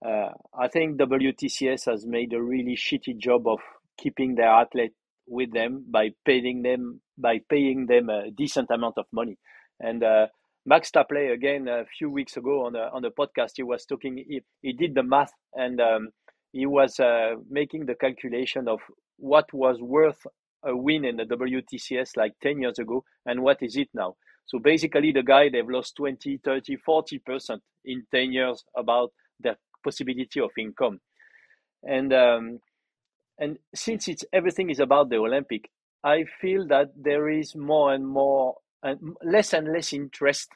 Uh, 0.07 0.31
I 0.59 0.69
think 0.69 0.99
WTCS 0.99 1.87
has 1.91 2.07
made 2.07 2.33
a 2.33 2.41
really 2.43 2.77
shitty 2.77 3.19
job 3.19 3.47
of 3.49 3.59
keeping 3.99 4.35
their 4.37 4.51
athlete 4.51 4.93
with 5.27 5.53
them 5.53 5.85
by 5.89 6.11
paying 6.25 6.63
them 6.63 7.01
by 7.19 7.41
paying 7.49 7.87
them 7.87 8.09
a 8.09 8.31
decent 8.31 8.71
amount 8.71 8.99
of 8.99 9.07
money. 9.13 9.37
And 9.81 10.05
uh, 10.05 10.27
Max 10.65 10.91
Stapley 10.91 11.33
again 11.33 11.67
a 11.67 11.85
few 11.99 12.09
weeks 12.11 12.37
ago 12.37 12.67
on 12.67 12.75
the 12.75 12.89
on 12.93 13.03
the 13.03 13.11
podcast, 13.11 13.53
he 13.57 13.65
was 13.65 13.85
talking. 13.85 14.17
He, 14.29 14.43
he 14.63 14.73
did 14.73 14.95
the 14.95 15.03
math 15.03 15.33
and 15.55 15.81
um, 15.81 16.11
he 16.53 16.67
was 16.67 17.01
uh, 17.01 17.35
making 17.51 17.87
the 17.87 17.95
calculation 17.95 18.69
of 18.69 18.81
what 19.17 19.53
was 19.53 19.81
worth 19.81 20.27
a 20.65 20.77
win 20.77 21.05
in 21.05 21.17
the 21.17 21.25
WTCS 21.25 22.17
like 22.17 22.33
10 22.43 22.61
years 22.61 22.79
ago 22.79 23.05
and 23.25 23.43
what 23.43 23.59
is 23.63 23.77
it 23.77 23.89
now. 23.95 24.17
So 24.47 24.59
basically, 24.59 25.13
the 25.13 25.23
guy 25.23 25.49
they've 25.49 25.69
lost 25.69 25.97
20, 25.97 26.41
30, 26.45 26.77
40 26.77 27.19
percent 27.21 27.63
in 27.85 28.05
10 28.13 28.33
years 28.33 28.65
about 28.77 29.11
their 29.41 29.57
possibility 29.87 30.41
of 30.41 30.51
income. 30.59 31.01
And 31.83 32.13
um, 32.13 32.61
and 33.39 33.59
since 33.75 34.09
it's 34.09 34.25
everything 34.33 34.71
is 34.71 34.81
about 34.81 35.11
the 35.11 35.17
Olympic, 35.17 35.71
I 36.03 36.25
feel 36.41 36.67
that 36.69 36.89
there 36.97 37.29
is 37.29 37.55
more 37.55 37.93
and 37.95 38.07
more 38.07 38.57
and 38.83 39.17
less 39.23 39.53
and 39.53 39.73
less 39.73 39.93
interest 39.93 40.49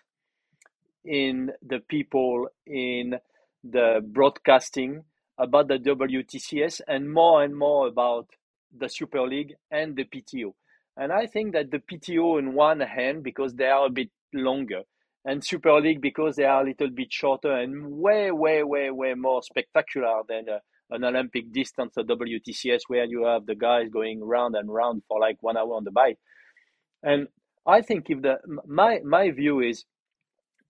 in 1.05 1.51
the 1.63 1.81
people 1.95 2.49
in 2.67 3.19
the 3.65 4.01
broadcasting 4.03 5.05
about 5.39 5.69
the 5.69 5.79
WTCS 5.79 6.81
and 6.87 7.13
more 7.13 7.43
and 7.43 7.57
more 7.57 7.89
about 7.89 8.27
the 8.77 8.89
Super 8.89 9.23
League 9.23 9.55
and 9.71 9.97
the 9.97 10.05
PTO. 10.05 10.53
And 10.97 11.13
I 11.13 11.27
think 11.27 11.53
that 11.55 11.71
the 11.71 11.79
PTO, 11.79 12.39
in 12.39 12.55
one 12.55 12.81
hand, 12.81 13.23
because 13.23 13.55
they 13.55 13.67
are 13.67 13.87
a 13.87 13.91
bit 13.91 14.11
longer, 14.35 14.83
and 15.25 15.45
Super 15.45 15.81
League 15.81 16.01
because 16.01 16.37
they 16.37 16.45
are 16.45 16.63
a 16.63 16.67
little 16.67 16.91
bit 16.91 17.13
shorter 17.13 17.53
and 17.53 17.91
way, 17.91 18.31
way, 18.31 18.63
way, 18.63 18.91
way 18.91 19.15
more 19.15 19.43
spectacular 19.43 20.23
than 20.29 20.49
uh, 20.49 20.59
an 20.91 21.05
Olympic 21.05 21.53
distance, 21.53 21.95
a 21.97 22.03
WTCS, 22.03 22.81
where 22.89 23.05
you 23.05 23.25
have 23.25 23.47
the 23.47 23.55
guys 23.55 23.89
going 23.93 24.23
round 24.25 24.57
and 24.57 24.73
round 24.73 25.03
for 25.09 25.21
like 25.21 25.37
one 25.41 25.57
hour 25.57 25.75
on 25.75 25.85
the 25.85 25.91
bike. 25.91 26.19
And 27.03 27.29
I 27.67 27.83
think 27.83 28.07
if 28.09 28.23
the 28.23 28.39
my 28.67 29.01
my 29.05 29.31
view 29.31 29.61
is 29.61 29.85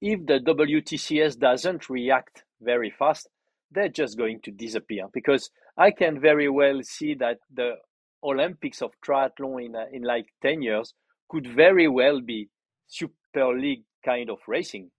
if 0.00 0.26
the 0.26 0.38
WTCS 0.40 1.38
doesn't 1.38 1.88
react 1.88 2.44
very 2.60 2.90
fast, 2.90 3.28
they're 3.70 3.88
just 3.88 4.18
going 4.18 4.40
to 4.44 4.50
disappear 4.50 5.06
because 5.12 5.50
I 5.76 5.90
can 5.90 6.20
very 6.20 6.48
well 6.48 6.80
see 6.82 7.14
that 7.14 7.38
the 7.52 7.74
Olympics 8.22 8.82
of 8.82 8.92
triathlon 9.04 9.64
in, 9.64 9.76
uh, 9.76 9.84
in 9.92 10.02
like 10.02 10.26
10 10.42 10.62
years 10.62 10.92
could 11.28 11.46
very 11.46 11.88
well 11.88 12.20
be 12.20 12.48
Super 12.86 13.56
League 13.56 13.84
kind 14.04 14.30
of 14.30 14.38
racing 14.46 14.90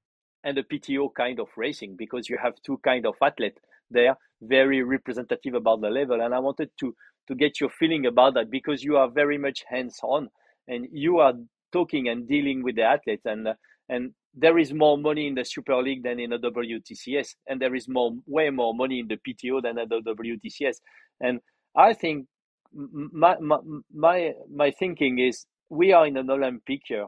and 0.43 0.57
the 0.57 0.63
PTO 0.63 1.13
kind 1.15 1.39
of 1.39 1.47
racing 1.55 1.95
because 1.97 2.29
you 2.29 2.37
have 2.41 2.53
two 2.65 2.79
kind 2.83 3.05
of 3.05 3.15
athletes 3.21 3.59
there, 3.89 4.15
very 4.41 4.81
representative 4.83 5.53
about 5.53 5.81
the 5.81 5.89
level. 5.89 6.21
And 6.21 6.33
I 6.33 6.39
wanted 6.39 6.69
to, 6.79 6.95
to 7.27 7.35
get 7.35 7.59
your 7.59 7.69
feeling 7.69 8.05
about 8.05 8.33
that 8.35 8.49
because 8.49 8.83
you 8.83 8.97
are 8.97 9.09
very 9.09 9.37
much 9.37 9.63
hands 9.67 9.99
on 10.03 10.29
and 10.67 10.87
you 10.91 11.19
are 11.19 11.33
talking 11.71 12.07
and 12.07 12.27
dealing 12.27 12.63
with 12.63 12.75
the 12.75 12.83
athletes 12.83 13.25
and 13.25 13.47
and 13.89 14.13
there 14.33 14.57
is 14.57 14.73
more 14.73 14.97
money 14.97 15.27
in 15.27 15.35
the 15.35 15.43
Super 15.43 15.75
League 15.81 16.03
than 16.03 16.19
in 16.19 16.29
the 16.29 16.37
WTCS, 16.37 17.35
and 17.47 17.61
there 17.61 17.75
is 17.75 17.89
more, 17.89 18.13
way 18.25 18.49
more 18.49 18.73
money 18.73 18.99
in 18.99 19.07
the 19.07 19.17
PTO 19.17 19.61
than 19.61 19.77
at 19.77 19.89
the 19.89 20.01
WTCS. 20.01 20.77
And 21.19 21.41
I 21.75 21.93
think 21.93 22.27
my 22.73 23.37
my 23.39 23.57
my, 23.93 24.31
my 24.49 24.71
thinking 24.71 25.19
is 25.19 25.45
we 25.69 25.91
are 25.91 26.07
in 26.07 26.15
an 26.15 26.29
Olympic 26.29 26.89
year, 26.89 27.07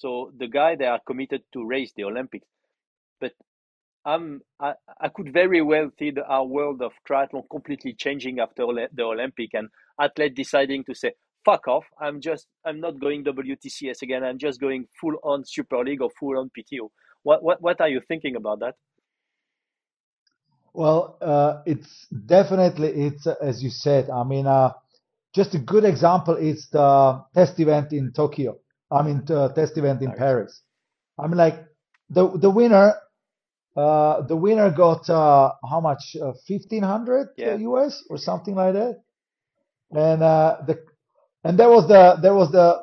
so 0.00 0.32
the 0.38 0.48
guy 0.48 0.76
they 0.76 0.86
are 0.86 1.00
committed 1.06 1.42
to 1.52 1.64
race 1.64 1.92
the 1.94 2.04
Olympics, 2.04 2.46
but 3.20 3.32
I'm 4.06 4.40
I, 4.58 4.72
I 4.98 5.08
could 5.08 5.30
very 5.32 5.60
well 5.60 5.90
see 5.98 6.10
the, 6.10 6.24
our 6.24 6.44
world 6.44 6.80
of 6.80 6.92
triathlon 7.06 7.42
completely 7.50 7.92
changing 7.92 8.40
after 8.40 8.64
the 8.92 9.02
Olympic 9.02 9.50
and 9.52 9.68
athletes 10.00 10.36
deciding 10.36 10.84
to 10.84 10.94
say, 10.94 11.12
fuck 11.44 11.68
off. 11.68 11.84
I'm 12.00 12.22
just 12.22 12.46
I'm 12.64 12.80
not 12.80 12.98
going 12.98 13.24
WTCS 13.24 14.00
again. 14.00 14.24
I'm 14.24 14.38
just 14.38 14.58
going 14.58 14.86
full 14.98 15.16
on 15.22 15.44
Super 15.44 15.84
League 15.84 16.00
or 16.00 16.08
full 16.18 16.38
on 16.38 16.50
PTO. 16.58 16.88
What 17.22 17.42
what 17.42 17.60
what 17.60 17.80
are 17.82 17.88
you 17.88 18.00
thinking 18.08 18.36
about 18.36 18.60
that? 18.60 18.76
Well, 20.72 21.18
uh, 21.20 21.62
it's 21.66 22.06
definitely 22.26 22.88
it's 22.88 23.26
uh, 23.26 23.34
as 23.42 23.62
you 23.62 23.68
said. 23.68 24.08
I 24.08 24.24
mean, 24.24 24.46
uh, 24.46 24.72
just 25.34 25.54
a 25.54 25.58
good 25.58 25.84
example 25.84 26.36
is 26.36 26.68
the 26.70 27.22
test 27.34 27.60
event 27.60 27.92
in 27.92 28.12
Tokyo. 28.12 28.56
I 28.90 29.02
mean, 29.02 29.24
the 29.26 29.48
test 29.50 29.78
event 29.78 30.02
in. 30.02 30.12
Paris. 30.12 30.62
I 31.18 31.26
mean, 31.26 31.38
like 31.38 31.64
the 32.10 32.28
the 32.38 32.50
winner. 32.50 32.94
Uh, 33.76 34.22
the 34.22 34.36
winner 34.36 34.70
got 34.70 35.08
uh, 35.08 35.52
how 35.68 35.80
much? 35.80 36.16
Uh, 36.20 36.32
Fifteen 36.46 36.82
hundred 36.82 37.28
yeah. 37.36 37.54
US 37.56 38.02
or 38.10 38.18
something 38.18 38.54
like 38.54 38.74
that. 38.74 39.00
And 39.92 40.22
uh, 40.22 40.58
the 40.66 40.84
and 41.44 41.58
there 41.58 41.68
was 41.68 41.88
the 41.88 42.18
there 42.20 42.34
was 42.34 42.50
the 42.52 42.82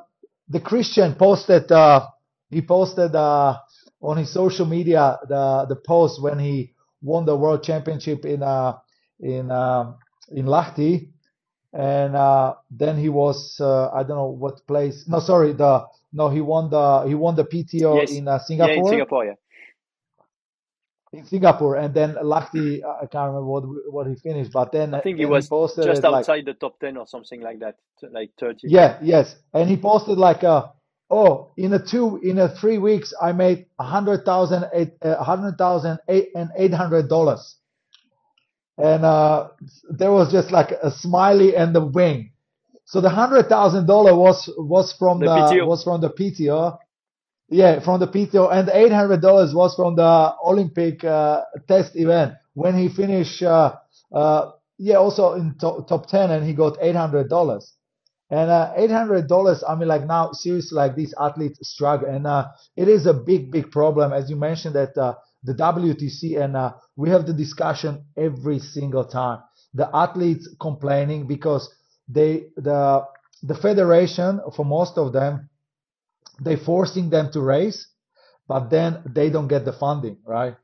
the 0.49 0.59
Kristian 0.59 1.17
posted 1.17 1.71
uh, 1.71 2.07
he 2.49 2.61
posted 2.61 3.15
uh, 3.15 3.57
on 4.01 4.17
his 4.17 4.31
social 4.33 4.65
media 4.65 5.19
the 5.27 5.65
the 5.69 5.75
post 5.75 6.21
when 6.21 6.39
he 6.39 6.73
won 7.01 7.25
the 7.25 7.35
world 7.35 7.63
championship 7.63 8.25
in 8.25 8.43
uh 8.43 8.73
in 9.19 9.51
uh, 9.51 9.93
in 10.31 10.45
Lahti 10.45 11.09
and 11.73 12.15
uh, 12.15 12.55
then 12.71 12.97
he 12.97 13.09
was 13.09 13.57
uh, 13.59 13.89
I 13.91 14.03
don't 14.03 14.17
know 14.17 14.27
what 14.27 14.65
place 14.67 15.05
no 15.07 15.19
sorry 15.19 15.53
the 15.53 15.85
no 16.13 16.29
he 16.29 16.41
won 16.41 16.69
the 16.69 17.05
he 17.07 17.15
won 17.15 17.35
the 17.35 17.43
PTO 17.43 18.01
yes. 18.01 18.11
in 18.11 18.27
uh, 18.27 18.39
Singapore 18.39 18.73
yeah 18.73 18.79
in 18.79 18.87
Singapore 18.87 19.25
yeah 19.25 19.33
in 21.13 21.25
Singapore, 21.25 21.75
and 21.77 21.93
then 21.93 22.15
Lahti, 22.15 22.83
I 22.83 23.05
can't 23.05 23.27
remember 23.27 23.45
what 23.45 23.63
what 23.91 24.07
he 24.07 24.15
finished, 24.15 24.51
but 24.51 24.71
then 24.71 24.93
I 24.93 25.01
think 25.01 25.17
he 25.17 25.25
was 25.25 25.47
he 25.47 25.83
just 25.83 26.03
outside 26.03 26.35
like, 26.35 26.45
the 26.45 26.53
top 26.53 26.79
ten 26.79 26.97
or 26.97 27.07
something 27.07 27.41
like 27.41 27.59
that, 27.59 27.75
like 28.11 28.31
thirty. 28.39 28.67
Yeah, 28.67 28.97
yes, 29.01 29.35
and 29.53 29.69
he 29.69 29.77
posted 29.77 30.17
like 30.17 30.43
a 30.43 30.73
oh 31.09 31.53
in 31.57 31.73
a 31.73 31.79
two 31.83 32.19
in 32.23 32.37
a 32.37 32.49
three 32.49 32.77
weeks 32.77 33.13
I 33.21 33.31
made 33.31 33.67
a 33.79 33.83
hundred 33.83 34.25
thousand 34.25 34.65
eight 34.73 34.93
a 35.01 35.23
hundred 35.23 35.57
thousand 35.57 35.99
eight 36.09 36.29
and 36.35 36.49
eight 36.57 36.73
hundred 36.73 37.07
dollars, 37.07 37.55
and 38.77 39.05
uh, 39.05 39.49
there 39.89 40.11
was 40.11 40.31
just 40.31 40.51
like 40.51 40.71
a 40.71 40.91
smiley 40.91 41.55
and 41.55 41.73
the 41.73 41.85
wing. 41.85 42.31
So 42.87 43.01
the 43.01 43.09
hundred 43.09 43.49
thousand 43.49 43.87
dollar 43.87 44.15
was 44.15 44.49
was 44.57 44.93
from 44.93 45.19
The 45.19 45.25
the 45.27 45.31
PTO. 45.31 45.67
was 45.67 45.83
from 45.83 46.01
the 46.01 46.09
PTO, 46.09 46.77
yeah, 47.49 47.79
from 47.81 47.99
the 47.99 48.07
PTO, 48.07 48.51
and 48.51 48.69
eight 48.69 48.91
hundred 48.93 49.21
dollars 49.21 49.53
was 49.53 49.75
from 49.75 49.95
the 49.95 50.33
Olympic 50.45 51.03
uh, 51.03 51.43
test 51.67 51.95
event 51.95 52.35
when 52.55 52.77
he 52.77 52.89
finished. 52.89 53.43
Uh, 53.43 53.75
uh, 54.13 54.51
yeah, 54.79 54.95
also 54.95 55.33
in 55.33 55.55
to- 55.59 55.85
top 55.89 56.07
ten, 56.07 56.31
and 56.31 56.45
he 56.45 56.53
got 56.53 56.77
eight 56.81 56.95
hundred 56.95 57.29
dollars. 57.29 57.73
And 58.29 58.49
uh, 58.51 58.73
eight 58.77 58.91
hundred 58.91 59.27
dollars. 59.27 59.63
I 59.67 59.75
mean, 59.75 59.87
like 59.89 60.05
now, 60.05 60.31
seriously, 60.33 60.75
like 60.77 60.95
these 60.95 61.13
athletes 61.19 61.59
struggle, 61.63 62.09
and 62.09 62.27
uh, 62.27 62.47
it 62.77 62.89
is 62.89 63.05
a 63.05 63.13
big, 63.13 63.51
big 63.51 63.71
problem, 63.71 64.13
as 64.13 64.29
you 64.29 64.37
mentioned 64.37 64.75
that 64.75 64.97
uh, 64.97 65.15
the 65.43 65.53
WTC, 65.55 66.41
and 66.43 66.57
uh, 66.57 66.73
we 66.97 67.09
have 67.09 67.25
the 67.27 67.33
discussion 67.33 68.05
every 68.17 68.59
single 68.59 69.05
time. 69.05 69.39
The 69.73 69.89
athletes 69.93 70.49
complaining 70.61 71.27
because 71.27 71.69
they 72.07 72.47
the 72.57 73.05
the 73.43 73.55
federation 73.55 74.41
for 74.55 74.65
most 74.65 74.97
of 74.97 75.13
them 75.13 75.49
they 76.41 76.55
forcing 76.55 77.09
them 77.09 77.31
to 77.31 77.41
race, 77.41 77.87
but 78.47 78.69
then 78.69 79.01
they 79.05 79.29
don't 79.29 79.47
get 79.47 79.65
the 79.65 79.73
funding, 79.73 80.17
right? 80.25 80.55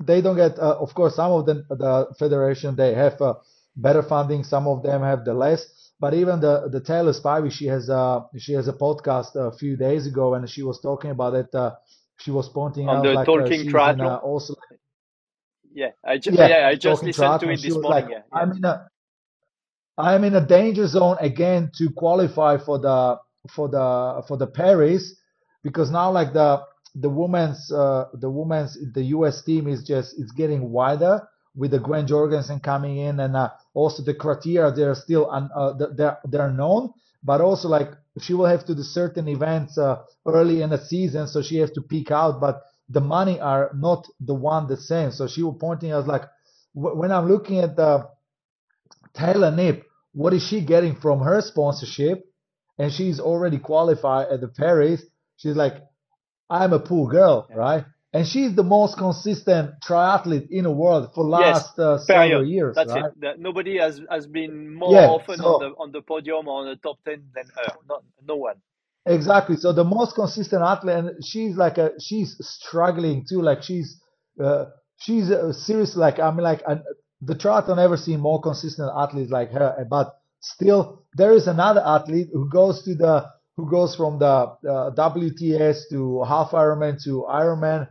They 0.00 0.20
don't 0.20 0.36
get, 0.36 0.58
uh, 0.58 0.76
of 0.80 0.94
course, 0.94 1.16
some 1.16 1.32
of 1.32 1.46
them, 1.46 1.64
the 1.68 2.08
federation, 2.18 2.76
they 2.76 2.94
have 2.94 3.20
uh, 3.20 3.34
better 3.76 4.02
funding. 4.02 4.44
Some 4.44 4.66
of 4.68 4.82
them 4.82 5.02
have 5.02 5.24
the 5.24 5.34
less. 5.34 5.66
But 6.00 6.14
even 6.14 6.40
the 6.40 6.68
the 6.70 6.80
Taylor 6.80 7.12
Spivey, 7.12 7.50
she 7.52 7.66
has 7.66 7.88
a 7.88 8.26
she 8.38 8.52
has 8.54 8.68
a 8.68 8.72
podcast 8.72 9.36
a 9.36 9.52
few 9.56 9.76
days 9.76 10.06
ago, 10.06 10.34
and 10.34 10.48
she 10.50 10.62
was 10.62 10.80
talking 10.80 11.10
about 11.10 11.34
it. 11.34 11.54
Uh, 11.54 11.72
she 12.18 12.30
was 12.30 12.48
pointing 12.48 12.88
on 12.88 13.00
out 13.00 13.02
the 13.02 13.16
like 13.16 13.36
uh, 13.36 13.50
talking 13.50 13.72
triathlon. 13.72 14.00
uh, 14.00 14.18
also 14.18 14.54
Yeah, 15.72 15.90
I 16.04 16.18
ju- 16.18 16.32
yeah, 16.32 16.48
yeah, 16.48 16.66
I 16.68 16.74
just 16.76 17.02
listened 17.02 17.38
to 17.40 17.50
it 17.50 17.62
this 17.62 17.80
morning. 17.80 18.06
like, 18.06 18.08
Yeah, 18.08 18.22
yeah. 18.32 18.42
I'm 18.42 18.52
in 18.52 18.64
a 19.98 20.02
I'm 20.02 20.24
in 20.24 20.36
a 20.36 20.46
danger 20.46 20.86
zone 20.86 21.16
again 21.20 21.70
to 21.78 21.90
qualify 21.90 22.58
for 22.58 22.78
the 22.78 23.18
for 23.50 23.68
the 23.68 24.22
for 24.28 24.36
the 24.38 24.46
Paris 24.46 25.14
because 25.64 25.90
now 25.90 26.10
like 26.12 26.32
the 26.32 26.62
the 26.96 27.10
women's 27.10 27.72
uh, 27.72 28.06
the 28.14 28.30
women's 28.30 28.78
the 28.94 29.04
US 29.16 29.42
team 29.42 29.68
is 29.68 29.84
just 29.84 30.18
it's 30.18 30.32
getting 30.32 30.70
wider 30.70 31.22
with 31.56 31.72
the 31.72 31.80
Gwen 31.80 32.06
Jorgensen 32.06 32.60
coming 32.60 32.98
in 32.98 33.20
and 33.20 33.36
uh, 33.36 33.50
also 33.74 34.02
the 34.02 34.14
criteria 34.14 34.72
they're 34.72 34.94
still 34.96 35.30
un, 35.30 35.50
uh, 35.56 35.74
they're 35.96 36.18
they're 36.26 36.52
known 36.52 36.92
but 37.24 37.40
also 37.40 37.68
like 37.68 37.90
she 38.20 38.34
will 38.34 38.46
have 38.46 38.64
to 38.66 38.74
do 38.74 38.82
certain 38.82 39.28
events 39.28 39.78
uh, 39.78 40.02
early 40.26 40.62
in 40.62 40.70
the 40.70 40.78
season 40.78 41.26
so 41.28 41.42
she 41.42 41.58
has 41.58 41.70
to 41.72 41.82
peak 41.82 42.10
out 42.12 42.40
but 42.40 42.62
the 42.90 43.00
money 43.02 43.40
are 43.40 43.72
not 43.74 44.06
the 44.20 44.34
one 44.34 44.68
the 44.68 44.78
same. 44.78 45.12
So 45.12 45.28
she 45.28 45.42
was 45.44 45.56
pointing 45.60 45.92
us 45.92 46.06
like 46.08 46.24
wh- 46.74 46.96
when 46.96 47.12
I'm 47.12 47.28
looking 47.28 47.60
at 47.60 47.76
the 47.76 48.08
Taylor 49.14 49.52
Knibb, 49.52 49.82
what 50.12 50.34
is 50.34 50.42
she 50.46 50.62
getting 50.62 50.96
from 50.96 51.20
her 51.20 51.40
sponsorship? 51.40 52.24
And 52.78 52.92
she's 52.92 53.20
already 53.20 53.58
qualified 53.58 54.28
at 54.32 54.40
the 54.40 54.48
Paris. 54.48 55.02
She's 55.36 55.56
like, 55.56 55.74
I'm 56.50 56.72
a 56.72 56.80
poor 56.80 57.10
girl, 57.10 57.50
Yeah. 57.50 57.56
right? 57.56 57.84
And 58.12 58.26
she's 58.26 58.54
the 58.54 58.62
most 58.64 58.98
consistent 58.98 59.72
triathlete 59.86 60.48
in 60.50 60.64
the 60.64 60.70
world 60.72 61.10
for 61.14 61.24
Yes, 61.32 61.64
last 61.64 61.78
uh, 61.78 61.98
several 61.98 62.44
years, 62.46 62.76
That's 62.76 62.86
right? 62.86 63.06
it. 63.06 63.20
That 63.20 63.40
nobody 63.40 63.78
has 63.78 64.00
has 64.10 64.26
been 64.26 64.74
more 64.74 65.00
Yeah. 65.00 65.08
often 65.16 65.42
on 65.42 65.58
the 65.58 65.68
on 65.78 65.92
the 65.92 66.02
podium 66.02 66.48
or 66.48 66.60
on 66.62 66.66
the 66.68 66.76
top 66.76 66.98
ten 67.04 67.24
than 67.34 67.48
her. 67.56 67.74
Not 67.88 68.04
no 68.22 68.36
one. 68.36 68.56
exactly. 69.06 69.56
So 69.56 69.72
the 69.72 69.84
most 69.84 70.14
consistent 70.16 70.62
athlete, 70.62 70.96
and 70.96 71.24
she's 71.24 71.56
like 71.56 71.78
a 71.78 71.92
she's 72.00 72.36
struggling 72.40 73.26
too. 73.28 73.42
Like 73.42 73.62
she's 73.62 74.00
uh, 74.42 74.66
she's 74.98 75.30
uh, 75.30 75.52
seriously 75.52 76.00
like 76.00 76.20
I 76.20 76.30
mean 76.30 76.42
like 76.44 76.62
the 77.22 77.34
triathlon 77.34 77.76
never 77.76 77.96
seen 77.96 78.20
more 78.20 78.40
consistent 78.40 78.90
athletes 78.94 79.30
like 79.30 79.52
her. 79.52 79.86
But 79.88 80.14
still, 80.40 81.04
there 81.14 81.32
is 81.32 81.46
another 81.46 81.82
athlete 81.84 82.28
who 82.32 82.50
goes 82.50 82.82
to 82.82 82.94
the 82.94 83.30
who 83.56 83.70
goes 83.70 83.94
from 83.94 84.18
the 84.18 84.26
uh, 84.26 84.90
WTS 84.96 85.88
to 85.90 86.24
half 86.24 86.50
Ironman 86.50 87.02
to 87.04 87.24
Ironman, 87.28 87.86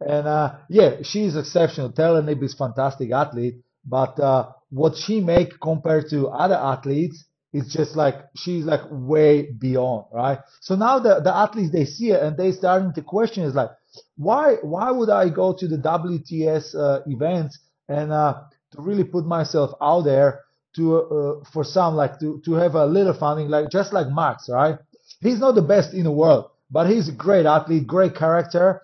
and 0.00 0.26
uh, 0.28 0.56
yeah, 0.68 0.96
she's 1.02 1.36
exceptional. 1.36 1.90
Taylor 1.92 2.22
Knibb 2.22 2.42
is 2.42 2.54
fantastic 2.54 3.10
athlete, 3.10 3.56
but 3.84 4.18
uh, 4.20 4.52
what 4.70 4.96
she 4.96 5.20
make 5.20 5.58
compared 5.60 6.10
to 6.10 6.28
other 6.28 6.54
athletes 6.54 7.24
is 7.52 7.72
just 7.72 7.96
like 7.96 8.16
she's 8.36 8.64
like 8.64 8.82
way 8.90 9.50
beyond, 9.50 10.04
right? 10.12 10.38
So 10.60 10.76
now 10.76 10.98
the 10.98 11.20
the 11.20 11.34
athletes 11.34 11.72
they 11.72 11.86
see 11.86 12.10
it 12.10 12.22
and 12.22 12.36
they 12.36 12.52
starting 12.52 12.92
to 12.92 13.02
question 13.02 13.44
is 13.44 13.54
like, 13.54 13.70
why 14.16 14.56
why 14.62 14.90
would 14.90 15.10
I 15.10 15.30
go 15.30 15.54
to 15.54 15.66
the 15.66 15.78
WTS 15.78 16.74
uh, 16.74 17.00
events 17.06 17.58
and 17.88 18.12
uh, 18.12 18.42
to 18.72 18.82
really 18.82 19.04
put 19.04 19.26
myself 19.26 19.70
out 19.80 20.02
there 20.02 20.40
to 20.76 20.96
uh, 20.96 21.44
for 21.52 21.64
some 21.64 21.94
like 21.94 22.18
to 22.20 22.40
to 22.44 22.52
have 22.54 22.74
a 22.74 22.86
little 22.86 23.14
funding 23.14 23.48
like 23.48 23.70
just 23.70 23.92
like 23.92 24.08
Max, 24.08 24.48
right? 24.48 24.78
He's 25.20 25.38
not 25.38 25.54
the 25.54 25.62
best 25.62 25.94
in 25.94 26.04
the 26.04 26.10
world, 26.10 26.50
but 26.70 26.88
he's 26.88 27.08
a 27.08 27.12
great 27.12 27.46
athlete, 27.46 27.86
great 27.86 28.14
character, 28.14 28.82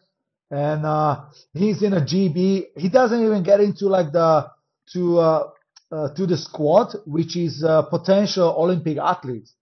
and 0.51 0.87
uh, 0.87 1.25
he's 1.53 1.83
in 1.83 1.93
a 1.93 2.01
GB. 2.01 2.67
He 2.77 2.89
doesn't 2.89 3.25
even 3.25 3.43
get 3.43 3.61
into 3.61 3.89
like 3.89 4.13
the 4.13 4.49
to 4.93 5.19
uh, 5.19 5.51
uh, 5.91 6.15
to 6.15 6.27
the 6.27 6.37
squad, 6.37 6.95
which 7.07 7.37
is 7.37 7.63
uh, 7.63 7.83
potential 7.83 8.55
Olympic 8.57 8.99
athletes, 8.99 9.55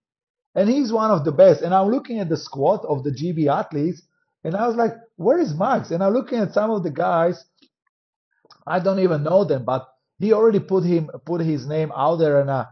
and 0.54 0.68
he's 0.68 0.92
one 0.92 1.10
of 1.10 1.24
the 1.24 1.32
best. 1.32 1.62
And 1.62 1.74
I'm 1.74 1.88
looking 1.88 2.20
at 2.20 2.28
the 2.28 2.36
squad 2.36 2.84
of 2.84 3.02
the 3.02 3.10
GB 3.10 3.48
athletes, 3.48 4.02
and 4.44 4.54
I 4.54 4.66
was 4.68 4.76
like, 4.76 4.92
where 5.16 5.38
is 5.38 5.54
Max? 5.54 5.90
And 5.90 6.02
I'm 6.02 6.12
looking 6.12 6.38
at 6.38 6.52
some 6.52 6.70
of 6.70 6.82
the 6.82 6.90
guys. 6.90 7.44
I 8.66 8.78
don't 8.78 9.00
even 9.00 9.24
know 9.24 9.44
them, 9.44 9.64
but 9.64 9.88
he 10.20 10.32
already 10.32 10.60
put 10.60 10.84
him 10.84 11.10
put 11.24 11.40
his 11.40 11.66
name 11.66 11.90
out 11.96 12.16
there, 12.16 12.40
and 12.40 12.50
uh, 12.50 12.66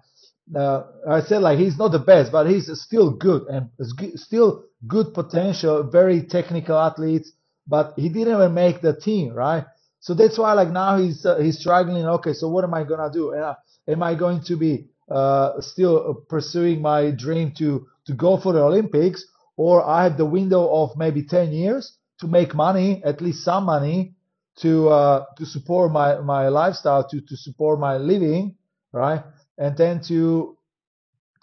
uh, 0.55 0.85
I 1.09 1.21
said 1.23 1.43
like 1.43 1.59
he's 1.59 1.79
not 1.79 1.93
the 1.93 1.99
best, 1.99 2.31
but 2.31 2.49
he's 2.49 2.71
still 2.81 3.11
good 3.11 3.43
and 3.49 3.71
still 4.17 4.65
good 4.87 5.15
potential, 5.15 5.83
very 5.83 6.23
technical 6.23 6.79
athletes. 6.79 7.33
But 7.67 7.95
he 7.97 8.09
didn't 8.09 8.35
even 8.35 8.55
make 8.55 8.81
the 8.81 8.95
team, 8.95 9.35
right? 9.35 9.65
So 10.01 10.15
that's 10.15 10.39
why 10.39 10.53
like 10.53 10.71
now 10.71 10.99
he's 10.99 11.27
uh, 11.27 11.39
he's 11.39 11.59
struggling. 11.59 12.07
Okay, 12.07 12.35
so 12.35 12.49
what 12.49 12.65
am 12.65 12.75
I 12.75 12.85
gonna 12.85 13.11
do? 13.13 13.35
Uh, 13.35 13.55
am 13.89 14.03
I 14.03 14.15
going 14.15 14.43
to 14.45 14.57
be 14.57 14.89
uh, 15.11 15.61
still 15.61 16.15
pursuing 16.29 16.83
my 16.83 17.11
dream 17.11 17.53
to 17.59 17.87
to 18.07 18.13
go 18.15 18.37
for 18.37 18.53
the 18.53 18.61
Olympics, 18.63 19.25
or 19.57 19.85
I 19.85 20.05
have 20.05 20.17
the 20.17 20.27
window 20.27 20.69
of 20.69 20.97
maybe 20.97 21.23
10 21.23 21.53
years 21.53 21.97
to 22.21 22.27
make 22.27 22.55
money, 22.55 23.03
at 23.05 23.21
least 23.21 23.45
some 23.45 23.65
money, 23.65 24.15
to 24.61 24.89
uh, 24.89 25.25
to 25.37 25.47
support 25.47 25.93
my 25.93 26.19
my 26.21 26.49
lifestyle, 26.49 27.07
to 27.09 27.21
to 27.21 27.37
support 27.37 27.79
my 27.81 27.97
living, 27.97 28.57
right? 28.93 29.23
And 29.59 29.77
then 29.77 30.01
to 30.09 30.57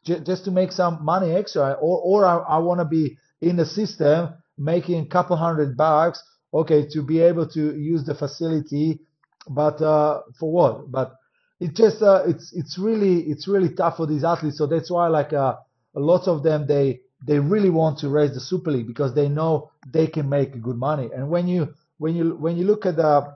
j- 0.06 0.20
just 0.22 0.46
to 0.46 0.52
make 0.52 0.72
some 0.72 1.04
money 1.04 1.34
extra, 1.34 1.74
or 1.74 2.00
or 2.02 2.26
I, 2.26 2.38
I 2.38 2.58
want 2.60 2.80
to 2.80 2.86
be 2.86 3.18
in 3.42 3.56
the 3.58 3.66
system 3.66 4.34
making 4.58 5.02
a 5.02 5.06
couple 5.08 5.36
hundred 5.36 5.76
bucks, 5.78 6.24
okay, 6.54 6.88
to 6.92 7.02
be 7.02 7.20
able 7.20 7.48
to 7.50 7.76
use 7.78 8.04
the 8.06 8.16
facility, 8.16 9.02
but 9.50 9.82
uh, 9.82 10.22
for 10.40 10.52
what? 10.52 10.92
But 10.92 11.16
it 11.60 11.76
just 11.76 12.02
uh, 12.02 12.24
it's 12.28 12.54
it's 12.54 12.78
really 12.78 13.22
it's 13.22 13.48
really 13.48 13.70
tough 13.74 13.98
for 13.98 14.08
these 14.08 14.24
athletes. 14.24 14.58
So 14.58 14.68
that's 14.68 14.92
why 14.92 15.08
like 15.08 15.34
uh, 15.34 15.56
a 15.96 16.00
lot 16.00 16.28
of 16.28 16.44
them 16.44 16.68
they 16.68 17.02
they 17.26 17.40
really 17.40 17.70
want 17.70 18.00
to 18.00 18.10
raise 18.10 18.34
the 18.34 18.40
Super 18.40 18.72
League 18.72 18.88
because 18.88 19.14
they 19.16 19.30
know 19.30 19.72
they 19.92 20.08
can 20.08 20.30
make 20.30 20.62
good 20.62 20.78
money. 20.78 21.10
And 21.16 21.30
when 21.30 21.48
you 21.48 21.74
when 21.98 22.16
you 22.16 22.36
when 22.36 22.58
you 22.58 22.66
look 22.66 22.86
at 22.86 22.98
the 22.98 23.36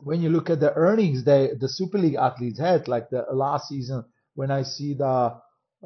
when 0.00 0.22
you 0.22 0.30
look 0.30 0.50
at 0.50 0.60
the 0.60 0.74
earnings 0.74 1.24
they 1.24 1.50
the 1.60 1.68
Super 1.68 1.98
League 1.98 2.16
athletes 2.16 2.58
had, 2.60 2.88
like 2.88 3.10
the 3.10 3.26
last 3.32 3.68
season, 3.68 4.04
when 4.34 4.50
I 4.50 4.62
see 4.62 4.94
the 4.94 5.04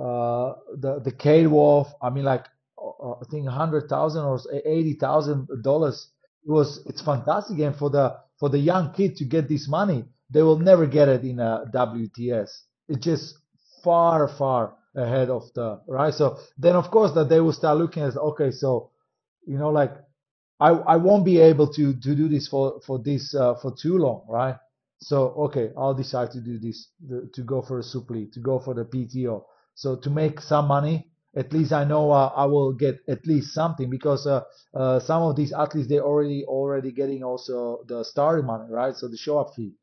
uh 0.01 0.55
the 0.78 1.01
the 1.05 1.12
Kate 1.12 1.49
Wolf, 1.49 1.89
I 2.03 2.11
mean 2.11 2.24
like 2.24 2.47
uh, 2.78 3.12
I 3.12 3.24
think 3.30 3.49
hundred 3.49 3.89
thousand 3.89 4.24
or 4.24 4.41
eighty 4.66 4.95
thousand 4.95 5.49
dollars. 5.62 6.09
It 6.47 6.51
was 6.51 6.80
it's 6.87 7.03
fantastic, 7.03 7.59
and 7.61 7.76
for 7.76 7.91
the 7.91 8.16
for 8.39 8.49
the 8.49 8.59
young 8.59 8.93
kid 8.95 9.16
to 9.18 9.24
get 9.24 9.49
this 9.49 9.68
money, 9.68 10.05
they 10.30 10.43
will 10.43 10.59
never 10.59 10.87
get 10.87 11.09
it 11.09 11.24
in 11.24 11.41
a 11.41 11.64
WTS. 11.74 12.51
It's 12.89 13.05
just 13.05 13.37
far 13.85 14.28
far 14.28 14.74
ahead 14.97 15.30
of 15.30 15.45
the 15.55 15.80
right. 15.89 16.14
So 16.14 16.39
then 16.59 16.76
of 16.76 16.91
course 16.91 17.12
that 17.14 17.28
they 17.28 17.41
will 17.41 17.53
start 17.53 17.78
looking 17.78 18.03
at 18.05 18.16
okay, 18.16 18.51
so 18.51 18.91
you 19.47 19.59
know 19.59 19.70
like 19.70 19.93
I 20.63 20.71
I 20.95 20.97
won't 20.97 21.25
be 21.25 21.39
able 21.51 21.69
to 21.79 21.85
to 22.05 22.15
do 22.15 22.29
this 22.29 22.47
for 22.49 22.81
for 22.87 22.99
this 23.09 23.35
uh, 23.35 23.55
for 23.63 23.71
too 23.83 23.97
long, 23.99 24.25
right? 24.29 24.57
So 25.01 25.19
okay, 25.47 25.73
I'll 25.77 25.95
decide 25.95 26.31
to 26.33 26.41
do 26.41 26.59
this 26.59 26.79
to 27.37 27.43
go 27.43 27.63
for 27.63 27.79
a 27.81 27.83
super 27.83 28.15
to 28.15 28.41
go 28.41 28.59
for 28.61 28.75
the 28.75 28.85
PTO. 28.85 29.45
So 29.75 29.97
to 29.97 30.11
make 30.11 30.41
some 30.41 30.67
money, 30.69 30.97
at 31.35 31.53
least 31.53 31.73
I 31.73 31.85
know 31.85 32.11
uh, 32.13 32.33
I 32.37 32.45
will 32.45 32.73
get 32.73 33.01
at 33.09 33.27
least 33.27 33.55
something 33.55 33.91
because 33.91 34.27
uh, 34.27 34.43
uh, 34.75 35.01
some 35.01 35.23
of 35.23 35.37
these 35.37 35.53
athletes 35.53 35.89
they 35.89 35.99
already 35.99 36.45
already 36.45 36.93
getting 36.93 37.25
also 37.25 37.85
the 37.89 38.05
starting 38.05 38.47
money, 38.47 38.67
right? 38.71 38.95
So 38.95 39.09
the 39.09 39.17
show 39.17 39.39
up 39.39 39.55
fee, 39.57 39.75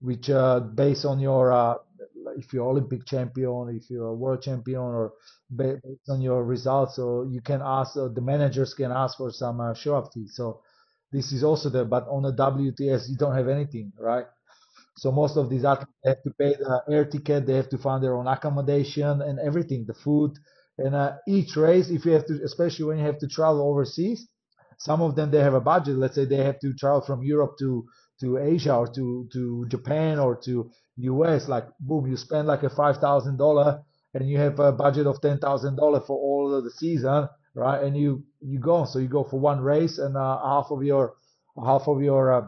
which 0.00 0.30
uh, 0.30 0.60
based 0.60 1.04
on 1.04 1.20
your 1.20 1.52
uh, 1.52 1.74
if 2.36 2.52
you're 2.52 2.66
Olympic 2.68 3.06
champion, 3.06 3.68
if 3.76 3.90
you're 3.90 4.08
a 4.08 4.14
world 4.14 4.42
champion, 4.42 4.80
or 4.80 5.12
based 5.54 6.08
on 6.08 6.20
your 6.22 6.44
results, 6.44 6.96
so 6.96 7.24
you 7.30 7.40
can 7.40 7.60
ask 7.64 7.94
the 7.94 8.20
managers 8.22 8.74
can 8.74 8.92
ask 8.92 9.16
for 9.18 9.30
some 9.30 9.60
uh, 9.60 9.74
show 9.74 9.96
up 9.96 10.10
fee. 10.14 10.26
So 10.28 10.60
this 11.12 11.32
is 11.32 11.44
also 11.44 11.70
there, 11.70 11.84
but 11.84 12.06
on 12.08 12.22
the 12.22 12.32
WTS 12.32 13.08
you 13.08 13.16
don't 13.16 13.34
have 13.36 13.48
anything, 13.48 13.92
right? 13.98 14.26
So 14.96 15.10
most 15.10 15.36
of 15.36 15.50
these 15.50 15.64
athletes 15.64 15.92
have 16.04 16.22
to 16.22 16.30
pay 16.38 16.54
the 16.54 16.82
air 16.88 17.04
ticket, 17.04 17.46
they 17.46 17.56
have 17.56 17.68
to 17.70 17.78
find 17.78 18.02
their 18.02 18.16
own 18.16 18.26
accommodation 18.26 19.22
and 19.22 19.38
everything, 19.40 19.84
the 19.86 19.94
food. 19.94 20.32
And 20.78 20.94
uh, 20.94 21.16
each 21.28 21.56
race, 21.56 21.90
if 21.90 22.04
you 22.04 22.12
have 22.12 22.26
to, 22.26 22.40
especially 22.44 22.86
when 22.86 22.98
you 22.98 23.04
have 23.04 23.18
to 23.18 23.28
travel 23.28 23.62
overseas, 23.68 24.28
some 24.78 25.00
of 25.02 25.16
them 25.16 25.30
they 25.30 25.40
have 25.40 25.54
a 25.54 25.60
budget. 25.60 25.96
Let's 25.96 26.14
say 26.14 26.24
they 26.24 26.44
have 26.44 26.58
to 26.60 26.74
travel 26.74 27.00
from 27.00 27.22
Europe 27.22 27.54
to 27.60 27.84
to 28.20 28.38
Asia 28.38 28.74
or 28.74 28.88
to 28.88 29.28
to 29.32 29.66
Japan 29.68 30.18
or 30.18 30.36
to 30.44 30.70
US. 30.96 31.48
Like 31.48 31.66
boom, 31.80 32.06
you 32.06 32.16
spend 32.16 32.48
like 32.48 32.62
a 32.62 32.70
five 32.70 32.98
thousand 32.98 33.36
dollar 33.38 33.82
and 34.14 34.28
you 34.28 34.38
have 34.38 34.58
a 34.60 34.72
budget 34.72 35.06
of 35.06 35.20
ten 35.20 35.38
thousand 35.38 35.76
dollar 35.76 36.00
for 36.00 36.16
all 36.16 36.54
of 36.54 36.64
the 36.64 36.70
season, 36.70 37.28
right? 37.54 37.82
And 37.82 37.96
you 37.96 38.24
you 38.40 38.58
go, 38.58 38.84
so 38.84 38.98
you 38.98 39.08
go 39.08 39.24
for 39.24 39.40
one 39.40 39.60
race, 39.60 39.98
and 39.98 40.16
uh, 40.16 40.38
half 40.44 40.68
of 40.70 40.82
your 40.84 41.14
half 41.62 41.88
of 41.88 42.02
your 42.02 42.32
uh, 42.32 42.46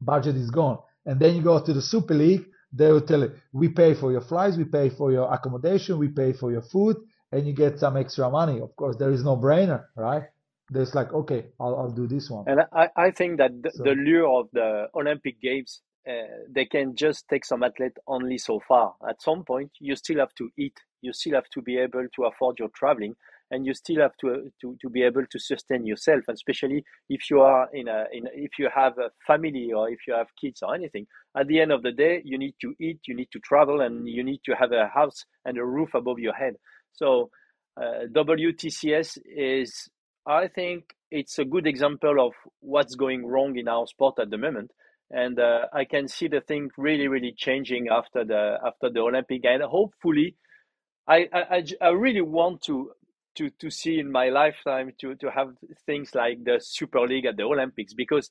budget 0.00 0.36
is 0.36 0.50
gone. 0.50 0.78
And 1.06 1.20
then 1.20 1.36
you 1.36 1.42
go 1.42 1.60
to 1.64 1.72
the 1.72 1.82
Super 1.82 2.14
League, 2.14 2.46
they 2.72 2.90
will 2.92 3.00
tell 3.00 3.20
you, 3.20 3.32
we 3.52 3.68
pay 3.68 3.94
for 3.94 4.12
your 4.12 4.20
flights, 4.20 4.56
we 4.56 4.64
pay 4.64 4.90
for 4.90 5.12
your 5.12 5.32
accommodation, 5.32 5.98
we 5.98 6.08
pay 6.08 6.32
for 6.32 6.52
your 6.52 6.62
food, 6.62 6.96
and 7.32 7.46
you 7.46 7.54
get 7.54 7.78
some 7.78 7.96
extra 7.96 8.30
money. 8.30 8.60
Of 8.60 8.74
course, 8.76 8.96
there 8.98 9.12
is 9.12 9.24
no 9.24 9.36
brainer, 9.36 9.84
right? 9.96 10.24
There's 10.70 10.94
like, 10.94 11.12
okay, 11.12 11.46
I'll, 11.60 11.76
I'll 11.76 11.90
do 11.90 12.06
this 12.06 12.30
one. 12.30 12.46
And 12.46 12.60
I, 12.72 12.88
I 12.96 13.10
think 13.10 13.38
that 13.38 13.50
the, 13.62 13.70
so. 13.70 13.84
the 13.84 13.92
lure 13.92 14.28
of 14.40 14.48
the 14.52 14.86
Olympic 14.94 15.40
Games, 15.40 15.82
uh, 16.08 16.12
they 16.50 16.64
can 16.66 16.96
just 16.96 17.28
take 17.28 17.44
some 17.44 17.62
athlete 17.62 17.96
only 18.06 18.38
so 18.38 18.60
far. 18.66 18.94
At 19.08 19.22
some 19.22 19.44
point, 19.44 19.70
you 19.80 19.94
still 19.96 20.18
have 20.18 20.34
to 20.38 20.50
eat. 20.58 20.74
You 21.00 21.12
still 21.12 21.34
have 21.34 21.48
to 21.54 21.62
be 21.62 21.78
able 21.78 22.06
to 22.16 22.24
afford 22.24 22.58
your 22.58 22.68
traveling 22.74 23.14
and 23.52 23.66
you 23.66 23.74
still 23.74 24.00
have 24.00 24.16
to, 24.16 24.50
to, 24.62 24.76
to 24.80 24.88
be 24.88 25.02
able 25.02 25.24
to 25.30 25.38
sustain 25.38 25.86
yourself 25.86 26.22
and 26.26 26.34
especially 26.34 26.82
if 27.08 27.30
you 27.30 27.40
are 27.40 27.68
in 27.72 27.86
a 27.86 28.06
in 28.12 28.26
if 28.34 28.52
you 28.58 28.68
have 28.74 28.98
a 28.98 29.10
family 29.26 29.70
or 29.72 29.88
if 29.90 30.00
you 30.08 30.14
have 30.14 30.26
kids 30.40 30.62
or 30.62 30.74
anything 30.74 31.06
at 31.38 31.46
the 31.46 31.60
end 31.60 31.70
of 31.70 31.82
the 31.82 31.92
day 31.92 32.22
you 32.24 32.38
need 32.38 32.54
to 32.60 32.74
eat 32.80 32.98
you 33.06 33.14
need 33.14 33.28
to 33.30 33.38
travel 33.40 33.82
and 33.82 34.08
you 34.08 34.24
need 34.24 34.40
to 34.44 34.52
have 34.52 34.72
a 34.72 34.88
house 34.88 35.24
and 35.44 35.58
a 35.58 35.64
roof 35.64 35.90
above 35.94 36.18
your 36.18 36.32
head 36.32 36.54
so 36.94 37.30
uh, 37.80 38.06
WTCS 38.12 39.18
is 39.24 39.88
I 40.26 40.48
think 40.48 40.84
it's 41.10 41.38
a 41.38 41.44
good 41.44 41.66
example 41.66 42.24
of 42.26 42.32
what's 42.60 42.94
going 42.94 43.26
wrong 43.26 43.56
in 43.56 43.68
our 43.68 43.86
sport 43.86 44.18
at 44.18 44.30
the 44.30 44.38
moment 44.38 44.70
and 45.12 45.38
uh, 45.38 45.66
I 45.72 45.84
can 45.84 46.08
see 46.08 46.26
the 46.26 46.40
thing 46.40 46.70
really 46.76 47.06
really 47.06 47.34
changing 47.36 47.88
after 47.88 48.24
the 48.24 48.58
after 48.66 48.90
the 48.90 49.00
Olympic. 49.00 49.42
And 49.44 49.62
hopefully 49.62 50.36
I, 51.06 51.28
I, 51.32 51.64
I 51.80 51.88
really 51.90 52.22
want 52.22 52.62
to 52.62 52.92
to 53.36 53.50
to 53.60 53.70
see 53.70 53.98
in 53.98 54.10
my 54.10 54.30
lifetime 54.30 54.92
to 55.00 55.14
to 55.16 55.30
have 55.30 55.48
things 55.86 56.14
like 56.14 56.42
the 56.44 56.58
Super 56.60 57.06
League 57.06 57.26
at 57.26 57.36
the 57.36 57.44
Olympics 57.44 57.92
because 57.94 58.30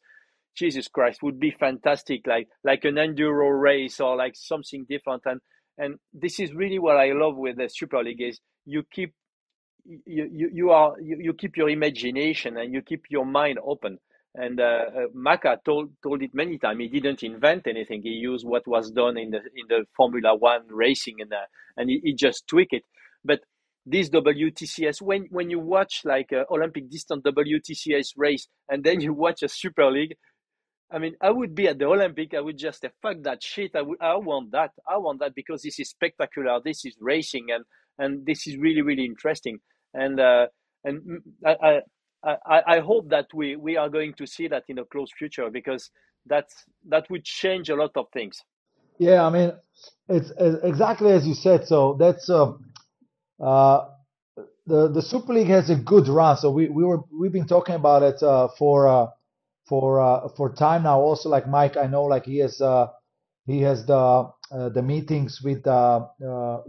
Jesus 0.56 0.88
Christ 0.88 1.22
would 1.24 1.40
be 1.40 1.52
fantastic 1.52 2.26
like 2.26 2.48
like 2.64 2.84
an 2.84 2.96
enduro 2.96 3.62
race 3.62 4.00
or 4.00 4.16
like 4.16 4.36
something 4.36 4.86
different. 4.90 5.22
And 5.26 5.40
and 5.78 6.00
this 6.14 6.40
is 6.40 6.54
really 6.54 6.80
what 6.80 6.98
I 6.98 7.12
love 7.14 7.38
with 7.38 7.58
the 7.58 7.70
Super 7.70 8.04
League 8.04 8.22
is 8.22 8.40
you 8.66 8.84
keep 8.92 9.14
you 9.86 10.28
you, 10.32 10.50
you 10.52 10.70
are 10.72 10.96
you, 11.00 11.18
you 11.20 11.34
keep 11.34 11.58
your 11.58 11.70
imagination 11.70 12.58
and 12.58 12.74
you 12.74 12.82
keep 12.82 13.04
your 13.10 13.26
mind 13.26 13.60
open 13.64 14.00
and 14.36 14.60
uh, 14.60 14.64
uh, 14.64 15.08
Macca 15.16 15.58
told 15.66 15.92
told 16.02 16.22
it 16.22 16.34
many 16.34 16.58
times. 16.58 16.80
He 16.80 16.88
didn't 16.88 17.24
invent 17.24 17.68
anything. 17.68 18.02
He 18.02 18.10
used 18.10 18.46
what 18.46 18.68
was 18.68 18.92
done 18.92 19.18
in 19.18 19.32
the 19.32 19.38
in 19.38 19.68
the 19.68 19.86
Formula 19.96 20.36
One 20.36 20.64
racing, 20.70 21.16
and 21.20 21.34
uh, 21.34 21.48
and 21.78 21.90
he, 21.90 22.00
he 22.04 22.14
just 22.14 22.48
tweaked 22.48 22.74
it. 22.74 22.84
But 23.24 23.42
this 23.86 24.10
WTCS 24.10 25.02
when 25.02 25.28
when 25.32 25.50
you 25.50 25.60
watch 25.60 26.02
like 26.06 26.32
a 26.32 26.46
Olympic 26.52 26.90
distance 26.90 27.24
WTCS 27.24 28.14
race 28.16 28.48
and 28.70 28.84
then 28.84 29.02
you 29.02 29.14
watch 29.14 29.42
a 29.44 29.50
Super 29.50 29.90
League, 29.92 30.16
I 30.92 31.00
mean, 31.00 31.16
I 31.22 31.32
would 31.32 31.56
be 31.56 31.68
at 31.68 31.80
the 31.80 31.86
Olympic. 31.86 32.34
I 32.34 32.42
would 32.42 32.58
just 32.58 32.82
say, 32.82 32.90
fuck 33.02 33.18
that 33.24 33.42
shit. 33.44 33.72
I, 33.76 33.82
would, 33.82 33.98
I 34.02 34.16
want 34.18 34.52
that. 34.52 34.72
I 34.88 34.98
want 34.98 35.20
that 35.22 35.34
because 35.36 35.62
this 35.62 35.80
is 35.80 35.90
spectacular. 35.90 36.60
This 36.64 36.86
is 36.86 36.96
racing 37.00 37.48
and 37.52 37.66
and 37.98 38.26
this 38.26 38.48
is 38.48 38.58
really 38.58 38.82
really 38.82 39.06
interesting. 39.06 39.60
And 39.94 40.20
uh, 40.20 40.48
and 40.84 41.22
I, 41.46 41.56
I 41.62 41.80
I 42.24 42.62
I 42.68 42.80
hope 42.80 43.10
that 43.10 43.28
we 43.34 43.56
we 43.56 43.78
are 43.78 43.90
going 43.90 44.14
to 44.16 44.28
see 44.28 44.48
that 44.48 44.64
in 44.68 44.80
a 44.80 44.86
close 44.86 45.12
future 45.12 45.50
because 45.50 45.92
that's 46.26 46.66
that 46.90 47.10
would 47.10 47.24
change 47.24 47.70
a 47.70 47.76
lot 47.76 47.92
of 47.96 48.08
things. 48.14 48.44
Yeah, 49.00 49.26
I 49.26 49.30
mean, 49.32 49.54
it's, 50.10 50.32
it's 50.38 50.64
exactly 50.64 51.12
as 51.12 51.28
you 51.28 51.34
said. 51.34 51.68
So 51.68 51.96
that's. 52.00 52.30
Uh, 52.30 52.54
uh, 53.42 53.88
the 54.68 54.88
the 54.90 55.02
Super 55.02 55.34
League 55.34 55.48
has 55.48 55.70
a 55.70 55.76
good 55.76 56.08
run. 56.08 56.38
So 56.38 56.52
we 56.52 56.70
we 56.70 56.84
were 56.84 57.00
we've 57.12 57.32
been 57.32 57.48
talking 57.48 57.76
about 57.76 58.04
it 58.04 58.22
uh, 58.22 58.50
for 58.58 58.88
uh, 58.88 59.08
for 59.68 60.00
uh, 60.00 60.30
for 60.38 60.54
time 60.54 60.84
now. 60.84 61.00
Also, 61.00 61.30
like 61.30 61.48
Mike, 61.48 61.78
I 61.78 61.88
know 61.88 62.04
like 62.04 62.26
he 62.26 62.38
has 62.40 62.62
uh, 62.62 62.88
he 63.48 63.62
has 63.62 63.86
the 63.86 64.30
the 64.52 64.82
meetings 64.82 65.42
with 65.42 65.66
uh, 65.66 66.08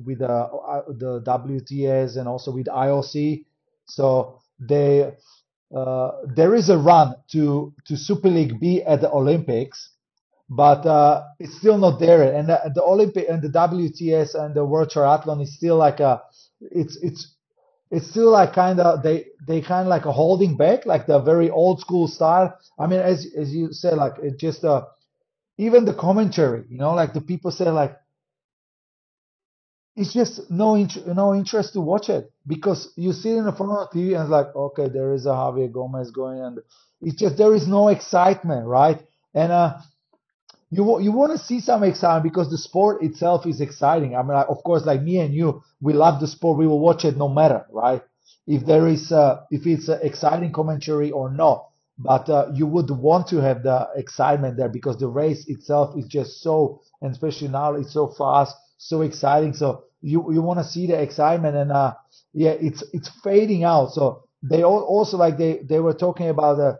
with 0.05 0.18
the 0.20 1.22
WTS 1.26 2.16
and 2.16 2.28
also 2.28 2.50
with 2.50 2.66
IOC. 2.66 3.44
So 3.86 4.40
they 4.59 5.12
uh, 5.76 6.12
there 6.34 6.54
is 6.54 6.70
a 6.70 6.78
run 6.78 7.14
to 7.32 7.74
to 7.86 7.96
Super 7.96 8.28
League 8.30 8.60
B 8.60 8.82
at 8.82 9.00
the 9.02 9.10
Olympics, 9.12 9.90
but 10.50 10.86
uh, 10.86 11.24
it's 11.40 11.56
still 11.58 11.78
not 11.78 12.00
there. 12.00 12.34
And 12.34 12.48
the, 12.48 12.60
the 12.74 12.82
Olympic 12.82 13.26
and 13.28 13.42
the 13.42 13.48
WTS 13.50 14.34
and 14.34 14.54
the 14.54 14.64
World 14.64 14.90
Triathlon 14.90 15.42
is 15.42 15.56
still 15.56 15.76
like 15.76 16.00
a 16.00 16.22
it's 16.60 16.96
it's 17.02 17.28
it's 17.90 18.08
still 18.10 18.30
like 18.30 18.54
kind 18.54 18.80
of 18.80 19.02
they 19.02 19.26
they 19.46 19.62
kind 19.62 19.82
of 19.86 19.90
like 19.90 20.06
a 20.06 20.12
holding 20.12 20.56
back 20.58 20.86
like 20.86 21.06
the 21.08 21.20
very 21.20 21.50
old 21.50 21.80
school 21.80 22.08
style 22.08 22.56
i 22.78 22.86
mean 22.86 23.00
as 23.00 23.26
as 23.38 23.54
you 23.54 23.72
said 23.72 23.94
like 23.96 24.14
it 24.22 24.38
just 24.38 24.64
uh 24.64 24.84
even 25.58 25.84
the 25.84 25.94
commentary 25.94 26.64
you 26.70 26.78
know 26.78 26.94
like 26.94 27.14
the 27.14 27.20
people 27.20 27.50
say 27.50 27.70
like 27.70 27.96
it's 29.97 30.12
just 30.12 30.51
no 30.51 30.74
int- 30.74 31.07
no 31.07 31.34
interest 31.34 31.74
to 31.74 31.80
watch 31.80 32.09
it 32.09 32.30
because 32.47 32.93
you 32.97 33.12
sit 33.12 33.32
in 33.36 33.45
the 33.45 33.53
front 33.53 33.72
of 33.72 33.90
TV 33.90 34.14
and 34.14 34.22
it's 34.22 34.30
like 34.30 34.55
okay 34.57 34.88
there 34.88 35.12
is 35.14 35.26
a 35.26 35.30
Javier 35.30 35.70
Gomez 35.72 36.11
going 36.11 36.40
and 36.40 36.59
it's 37.03 37.16
just 37.20 37.36
there 37.36 37.55
is 37.55 37.66
no 37.68 37.88
excitement 37.88 38.66
right 38.66 39.03
and 39.34 39.53
uh 39.53 39.74
you 40.70 41.01
you 41.01 41.12
want 41.12 41.32
to 41.32 41.38
see 41.45 41.61
some 41.61 41.82
excitement 41.82 42.24
because 42.24 42.51
the 42.51 42.59
sport 42.59 43.03
itself 43.03 43.47
is 43.47 43.61
exciting. 43.61 44.16
I 44.16 44.22
mean, 44.22 44.32
of 44.36 44.62
course, 44.64 44.84
like 44.86 45.03
me 45.03 45.18
and 45.18 45.34
you, 45.34 45.62
we 45.80 45.95
love 45.95 46.20
the 46.20 46.26
sport. 46.26 46.59
We 46.59 46.66
will 46.66 46.80
watch 46.80 47.05
it 47.05 47.16
no 47.16 47.28
matter, 47.28 47.66
right? 47.70 48.03
If 48.47 48.66
there 48.66 48.88
is 48.88 49.12
uh, 49.12 49.43
if 49.51 49.66
it's 49.66 49.88
an 49.88 50.01
exciting 50.03 50.53
commentary 50.53 51.11
or 51.11 51.30
not. 51.30 51.66
But 51.99 52.28
uh, 52.30 52.51
you 52.55 52.66
would 52.66 52.90
want 52.90 53.28
to 53.28 53.38
have 53.38 53.62
the 53.64 53.88
excitement 53.97 54.57
there 54.57 54.68
because 54.70 54.99
the 54.99 55.09
race 55.09 55.47
itself 55.49 55.97
is 55.99 56.07
just 56.07 56.43
so, 56.43 56.80
and 57.03 57.12
especially 57.12 57.49
now 57.49 57.74
it's 57.74 57.93
so 57.93 58.09
fast, 58.09 58.57
so 58.89 59.03
exciting. 59.03 59.55
So 59.55 59.85
you 60.01 60.33
you 60.33 60.43
want 60.43 60.59
to 60.59 60.64
see 60.64 60.87
the 60.87 61.01
excitement, 61.01 61.57
and 61.57 61.72
uh, 61.72 61.95
yeah, 62.33 62.51
it's 62.53 62.83
it's 62.93 63.09
fading 63.22 63.64
out. 63.64 63.93
So 63.93 64.24
they 64.43 64.62
all, 64.62 64.80
also 64.83 65.16
like 65.16 65.39
they 65.39 65.61
they 65.68 65.80
were 65.80 65.95
talking 65.95 66.28
about 66.28 66.59
uh, 66.61 66.76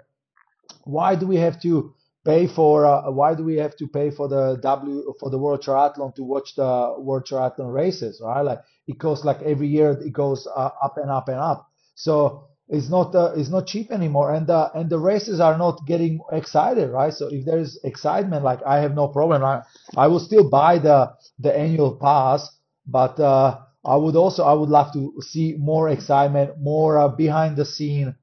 why 0.85 1.15
do 1.15 1.27
we 1.27 1.37
have 1.37 1.61
to 1.63 1.95
pay 2.25 2.47
for 2.47 2.87
uh, 2.87 3.11
why 3.11 3.35
do 3.35 3.45
we 3.45 3.57
have 3.57 3.77
to 3.77 3.87
pay 3.89 4.11
for 4.11 4.29
the 4.29 4.59
W 4.63 5.15
for 5.21 5.31
the 5.31 5.39
World 5.39 5.63
Triathlon 5.63 6.15
to 6.17 6.25
watch 6.25 6.55
the 6.57 6.95
World 6.99 7.27
Triathlon 7.27 7.73
races, 7.73 8.21
right? 8.25 8.43
Like 8.43 8.61
it 8.87 8.99
goes 8.99 9.25
like 9.25 9.43
every 9.43 9.69
year 9.69 9.91
it 9.93 10.13
goes 10.13 10.47
uh, 10.47 10.71
up 10.83 10.97
and 10.99 11.11
up 11.11 11.29
and 11.29 11.39
up. 11.39 11.69
So 11.95 12.49
it's 12.69 12.89
not 12.89 13.15
uh, 13.15 13.33
it's 13.37 13.51
not 13.51 13.67
cheap 13.67 13.91
anymore, 13.91 14.33
and 14.33 14.49
uh, 14.49 14.71
and 14.75 14.89
the 14.89 14.99
races 14.99 15.41
are 15.41 15.59
not 15.59 15.87
getting 15.87 16.21
excited, 16.33 16.91
right? 16.91 17.13
So 17.13 17.29
if 17.29 17.45
there 17.45 17.59
is 17.59 17.79
excitement, 17.85 18.45
like 18.45 18.61
I 18.67 18.81
have 18.81 18.95
no 18.95 19.09
problem. 19.09 19.45
I 19.45 19.63
I 19.97 20.07
will 20.07 20.21
still 20.21 20.49
buy 20.49 20.79
the 20.79 21.13
the 21.39 21.57
annual 21.57 21.97
pass, 21.97 22.49
but 22.87 23.19
uh, 23.21 23.59
I 23.85 23.97
would 23.97 24.17
also 24.17 24.45
I 24.45 24.53
would 24.55 24.71
love 24.71 24.93
to 24.95 25.15
see 25.21 25.57
more 25.59 25.89
excitement, 25.91 26.59
more 26.61 26.99
uh, 26.99 27.09
behind 27.09 27.57
the 27.57 27.65
scene, 27.65 28.15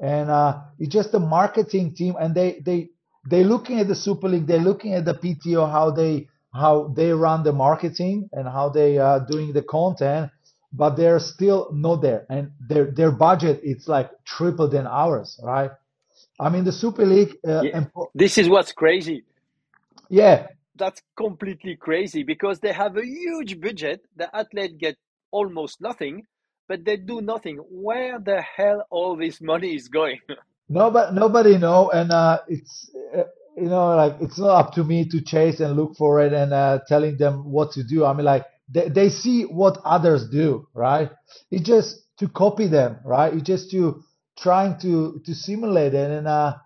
and 0.00 0.30
uh, 0.30 0.60
it's 0.78 0.92
just 0.92 1.12
the 1.12 1.20
marketing 1.20 1.94
team, 1.94 2.14
and 2.20 2.34
they 2.34 2.60
they 2.64 2.90
they're 3.24 3.44
looking 3.44 3.78
at 3.80 3.88
the 3.88 3.94
Super 3.94 4.28
League, 4.28 4.46
they're 4.46 4.58
looking 4.58 4.94
at 4.94 5.04
the 5.04 5.14
PTO, 5.14 5.70
how 5.70 5.90
they 5.90 6.28
how 6.52 6.88
they 6.94 7.10
run 7.12 7.42
the 7.44 7.52
marketing 7.52 8.28
and 8.32 8.46
how 8.46 8.68
they 8.68 8.98
are 8.98 9.24
doing 9.24 9.52
the 9.52 9.62
content, 9.62 10.30
but 10.72 10.96
they're 10.96 11.18
still 11.18 11.70
not 11.72 12.02
there. 12.02 12.26
And 12.28 12.52
their 12.60 12.90
their 12.90 13.10
budget 13.10 13.60
it's 13.62 13.88
like 13.88 14.10
triple 14.24 14.68
than 14.68 14.86
ours, 14.86 15.38
right? 15.42 15.70
I 16.40 16.48
mean 16.48 16.64
the 16.64 16.72
Super 16.72 17.04
League. 17.04 17.36
Uh, 17.46 17.62
yeah. 17.62 17.84
this 18.14 18.38
is 18.38 18.48
what's 18.48 18.72
crazy. 18.72 19.24
Yeah, 20.08 20.48
that's 20.76 21.02
completely 21.16 21.76
crazy 21.76 22.22
because 22.22 22.60
they 22.60 22.72
have 22.72 22.96
a 22.96 23.04
huge 23.04 23.60
budget. 23.60 24.04
The 24.16 24.34
athlete 24.34 24.78
get 24.78 24.96
almost 25.30 25.80
nothing, 25.80 26.26
but 26.68 26.84
they 26.84 26.96
do 26.96 27.20
nothing. 27.20 27.56
Where 27.70 28.18
the 28.18 28.40
hell 28.40 28.86
all 28.90 29.16
this 29.16 29.40
money 29.40 29.74
is 29.74 29.88
going? 29.88 30.20
Nobody, 30.68 31.14
nobody 31.14 31.58
know, 31.58 31.90
and 31.90 32.10
uh, 32.10 32.38
it's 32.48 32.90
uh, 33.14 33.24
you 33.58 33.68
know 33.68 33.94
like 33.94 34.16
it's 34.20 34.38
not 34.38 34.58
up 34.60 34.74
to 34.74 34.84
me 34.84 35.06
to 35.06 35.20
chase 35.20 35.60
and 35.60 35.76
look 35.76 35.96
for 35.96 36.22
it 36.22 36.32
and 36.32 36.54
uh, 36.54 36.78
telling 36.88 37.18
them 37.18 37.50
what 37.50 37.72
to 37.72 37.84
do. 37.84 38.06
I 38.06 38.14
mean, 38.14 38.24
like 38.24 38.46
they, 38.72 38.88
they 38.88 39.08
see 39.08 39.42
what 39.42 39.78
others 39.84 40.28
do, 40.28 40.68
right? 40.74 41.10
It's 41.50 41.66
just 41.66 42.02
to 42.18 42.28
copy 42.28 42.66
them, 42.66 42.98
right? 43.04 43.32
It's 43.32 43.42
just 43.42 43.70
to 43.72 44.02
trying 44.38 44.78
to 44.80 45.20
to 45.24 45.34
simulate 45.34 45.94
it, 45.94 46.10
and 46.10 46.26
uh, 46.26 46.56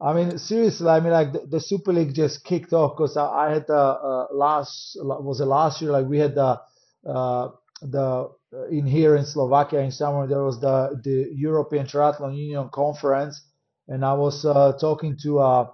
I 0.00 0.12
mean, 0.12 0.38
seriously, 0.38 0.88
I 0.88 1.00
mean, 1.00 1.12
like 1.12 1.32
the, 1.32 1.46
the 1.46 1.60
Super 1.60 1.92
League 1.92 2.14
just 2.14 2.44
kicked 2.44 2.72
off 2.72 2.96
because 2.96 3.16
I, 3.16 3.26
I, 3.26 3.52
had 3.54 3.66
the 3.66 3.74
uh, 3.74 4.26
last 4.32 4.96
was 5.00 5.40
it 5.40 5.46
last 5.46 5.80
year? 5.80 5.90
Like 5.90 6.06
we 6.06 6.18
had 6.18 6.34
the 6.34 6.60
uh, 7.08 7.50
the 7.80 8.30
in 8.70 8.86
here 8.86 9.16
in 9.16 9.24
Slovakia 9.24 9.80
in 9.80 9.90
summer 9.90 10.26
there 10.26 10.42
was 10.42 10.60
the 10.60 11.00
the 11.02 11.30
European 11.34 11.86
Triathlon 11.86 12.36
Union 12.36 12.68
conference, 12.72 13.40
and 13.88 14.04
I 14.04 14.14
was 14.14 14.44
uh, 14.44 14.72
talking 14.78 15.16
to 15.22 15.38
uh, 15.38 15.62
uh, 15.62 15.66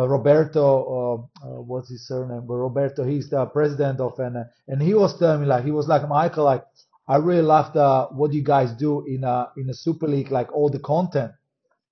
Roberto, 0.00 1.28
uh, 1.44 1.62
what's 1.62 1.90
his 1.90 2.06
surname? 2.08 2.46
But 2.46 2.54
Roberto, 2.56 3.04
he's 3.04 3.30
the 3.30 3.46
president 3.46 4.00
of 4.00 4.18
and 4.20 4.36
and 4.68 4.82
he 4.82 4.94
was 4.94 5.18
telling 5.18 5.42
me 5.42 5.46
like 5.46 5.64
he 5.64 5.72
was 5.72 5.88
like 5.88 6.08
Michael, 6.08 6.44
like 6.44 6.64
I 7.08 7.16
really 7.16 7.42
love 7.42 7.72
the 7.74 8.08
what 8.12 8.32
you 8.32 8.44
guys 8.44 8.72
do 8.72 9.04
in 9.06 9.24
a 9.24 9.50
in 9.56 9.70
a 9.70 9.74
Super 9.74 10.08
League, 10.08 10.30
like 10.32 10.52
all 10.52 10.70
the 10.70 10.80
content 10.80 11.32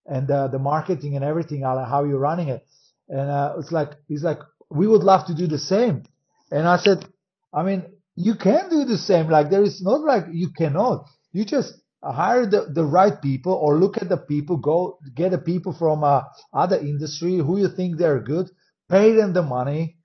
and 0.07 0.31
uh, 0.31 0.49
the 0.49 0.61
marketing 0.61 1.17
and 1.17 1.25
everything, 1.25 1.63
how 1.63 2.05
you're 2.05 2.19
running 2.21 2.49
it. 2.51 2.67
And 3.09 3.31
uh, 3.31 3.55
it's 3.59 3.73
like 3.73 3.93
he's 4.09 4.25
like, 4.25 4.41
we 4.71 4.89
would 4.89 5.03
love 5.05 5.27
to 5.29 5.35
do 5.35 5.49
the 5.49 5.59
same. 5.59 6.05
And 6.53 6.69
I 6.69 6.79
said, 6.79 7.07
I 7.55 7.65
mean, 7.65 7.85
you 8.17 8.37
can 8.37 8.71
do 8.71 8.85
the 8.87 8.99
same. 8.99 9.29
Like 9.31 9.51
there 9.51 9.65
is 9.65 9.83
not 9.83 10.03
like 10.03 10.27
you 10.33 10.51
cannot. 10.53 11.07
You 11.33 11.47
just 11.47 11.75
hire 12.03 12.47
the, 12.47 12.67
the 12.73 12.85
right 12.85 13.21
people 13.23 13.53
or 13.53 13.79
look 13.79 13.99
at 14.01 14.09
the 14.09 14.17
people, 14.17 14.57
go 14.57 14.99
get 15.15 15.31
the 15.33 15.39
people 15.39 15.73
from 15.73 16.05
uh, 16.05 16.23
other 16.53 16.79
industry 16.79 17.37
who 17.39 17.59
you 17.59 17.69
think 17.69 17.99
they're 17.99 18.21
good, 18.21 18.51
pay 18.89 19.13
them 19.15 19.33
the 19.33 19.43
money, 19.43 19.97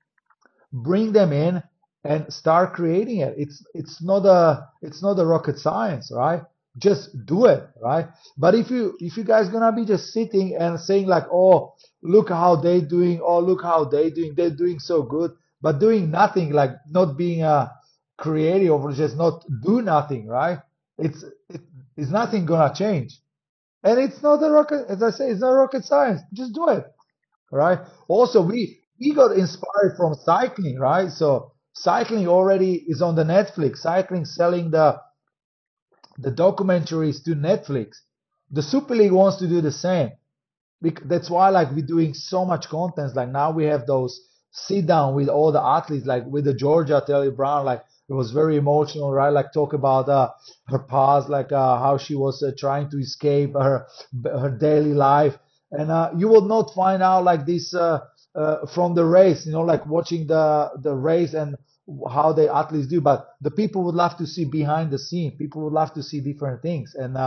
bring 0.74 1.14
them 1.14 1.34
in 1.34 1.64
and 2.04 2.32
start 2.34 2.74
creating 2.74 3.20
it. 3.20 3.34
It's 3.38 3.66
it's 3.74 4.04
not 4.04 4.26
a 4.26 4.68
it's 4.82 5.02
not 5.02 5.20
a 5.20 5.26
rocket 5.26 5.60
science, 5.60 6.12
right? 6.14 6.42
just 6.78 7.26
do 7.26 7.46
it 7.46 7.68
right 7.82 8.08
but 8.38 8.54
if 8.54 8.70
you 8.70 8.98
if 9.00 9.16
you 9.18 9.24
guys 9.24 9.50
gonna 9.50 9.72
be 9.72 9.86
just 9.86 10.12
sitting 10.12 10.56
and 10.60 10.80
saying 10.80 11.08
like 11.08 11.24
oh 11.32 11.74
look 12.02 12.30
how 12.30 12.56
they 12.56 12.82
doing 12.82 13.22
oh 13.24 13.40
look 13.40 13.62
how 13.64 13.86
they 13.86 14.10
doing 14.10 14.34
they're 14.36 14.50
doing 14.50 14.80
so 14.80 15.02
good 15.04 15.32
but 15.62 15.80
doing 15.80 16.12
nothing 16.12 16.52
like 16.52 16.72
not 16.90 17.18
being 17.18 17.44
a 17.44 17.72
creative 18.18 18.74
or 18.74 18.92
just 18.92 19.16
not 19.16 19.44
do 19.64 19.82
nothing 19.82 20.28
right 20.28 20.60
it's 20.98 21.24
it, 21.50 21.62
it's 21.98 22.12
nothing 22.12 22.46
gonna 22.46 22.74
change 22.74 23.20
and 23.84 24.00
it's 24.00 24.22
not 24.24 24.44
a 24.44 24.50
rocket 24.50 24.86
as 24.90 25.04
i 25.04 25.10
say 25.12 25.30
it's 25.30 25.42
not 25.42 25.50
rocket 25.52 25.84
science 25.86 26.22
just 26.34 26.54
do 26.54 26.70
it 26.70 26.86
right 27.52 27.80
also 28.08 28.42
we 28.42 28.80
we 29.00 29.14
got 29.14 29.32
inspired 29.32 29.96
from 29.98 30.16
cycling 30.16 30.80
right 30.80 31.12
so 31.12 31.52
cycling 31.74 32.28
already 32.28 32.84
is 32.88 33.02
on 33.02 33.16
the 33.16 33.24
netflix 33.24 33.78
cycling 33.78 34.26
selling 34.26 34.72
the 34.72 34.98
the 36.18 36.32
documentaries 36.32 37.24
to 37.24 37.32
Netflix. 37.36 37.98
The 38.52 38.62
Super 38.62 38.96
League 38.96 39.12
wants 39.12 39.38
to 39.38 39.48
do 39.48 39.62
the 39.62 39.72
same. 39.72 40.12
That's 41.06 41.30
why 41.30 41.50
like 41.50 41.72
we're 41.72 41.86
doing 41.86 42.14
so 42.14 42.46
much 42.46 42.70
content. 42.70 43.16
Like 43.16 43.30
now 43.30 43.52
we 43.52 43.66
have 43.66 43.88
those 43.88 44.20
sit 44.56 44.88
down 44.88 45.16
with 45.16 45.28
all 45.28 45.52
the 45.52 45.62
athletes, 45.62 46.06
like 46.06 46.26
with 46.28 46.46
the 46.46 46.54
Georgia 46.54 47.04
Taylor-Brown, 47.06 47.66
like 47.66 47.84
it 48.10 48.14
was 48.14 48.32
very 48.32 48.56
emotional, 48.58 49.12
right? 49.14 49.30
Like 49.30 49.52
talk 49.54 49.74
about 49.74 50.08
uh, 50.10 50.30
her 50.68 50.80
past, 50.80 51.30
like 51.30 51.52
uh, 51.52 51.78
how 51.80 51.98
she 51.98 52.16
was 52.16 52.42
uh, 52.42 52.52
trying 52.58 52.90
to 52.92 52.98
escape 53.00 53.54
her 53.54 53.86
her 54.24 54.50
daily 54.50 54.94
life, 54.94 55.38
and 55.72 55.92
uh, 55.92 56.12
you 56.18 56.28
will 56.28 56.48
not 56.48 56.74
find 56.74 57.04
out 57.04 57.24
like 57.26 57.46
this 57.46 57.74
uh, 57.76 58.00
uh, 58.36 58.66
from 58.68 58.96
the 58.96 59.06
race, 59.06 59.46
you 59.46 59.52
know, 59.52 59.62
like 59.62 59.86
watching 59.86 60.28
the 60.28 60.72
the 60.82 60.96
race 60.96 61.34
and 61.34 61.56
how 62.10 62.32
the 62.34 62.52
athletes 62.54 62.88
do, 62.88 63.02
but 63.02 63.30
the 63.42 63.52
people 63.52 63.84
would 63.84 63.96
love 63.96 64.18
to 64.18 64.26
see 64.26 64.46
behind 64.46 64.90
the 64.92 64.98
scene. 65.00 65.38
People 65.38 65.64
would 65.64 65.74
love 65.74 65.94
to 65.94 66.02
see 66.02 66.22
different 66.22 66.62
things, 66.62 66.96
and 66.96 67.18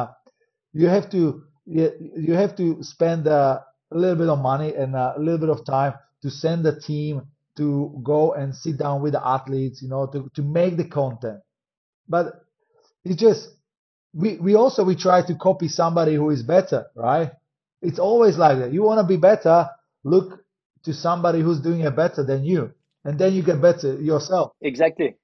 you 0.73 0.87
have 0.89 1.11
to 1.11 1.43
you, 1.67 1.93
you 2.17 2.35
have 2.35 2.57
to 2.57 2.83
spend 2.83 3.27
a 3.27 3.65
little 3.91 4.17
bit 4.17 4.29
of 4.29 4.39
money 4.39 4.75
and 4.75 4.95
a 4.95 5.15
little 5.19 5.39
bit 5.39 5.51
of 5.51 5.65
time 5.65 5.95
to 6.23 6.31
send 6.31 6.65
the 6.65 6.79
team 6.81 7.23
to 7.57 8.01
go 8.03 8.33
and 8.33 8.55
sit 8.55 8.79
down 8.79 9.03
with 9.03 9.13
the 9.13 9.27
athletes, 9.27 9.83
you 9.83 9.89
know, 9.89 10.07
to, 10.07 10.31
to 10.35 10.43
make 10.43 10.77
the 10.77 10.85
content. 10.85 11.41
But 12.09 12.45
it's 13.05 13.17
just 13.17 13.51
we 14.15 14.37
we 14.37 14.55
also 14.55 14.85
we 14.85 14.97
try 14.97 15.23
to 15.27 15.35
copy 15.35 15.69
somebody 15.69 16.15
who 16.15 16.31
is 16.31 16.43
better, 16.43 16.87
right? 16.95 17.33
It's 17.83 17.99
always 17.99 18.39
like 18.39 18.59
that. 18.59 18.73
You 18.73 18.83
want 18.83 19.01
to 19.01 19.07
be 19.07 19.17
better, 19.17 19.69
look 20.05 20.45
to 20.85 20.93
somebody 20.95 21.41
who's 21.41 21.61
doing 21.61 21.81
it 21.81 21.95
better 21.95 22.25
than 22.25 22.45
you 22.45 22.73
and 23.05 23.19
then 23.19 23.33
you 23.33 23.43
get 23.43 23.61
better 23.61 24.01
yourself. 24.01 24.53
Exactly. 24.61 25.17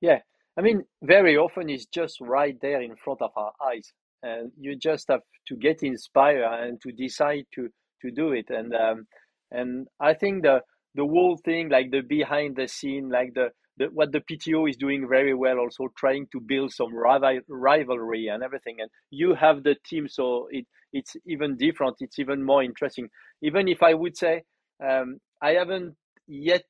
Yeah. 0.00 0.20
I 0.56 0.60
mean, 0.60 0.84
very 1.02 1.36
often 1.36 1.68
it's 1.68 1.86
just 1.86 2.20
right 2.20 2.56
there 2.60 2.80
in 2.80 2.94
front 2.96 3.22
of 3.22 3.30
our 3.36 3.52
eyes, 3.66 3.92
and 4.22 4.52
you 4.58 4.76
just 4.76 5.08
have 5.08 5.22
to 5.48 5.56
get 5.56 5.82
inspired 5.82 6.44
and 6.64 6.80
to 6.82 6.92
decide 6.92 7.46
to 7.54 7.68
to 8.02 8.10
do 8.10 8.32
it. 8.32 8.50
And 8.50 8.72
um, 8.74 9.06
and 9.54 9.88
I 10.00 10.14
think 10.14 10.42
the 10.42 10.62
the 10.94 11.02
whole 11.04 11.36
thing, 11.44 11.68
like 11.70 11.90
the 11.90 12.00
behind 12.00 12.56
the 12.56 12.68
scene, 12.68 13.08
like 13.08 13.34
the, 13.34 13.48
the 13.76 13.86
what 13.86 14.12
the 14.12 14.20
PTO 14.20 14.68
is 14.68 14.76
doing 14.76 15.08
very 15.08 15.34
well, 15.34 15.58
also 15.58 15.88
trying 15.96 16.26
to 16.32 16.40
build 16.40 16.72
some 16.72 16.94
rival, 16.94 17.40
rivalry 17.48 18.28
and 18.28 18.42
everything. 18.42 18.76
And 18.80 18.90
you 19.10 19.34
have 19.34 19.64
the 19.64 19.76
team, 19.86 20.08
so 20.08 20.48
it 20.50 20.66
it's 20.92 21.16
even 21.26 21.56
different. 21.56 21.96
It's 22.00 22.18
even 22.18 22.44
more 22.44 22.62
interesting. 22.62 23.08
Even 23.42 23.68
if 23.68 23.82
I 23.82 23.94
would 23.94 24.16
say 24.16 24.44
um, 24.84 25.18
I 25.42 25.52
haven't 25.52 25.96
yet 26.26 26.64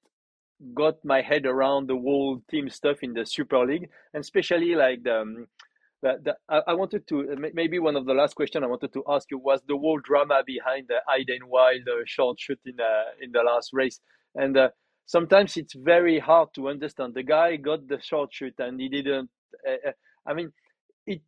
got 0.74 1.04
my 1.04 1.20
head 1.20 1.44
around 1.44 1.88
the 1.88 1.96
whole 1.96 2.40
team 2.50 2.70
stuff 2.70 2.98
in 3.02 3.12
the 3.12 3.26
Super 3.26 3.66
League, 3.66 3.88
and 4.12 4.22
especially 4.22 4.74
like 4.74 5.02
the. 5.02 5.20
Um, 5.20 5.46
the, 6.04 6.18
the, 6.22 6.36
I, 6.50 6.60
I 6.68 6.74
wanted 6.74 7.08
to 7.08 7.34
maybe 7.54 7.78
one 7.78 7.96
of 7.96 8.04
the 8.04 8.12
last 8.12 8.34
question 8.36 8.62
I 8.62 8.66
wanted 8.66 8.92
to 8.92 9.02
ask 9.08 9.30
you 9.30 9.38
was 9.38 9.60
the 9.66 9.76
whole 9.76 9.98
drama 9.98 10.42
behind 10.46 10.86
the 10.88 11.00
Hayden 11.08 11.48
Wilde 11.48 11.88
uh, 11.88 12.02
short 12.04 12.38
shoot 12.38 12.60
in 12.66 12.78
uh, 12.78 12.84
in 13.22 13.32
the 13.32 13.42
last 13.42 13.70
race, 13.72 14.00
and 14.34 14.56
uh, 14.56 14.68
sometimes 15.06 15.56
it's 15.56 15.74
very 15.74 16.18
hard 16.18 16.50
to 16.56 16.68
understand. 16.68 17.14
The 17.14 17.22
guy 17.22 17.56
got 17.56 17.88
the 17.88 18.00
short 18.02 18.34
shoot 18.34 18.54
and 18.58 18.78
he 18.78 18.88
didn't. 18.90 19.30
Uh, 19.66 19.88
uh 19.88 19.92
I 20.26 20.34
mean, 20.34 20.52
it 21.06 21.22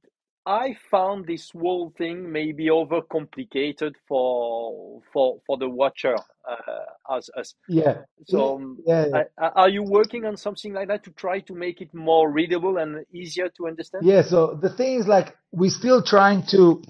I 0.47 0.76
found 0.92 1.26
this 1.26 1.51
whole 1.51 1.92
thing 1.99 2.30
maybe 2.30 2.66
overcomplicated 2.66 3.94
for 4.07 5.03
for 5.12 5.40
for 5.44 5.59
the 5.59 5.68
watcher 5.68 6.14
uh, 6.49 7.16
as 7.16 7.28
as 7.36 7.55
yeah. 7.68 8.03
So 8.26 8.55
um, 8.55 8.78
yeah, 8.86 9.07
yeah. 9.07 9.22
I, 9.38 9.49
are 9.49 9.68
you 9.68 9.82
working 9.82 10.24
on 10.24 10.36
something 10.36 10.72
like 10.72 10.86
that 10.86 11.03
to 11.05 11.11
try 11.11 11.40
to 11.40 11.55
make 11.55 11.80
it 11.80 11.92
more 11.92 12.30
readable 12.30 12.78
and 12.78 13.05
easier 13.12 13.49
to 13.57 13.66
understand? 13.66 14.07
Yeah. 14.07 14.22
So 14.22 14.57
the 14.62 14.70
thing 14.70 15.01
is, 15.01 15.09
like, 15.09 15.36
we're 15.51 15.70
still 15.70 16.01
trying 16.01 16.44
to 16.53 16.80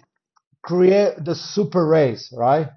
create 0.63 1.25
the 1.25 1.35
super 1.35 1.87
race, 1.87 2.31
right? 2.37 2.69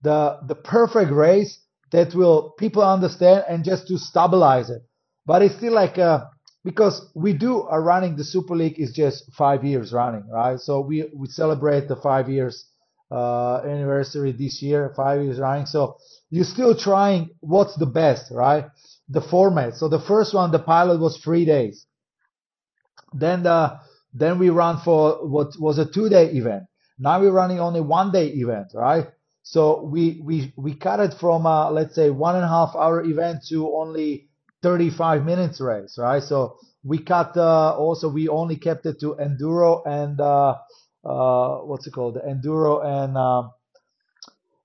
The 0.00 0.38
the 0.48 0.54
perfect 0.54 1.12
race 1.12 1.58
that 1.90 2.14
will 2.14 2.54
people 2.58 2.82
understand 2.82 3.44
and 3.46 3.62
just 3.62 3.88
to 3.88 3.98
stabilize 3.98 4.70
it. 4.70 4.82
But 5.26 5.42
it's 5.42 5.56
still 5.56 5.74
like 5.74 5.98
a 5.98 6.30
because 6.64 7.10
we 7.14 7.32
do 7.32 7.62
are 7.62 7.82
running 7.82 8.16
the 8.16 8.24
Super 8.24 8.54
League 8.56 8.78
is 8.78 8.92
just 8.92 9.32
five 9.32 9.64
years 9.64 9.92
running, 9.92 10.28
right? 10.28 10.58
So 10.60 10.80
we 10.80 11.10
we 11.14 11.28
celebrate 11.28 11.88
the 11.88 11.96
five 11.96 12.28
years 12.28 12.66
uh, 13.10 13.60
anniversary 13.64 14.32
this 14.32 14.62
year, 14.62 14.92
five 14.96 15.22
years 15.22 15.38
running. 15.38 15.66
So 15.66 15.96
you're 16.30 16.44
still 16.44 16.76
trying 16.76 17.30
what's 17.40 17.76
the 17.76 17.86
best, 17.86 18.30
right? 18.30 18.66
The 19.08 19.20
format. 19.20 19.74
So 19.74 19.88
the 19.88 20.00
first 20.00 20.34
one, 20.34 20.52
the 20.52 20.58
pilot 20.58 21.00
was 21.00 21.18
three 21.18 21.44
days. 21.44 21.86
Then 23.12 23.42
the 23.42 23.80
then 24.14 24.38
we 24.38 24.50
run 24.50 24.80
for 24.84 25.26
what 25.26 25.58
was 25.58 25.78
a 25.78 25.86
two 25.86 26.08
day 26.08 26.30
event. 26.32 26.64
Now 26.98 27.20
we're 27.20 27.32
running 27.32 27.60
only 27.60 27.80
one 27.80 28.12
day 28.12 28.28
event, 28.28 28.68
right? 28.74 29.08
So 29.42 29.82
we 29.82 30.20
we 30.22 30.52
we 30.56 30.74
cut 30.74 31.00
it 31.00 31.14
from 31.18 31.46
uh, 31.46 31.70
let's 31.70 31.94
say 31.94 32.10
one 32.10 32.36
and 32.36 32.44
a 32.44 32.48
half 32.48 32.76
hour 32.76 33.02
event 33.02 33.44
to 33.48 33.74
only 33.74 34.28
35 34.62 35.24
minutes 35.24 35.60
race, 35.60 35.96
right? 35.98 36.22
So 36.22 36.58
we 36.84 36.98
cut 36.98 37.36
uh, 37.36 37.76
also 37.76 38.08
we 38.08 38.28
only 38.28 38.56
kept 38.56 38.86
it 38.86 39.00
to 39.00 39.14
enduro 39.14 39.82
and 39.86 40.20
uh, 40.20 40.56
uh, 41.04 41.58
what's 41.58 41.86
it 41.86 41.92
called? 41.92 42.14
The 42.14 42.20
enduro 42.20 42.84
and 42.84 43.16
um, 43.16 43.50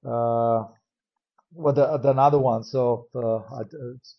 uh, 0.05 0.67
what 1.53 1.75
the, 1.75 1.97
the 1.97 2.11
another 2.11 2.39
one. 2.39 2.63
So 2.63 3.07
uh, 3.15 3.37
I 3.37 3.63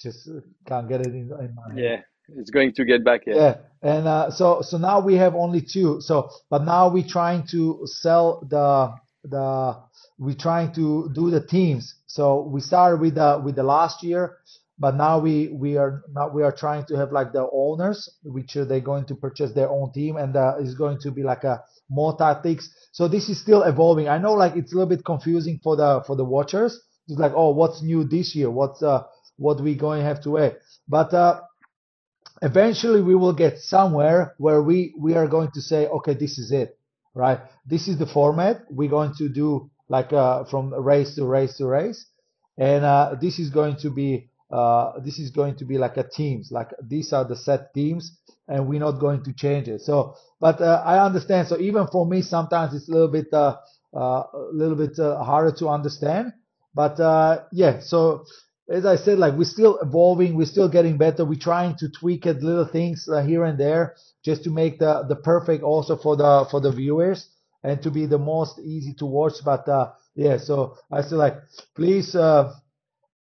just 0.00 0.28
can't 0.66 0.88
get 0.88 1.00
it 1.00 1.08
in, 1.08 1.30
in 1.40 1.54
my 1.54 1.74
head. 1.74 1.78
Yeah, 1.78 2.00
it's 2.36 2.50
going 2.50 2.72
to 2.74 2.84
get 2.84 3.04
back. 3.04 3.22
Yeah, 3.26 3.34
yeah. 3.34 3.56
and 3.82 4.08
uh, 4.08 4.30
so 4.30 4.62
so 4.62 4.78
now 4.78 5.00
we 5.00 5.14
have 5.14 5.34
only 5.34 5.60
two. 5.60 6.00
So 6.00 6.30
but 6.50 6.64
now 6.64 6.88
we're 6.88 7.06
trying 7.06 7.46
to 7.48 7.80
sell 7.84 8.46
the 8.48 8.94
the 9.28 9.76
we're 10.18 10.34
trying 10.34 10.72
to 10.74 11.10
do 11.14 11.30
the 11.30 11.44
teams. 11.44 11.94
So 12.06 12.42
we 12.42 12.60
started 12.60 13.00
with 13.00 13.14
the 13.14 13.40
with 13.44 13.56
the 13.56 13.62
last 13.62 14.02
year 14.02 14.38
but 14.78 14.94
now 14.94 15.18
we 15.18 15.48
we 15.48 15.76
are 15.76 16.02
now 16.12 16.28
we 16.28 16.42
are 16.42 16.52
trying 16.52 16.84
to 16.86 16.96
have 16.96 17.12
like 17.12 17.32
the 17.32 17.48
owners 17.52 18.08
which 18.22 18.56
are 18.56 18.64
they 18.64 18.80
going 18.80 19.04
to 19.06 19.14
purchase 19.14 19.52
their 19.52 19.68
own 19.70 19.92
team 19.92 20.16
and 20.16 20.36
uh, 20.36 20.54
is 20.60 20.74
going 20.74 20.98
to 21.00 21.10
be 21.10 21.22
like 21.22 21.44
a 21.44 21.62
more 21.90 22.16
tactics. 22.16 22.70
So 22.92 23.08
this 23.08 23.28
is 23.28 23.40
still 23.40 23.62
evolving. 23.62 24.08
I 24.08 24.18
know 24.18 24.34
like 24.34 24.56
it's 24.56 24.72
a 24.72 24.76
little 24.76 24.88
bit 24.88 25.04
confusing 25.04 25.60
for 25.62 25.76
the 25.76 26.02
for 26.06 26.16
the 26.16 26.24
watchers. 26.24 26.80
It's 27.08 27.18
like 27.18 27.32
oh 27.34 27.50
what's 27.50 27.82
new 27.82 28.04
this 28.04 28.34
year? 28.34 28.50
What's 28.50 28.82
uh 28.82 29.04
what 29.36 29.60
we 29.60 29.74
going 29.76 30.00
to 30.00 30.06
have 30.06 30.22
to 30.22 30.30
wait 30.30 30.54
but 30.88 31.14
uh 31.14 31.40
eventually 32.42 33.00
we 33.02 33.14
will 33.14 33.32
get 33.32 33.58
somewhere 33.58 34.34
where 34.38 34.60
we 34.62 34.94
we 34.98 35.14
are 35.14 35.28
going 35.28 35.50
to 35.52 35.60
say 35.60 35.86
okay 35.86 36.14
this 36.14 36.38
is 36.38 36.50
it 36.52 36.78
right? 37.14 37.40
This 37.66 37.88
is 37.88 37.98
the 37.98 38.06
format. 38.06 38.62
We're 38.70 38.90
going 38.90 39.14
to 39.18 39.28
do 39.28 39.70
like 39.88 40.12
uh, 40.12 40.44
from 40.44 40.72
race 40.72 41.16
to 41.16 41.24
race 41.24 41.56
to 41.56 41.66
race, 41.66 42.06
and 42.56 42.84
uh, 42.84 43.16
this 43.20 43.38
is 43.38 43.50
going 43.50 43.76
to 43.82 43.90
be 43.90 44.27
uh, 44.50 44.98
this 45.00 45.18
is 45.18 45.30
going 45.30 45.56
to 45.56 45.64
be 45.64 45.78
like 45.78 45.96
a 45.96 46.08
teams, 46.08 46.50
like 46.50 46.70
these 46.82 47.12
are 47.12 47.24
the 47.24 47.36
set 47.36 47.74
teams, 47.74 48.18
and 48.48 48.66
we're 48.66 48.80
not 48.80 48.92
going 48.92 49.22
to 49.24 49.32
change 49.34 49.68
it. 49.68 49.82
So, 49.82 50.14
but 50.40 50.60
uh, 50.60 50.82
I 50.84 51.04
understand. 51.04 51.48
So 51.48 51.58
even 51.58 51.86
for 51.88 52.06
me, 52.06 52.22
sometimes 52.22 52.74
it's 52.74 52.88
a 52.88 52.92
little 52.92 53.08
bit 53.08 53.26
uh, 53.32 53.56
uh, 53.94 54.22
a 54.32 54.50
little 54.52 54.76
bit 54.76 54.98
uh, 54.98 55.22
harder 55.22 55.52
to 55.58 55.68
understand. 55.68 56.32
But 56.74 56.98
uh, 56.98 57.44
yeah, 57.52 57.80
so 57.80 58.24
as 58.70 58.86
I 58.86 58.96
said, 58.96 59.18
like 59.18 59.34
we're 59.34 59.44
still 59.44 59.78
evolving, 59.80 60.34
we're 60.34 60.46
still 60.46 60.68
getting 60.68 60.96
better. 60.96 61.24
We're 61.24 61.38
trying 61.38 61.76
to 61.76 61.88
tweak 61.90 62.24
it, 62.24 62.42
little 62.42 62.66
things 62.66 63.06
here 63.26 63.44
and 63.44 63.58
there, 63.58 63.96
just 64.24 64.44
to 64.44 64.50
make 64.50 64.78
the 64.78 65.04
the 65.08 65.16
perfect 65.16 65.62
also 65.62 65.96
for 65.96 66.16
the 66.16 66.46
for 66.50 66.60
the 66.60 66.72
viewers 66.72 67.28
and 67.64 67.82
to 67.82 67.90
be 67.90 68.06
the 68.06 68.18
most 68.18 68.58
easy 68.60 68.94
to 68.94 69.04
watch. 69.06 69.34
But 69.44 69.66
yeah, 70.14 70.38
so 70.38 70.76
I 70.90 71.02
feel 71.02 71.18
like 71.18 71.36
please 71.74 72.14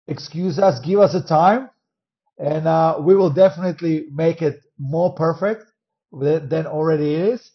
excuse 0.08 0.58
us, 0.58 0.80
give 0.80 1.00
us 1.00 1.14
a 1.14 1.22
time, 1.22 1.70
and 2.38 2.66
uh, 2.68 2.98
we 3.00 3.16
will 3.16 3.30
definitely 3.30 4.06
make 4.12 4.42
it 4.42 4.60
more 4.78 5.14
perfect 5.14 5.64
than 6.12 6.66
already 6.66 7.14
is. 7.14 7.50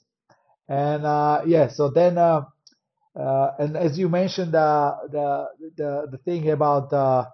And 0.69 1.05
uh, 1.05 1.41
yeah, 1.45 1.69
so 1.69 1.89
then 1.89 2.17
uh, 2.17 2.45
uh, 3.19 3.51
and 3.59 3.77
as 3.77 3.99
you 3.99 4.09
mentioned, 4.09 4.55
uh, 4.55 4.95
the 5.11 5.47
the 5.77 6.07
the 6.11 6.17
thing 6.19 6.49
about 6.51 6.93
uh, 6.93 7.25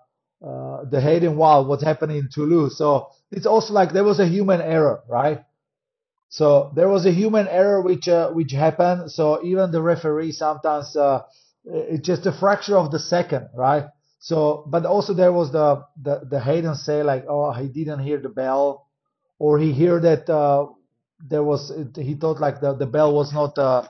the 0.41 1.01
Hayden 1.01 1.38
Wilde, 1.38 1.67
what's 1.67 1.84
happening 1.84 2.17
in 2.17 2.30
Toulouse. 2.34 2.78
So 2.78 3.09
it's 3.32 3.45
also 3.45 3.74
like 3.74 3.93
there 3.93 4.03
was 4.03 4.20
a 4.20 4.28
human 4.28 4.61
error, 4.61 5.01
right? 5.09 5.43
So 6.30 6.72
there 6.76 6.89
was 6.89 7.05
a 7.05 7.11
human 7.11 7.47
error 7.47 7.82
which 7.82 8.09
which 8.34 8.51
happened. 8.51 9.11
So 9.11 9.43
even 9.43 9.72
the 9.72 9.82
referee 9.82 10.34
sometimes 10.34 10.95
it's 11.65 12.05
just 12.07 12.26
a 12.26 12.32
fraction 12.32 12.76
of 12.76 12.91
the 12.91 12.99
second, 12.99 13.49
right? 13.55 13.86
So, 14.20 14.65
but 14.67 14.86
also 14.86 15.13
there 15.13 15.34
was 15.34 15.51
the 15.51 15.84
the, 16.01 16.22
the 16.30 16.39
Hayden 16.41 16.76
say 16.76 17.03
like, 17.03 17.26
oh, 17.30 17.51
he 17.53 17.70
didn't 17.70 17.99
hear 18.01 18.20
the 18.20 18.30
bell, 18.30 18.88
or 19.39 19.59
he 19.59 19.74
heard 19.74 20.03
that 20.03 20.30
uh, 20.30 20.67
there 21.20 21.43
was 21.43 21.72
he 21.97 22.15
thought 22.15 22.39
like 22.41 22.61
the, 22.61 22.76
the 22.76 22.88
bell 22.88 23.13
was 23.15 23.34
not 23.34 23.57
uh, 23.59 23.88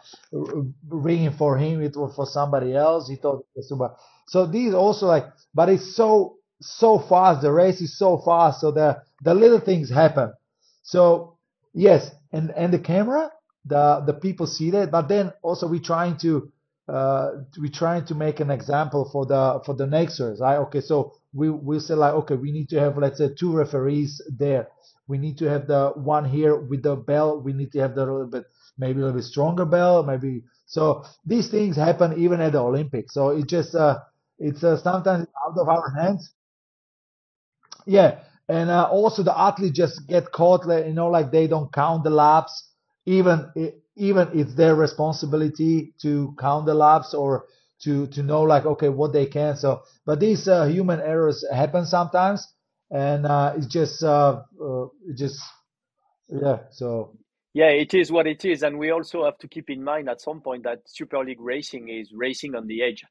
ringing 0.89 1.31
for 1.33 1.57
him; 1.57 1.81
it 1.81 1.95
was 1.97 2.15
for 2.15 2.27
somebody 2.27 2.75
else. 2.75 3.09
He 3.09 3.17
thought 3.17 3.45
so. 4.27 4.45
These 4.47 4.73
also 4.75 5.07
like, 5.07 5.27
but 5.55 5.69
it's 5.69 5.95
so 5.95 6.37
so 6.61 6.99
fast. 6.99 7.41
The 7.41 7.51
race 7.51 7.81
is 7.81 7.97
so 7.97 8.19
fast, 8.19 8.61
so 8.61 8.71
the 8.71 9.01
the 9.23 9.33
little 9.33 9.59
things 9.61 9.89
happen. 9.89 10.33
So 10.83 11.37
yes, 11.73 12.11
and 12.33 12.51
and 12.51 12.73
the 12.73 12.79
camera, 12.79 13.31
the 13.65 14.03
the 14.05 14.13
people 14.13 14.47
see 14.47 14.71
that, 14.71 14.91
but 14.91 15.07
then 15.09 15.33
also 15.43 15.67
we're 15.67 15.81
trying 15.81 16.17
to 16.19 16.51
uh, 16.89 17.43
we're 17.57 17.71
trying 17.71 18.05
to 18.05 18.15
make 18.15 18.39
an 18.39 18.49
example 18.49 19.09
for 19.11 19.25
the 19.25 19.61
for 19.65 19.75
the 19.75 19.85
next 19.85 20.19
race. 20.19 20.39
Right? 20.39 20.57
Okay, 20.57 20.81
so 20.81 21.13
we 21.33 21.49
we 21.49 21.79
say 21.79 21.93
like 21.93 22.13
okay, 22.13 22.35
we 22.35 22.51
need 22.51 22.69
to 22.69 22.79
have 22.79 22.97
let's 22.97 23.19
say 23.19 23.29
two 23.37 23.55
referees 23.55 24.21
there. 24.37 24.67
We 25.07 25.17
need 25.17 25.37
to 25.39 25.49
have 25.49 25.67
the 25.67 25.91
one 25.95 26.25
here 26.25 26.55
with 26.55 26.83
the 26.83 26.95
bell. 26.95 27.41
We 27.41 27.53
need 27.53 27.71
to 27.73 27.79
have 27.79 27.95
the 27.95 28.01
little 28.01 28.27
bit 28.27 28.45
maybe 28.77 29.01
a 29.01 29.05
little 29.05 29.19
bit 29.19 29.25
stronger 29.25 29.65
bell, 29.65 30.03
maybe. 30.03 30.43
So 30.65 31.03
these 31.25 31.49
things 31.49 31.75
happen 31.75 32.17
even 32.17 32.41
at 32.41 32.53
the 32.53 32.59
Olympics. 32.59 33.13
So 33.13 33.29
it 33.29 33.47
just 33.47 33.75
uh, 33.75 33.99
it's 34.39 34.63
uh, 34.63 34.77
sometimes 34.81 35.27
out 35.45 35.57
of 35.57 35.67
our 35.67 35.89
hands. 35.91 36.31
Yeah, 37.85 38.19
and 38.47 38.69
uh, 38.69 38.85
also 38.85 39.23
the 39.23 39.37
athletes 39.37 39.77
just 39.77 40.07
get 40.07 40.31
caught, 40.31 40.65
you 40.67 40.93
know, 40.93 41.09
like 41.09 41.31
they 41.31 41.47
don't 41.47 41.71
count 41.71 42.03
the 42.03 42.09
laps, 42.09 42.69
even 43.05 43.51
even 43.99 44.29
it's 44.33 44.55
their 44.55 44.75
responsibility 44.75 45.93
to 46.01 46.35
count 46.39 46.67
the 46.67 46.75
laps 46.75 47.13
or 47.15 47.45
to 47.83 48.07
to 48.09 48.23
know 48.23 48.43
like 48.43 48.65
okay 48.65 48.89
what 48.89 49.13
they 49.13 49.27
can. 49.27 49.57
So, 49.57 49.83
but 50.05 50.19
these 50.21 50.47
uh, 50.47 50.65
human 50.65 51.01
errors 51.01 51.45
happen 51.53 51.85
sometimes, 51.85 52.47
and 52.91 53.27
uh, 53.27 53.53
it's 53.57 53.67
just 53.67 54.03
uh, 54.03 54.43
uh, 54.63 54.87
just 55.15 55.41
yeah. 56.29 56.59
So 56.71 57.17
yeah, 57.53 57.69
it 57.69 57.93
is 57.93 58.11
what 58.11 58.27
it 58.27 58.45
is, 58.45 58.63
and 58.63 58.79
we 58.79 58.91
also 58.91 59.25
have 59.25 59.37
to 59.39 59.49
keep 59.49 59.69
in 59.69 59.83
mind 59.83 60.09
at 60.09 60.21
some 60.21 60.41
point 60.41 60.63
that 60.63 60.81
Super 60.87 61.23
League 61.25 61.41
racing 61.41 61.89
is 61.89 62.11
racing 62.13 62.55
on 62.55 62.67
the 62.67 62.83
edge. 62.83 63.05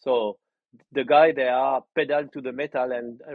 So 0.00 0.38
the 0.92 1.04
guy 1.04 1.32
they 1.32 1.48
are 1.48 1.82
pedal 1.96 2.28
to 2.32 2.40
the 2.40 2.52
metal 2.52 2.92
and 2.92 3.20
uh, 3.22 3.34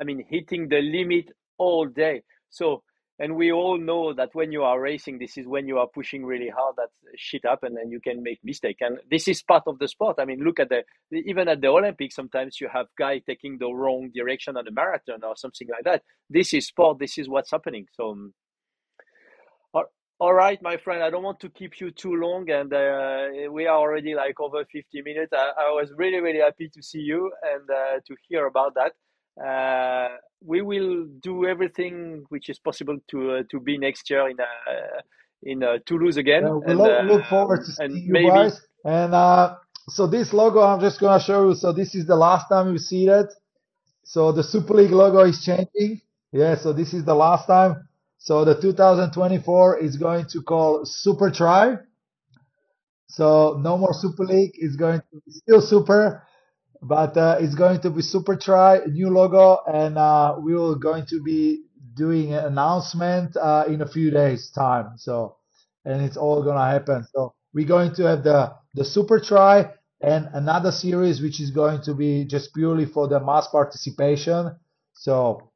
I 0.00 0.04
mean 0.04 0.24
hitting 0.28 0.68
the 0.68 0.80
limit 0.82 1.26
all 1.58 1.86
day. 1.86 2.22
So 2.50 2.82
and 3.18 3.34
we 3.34 3.50
all 3.50 3.78
know 3.78 4.12
that 4.12 4.30
when 4.34 4.52
you 4.52 4.62
are 4.62 4.80
racing, 4.80 5.18
this 5.18 5.38
is 5.38 5.46
when 5.46 5.66
you 5.66 5.78
are 5.78 5.86
pushing 5.86 6.24
really 6.24 6.50
hard 6.50 6.74
that 6.76 6.90
shit 7.16 7.42
happen 7.44 7.76
and 7.80 7.90
you 7.90 8.00
can 8.00 8.22
make 8.22 8.38
mistake. 8.44 8.76
And 8.80 8.98
this 9.10 9.26
is 9.26 9.42
part 9.42 9.62
of 9.66 9.78
the 9.78 9.88
sport. 9.88 10.16
I 10.18 10.26
mean, 10.26 10.40
look 10.40 10.60
at 10.60 10.68
the 10.68 10.82
even 11.12 11.48
at 11.48 11.60
the 11.60 11.68
Olympics, 11.68 12.14
sometimes 12.14 12.60
you 12.60 12.68
have 12.72 12.86
guy 12.98 13.20
taking 13.26 13.58
the 13.58 13.72
wrong 13.72 14.10
direction 14.14 14.56
on 14.56 14.68
a 14.68 14.70
marathon 14.70 15.24
or 15.24 15.36
something 15.36 15.68
like 15.68 15.84
that. 15.84 16.02
This 16.28 16.52
is 16.52 16.66
sport. 16.66 16.98
This 16.98 17.16
is 17.16 17.28
what's 17.28 17.50
happening. 17.50 17.86
So 17.94 18.10
um, 18.10 18.34
all 20.18 20.32
right, 20.32 20.60
my 20.62 20.78
friend, 20.78 21.02
I 21.02 21.10
don't 21.10 21.22
want 21.22 21.40
to 21.40 21.50
keep 21.50 21.78
you 21.78 21.90
too 21.90 22.14
long, 22.14 22.48
and 22.48 22.72
uh, 22.72 23.50
we 23.52 23.66
are 23.66 23.76
already 23.76 24.14
like 24.14 24.40
over 24.40 24.64
50 24.64 25.02
minutes. 25.02 25.32
I, 25.34 25.50
I, 25.58 25.70
was 25.72 25.92
really, 25.94 26.20
really 26.20 26.38
happy 26.38 26.70
to 26.72 26.82
see 26.82 27.00
you 27.00 27.30
and 27.42 27.68
uh, 27.68 28.00
to 28.06 28.16
hear 28.26 28.46
about 28.46 28.74
that. 28.76 28.92
Uh, 29.44 30.08
we 30.44 30.62
will 30.62 31.06
do 31.22 31.46
everything 31.46 32.24
which 32.28 32.48
is 32.48 32.58
possible 32.58 32.96
to 33.08 33.32
uh, 33.32 33.42
to 33.50 33.60
be 33.60 33.78
next 33.78 34.08
year 34.10 34.28
in 34.28 34.38
uh, 34.40 35.00
in 35.42 35.62
uh, 35.62 35.78
Toulouse 35.86 36.16
again. 36.16 36.44
we 36.44 36.72
and, 36.72 36.78
look, 36.78 37.04
look, 37.04 37.24
forward 37.26 37.64
to 37.64 37.72
seeing 37.72 37.96
you 37.96 38.12
maybe... 38.12 38.28
guys. 38.28 38.60
And 38.84 39.12
so 39.88 40.06
this 40.06 40.32
logo, 40.32 40.60
I'm 40.60 40.80
just 40.80 41.00
gonna 41.00 41.22
show 41.22 41.48
you. 41.48 41.54
So 41.54 41.72
this 41.72 41.94
is 41.94 42.06
the 42.06 42.16
last 42.16 42.48
time 42.48 42.72
you 42.72 42.78
see 42.78 43.06
that. 43.06 43.30
So 44.04 44.32
the 44.32 44.42
Super 44.42 44.74
League 44.74 44.92
logo 44.92 45.20
is 45.20 45.44
changing. 45.44 46.00
Yeah, 46.32 46.56
so 46.56 46.72
this 46.72 46.94
is 46.94 47.04
the 47.04 47.14
last 47.14 47.46
time. 47.46 47.88
So 48.18 48.44
the 48.44 48.60
2024 48.60 49.78
is 49.78 49.96
going 49.96 50.26
to 50.26 50.42
call 50.42 50.84
Super 50.84 51.30
Tri. 51.30 51.76
So 53.08 53.58
no 53.62 53.78
more 53.78 53.92
Super 53.94 54.24
League. 54.24 54.52
It's 54.54 54.76
going 54.76 55.00
to 55.00 55.22
be 55.24 55.32
still 55.32 55.60
Super, 55.60 56.25
but 56.82 57.16
uh, 57.16 57.38
it's 57.40 57.54
going 57.54 57.80
to 57.80 57.90
be 57.90 58.02
Super 58.02 58.36
Tri 58.36 58.80
new 58.86 59.10
logo, 59.10 59.58
and 59.66 59.98
uh, 59.98 60.36
we 60.40 60.54
will 60.54 60.76
going 60.76 61.06
to 61.06 61.22
be 61.22 61.64
doing 61.94 62.34
an 62.34 62.44
announcement 62.44 63.36
uh, 63.36 63.64
in 63.66 63.80
a 63.82 63.88
few 63.88 64.10
days 64.10 64.50
time. 64.50 64.92
So, 64.96 65.36
and 65.84 66.02
it's 66.02 66.16
all 66.16 66.42
gonna 66.42 66.70
happen. 66.70 67.06
So 67.14 67.34
we're 67.54 67.66
going 67.66 67.94
to 67.94 68.04
have 68.04 68.24
the 68.24 68.52
the 68.74 68.84
Super 68.84 69.18
Tri 69.20 69.70
and 70.00 70.28
another 70.34 70.70
series 70.70 71.22
which 71.22 71.40
is 71.40 71.50
going 71.50 71.82
to 71.82 71.94
be 71.94 72.24
just 72.24 72.54
purely 72.54 72.84
for 72.84 73.08
the 73.08 73.18
mass 73.20 73.48
participation. 73.48 74.54
So 74.92 75.50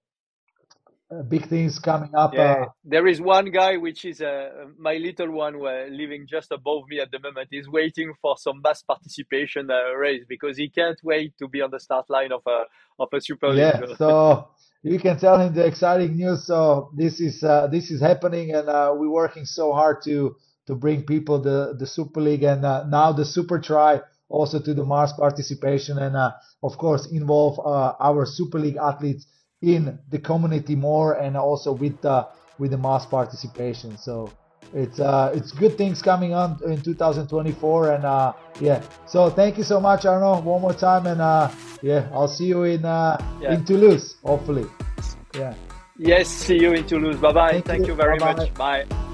uh, 1.11 1.23
big 1.23 1.49
things 1.49 1.79
coming 1.79 2.15
up. 2.15 2.33
Yeah, 2.35 2.41
uh, 2.41 2.67
there 2.85 3.07
is 3.09 3.21
one 3.21 3.51
guy 3.51 3.77
which 3.77 4.05
is 4.05 4.21
uh, 4.21 4.67
my 4.79 4.95
little 4.95 5.33
one 5.33 5.59
living 5.59 6.27
just 6.29 6.53
above 6.53 6.85
me 6.89 7.01
at 7.01 7.11
the 7.11 7.19
moment. 7.19 7.49
He's 7.51 7.69
waiting 7.69 8.13
for 8.23 8.37
some 8.39 8.61
mass 8.63 8.83
participation 8.83 9.71
uh, 9.71 9.93
race 9.95 10.25
because 10.29 10.57
he 10.57 10.69
can't 10.69 10.99
wait 11.03 11.37
to 11.39 11.49
be 11.49 11.63
on 11.63 11.71
the 11.71 11.81
start 11.81 12.09
line 12.11 12.33
of 12.33 12.43
a 12.47 12.65
of 12.99 13.09
a 13.13 13.21
Super 13.21 13.49
League. 13.49 13.59
Yeah, 13.59 13.97
so 13.97 14.51
you 14.83 15.01
can 15.01 15.19
tell 15.19 15.39
him 15.39 15.53
the 15.53 15.67
exciting 15.67 16.17
news. 16.17 16.47
So 16.47 16.91
this 16.97 17.21
is 17.21 17.43
uh, 17.43 17.67
this 17.67 17.91
is 17.91 18.01
happening, 18.01 18.55
and 18.55 18.69
uh, 18.69 18.95
we're 18.97 19.11
working 19.11 19.47
so 19.47 19.73
hard 19.73 20.03
to 20.05 20.37
to 20.69 20.75
bring 20.77 21.03
people 21.03 21.41
the 21.41 21.75
the 21.77 21.87
Super 21.87 22.21
League 22.21 22.45
and 22.45 22.63
now 22.63 23.13
the 23.13 23.25
Super 23.25 23.59
Tri 23.59 24.01
also 24.29 24.61
to 24.61 24.75
the 24.75 24.85
mass 24.85 25.13
participation, 25.13 25.99
and 25.99 26.15
of 26.63 26.79
course 26.79 27.11
involve 27.11 27.59
our 28.01 28.25
Super 28.27 28.61
League 28.61 28.77
athletes 28.77 29.27
in 29.63 29.99
the 30.11 30.19
community 30.19 30.75
more 30.75 31.15
and 31.15 31.37
also 31.37 31.73
with 31.73 32.01
the 32.01 32.27
with 32.59 32.71
the 32.71 32.79
mass 32.79 33.07
participation. 33.07 33.97
So 33.97 34.33
it's 34.73 35.01
uh 35.01 35.33
it's 35.35 35.53
good 35.53 35.77
things 35.77 36.01
coming 36.01 36.33
on 36.33 36.59
in 36.65 36.81
2024 36.81 37.93
and 37.93 38.05
uh 38.05 38.33
yeah 38.61 38.83
so 39.07 39.29
thank 39.29 39.59
you 39.59 39.65
so 39.65 39.81
much 39.81 40.07
arno 40.07 40.41
one 40.41 40.61
more 40.61 40.73
time 40.73 41.07
and 41.07 41.21
uh 41.21 41.51
yeah 41.83 42.09
i'll 42.13 42.29
see 42.29 42.47
you 42.47 42.63
in 42.63 42.85
uh 42.85 43.21
yeah. 43.41 43.55
in 43.55 43.65
toulouse 43.65 44.17
hopefully 44.23 44.67
yeah 45.35 45.55
yes 45.99 46.29
see 46.29 46.57
you 46.61 46.73
in 46.73 46.87
toulouse 46.87 47.17
bye 47.17 47.33
bye 47.33 47.53
thank, 47.53 47.67
thank 47.67 47.81
you. 47.81 47.89
you. 47.89 47.95
very 47.95 48.19
bye-bye. 48.19 48.45
much 48.45 48.55
bye 48.55 49.10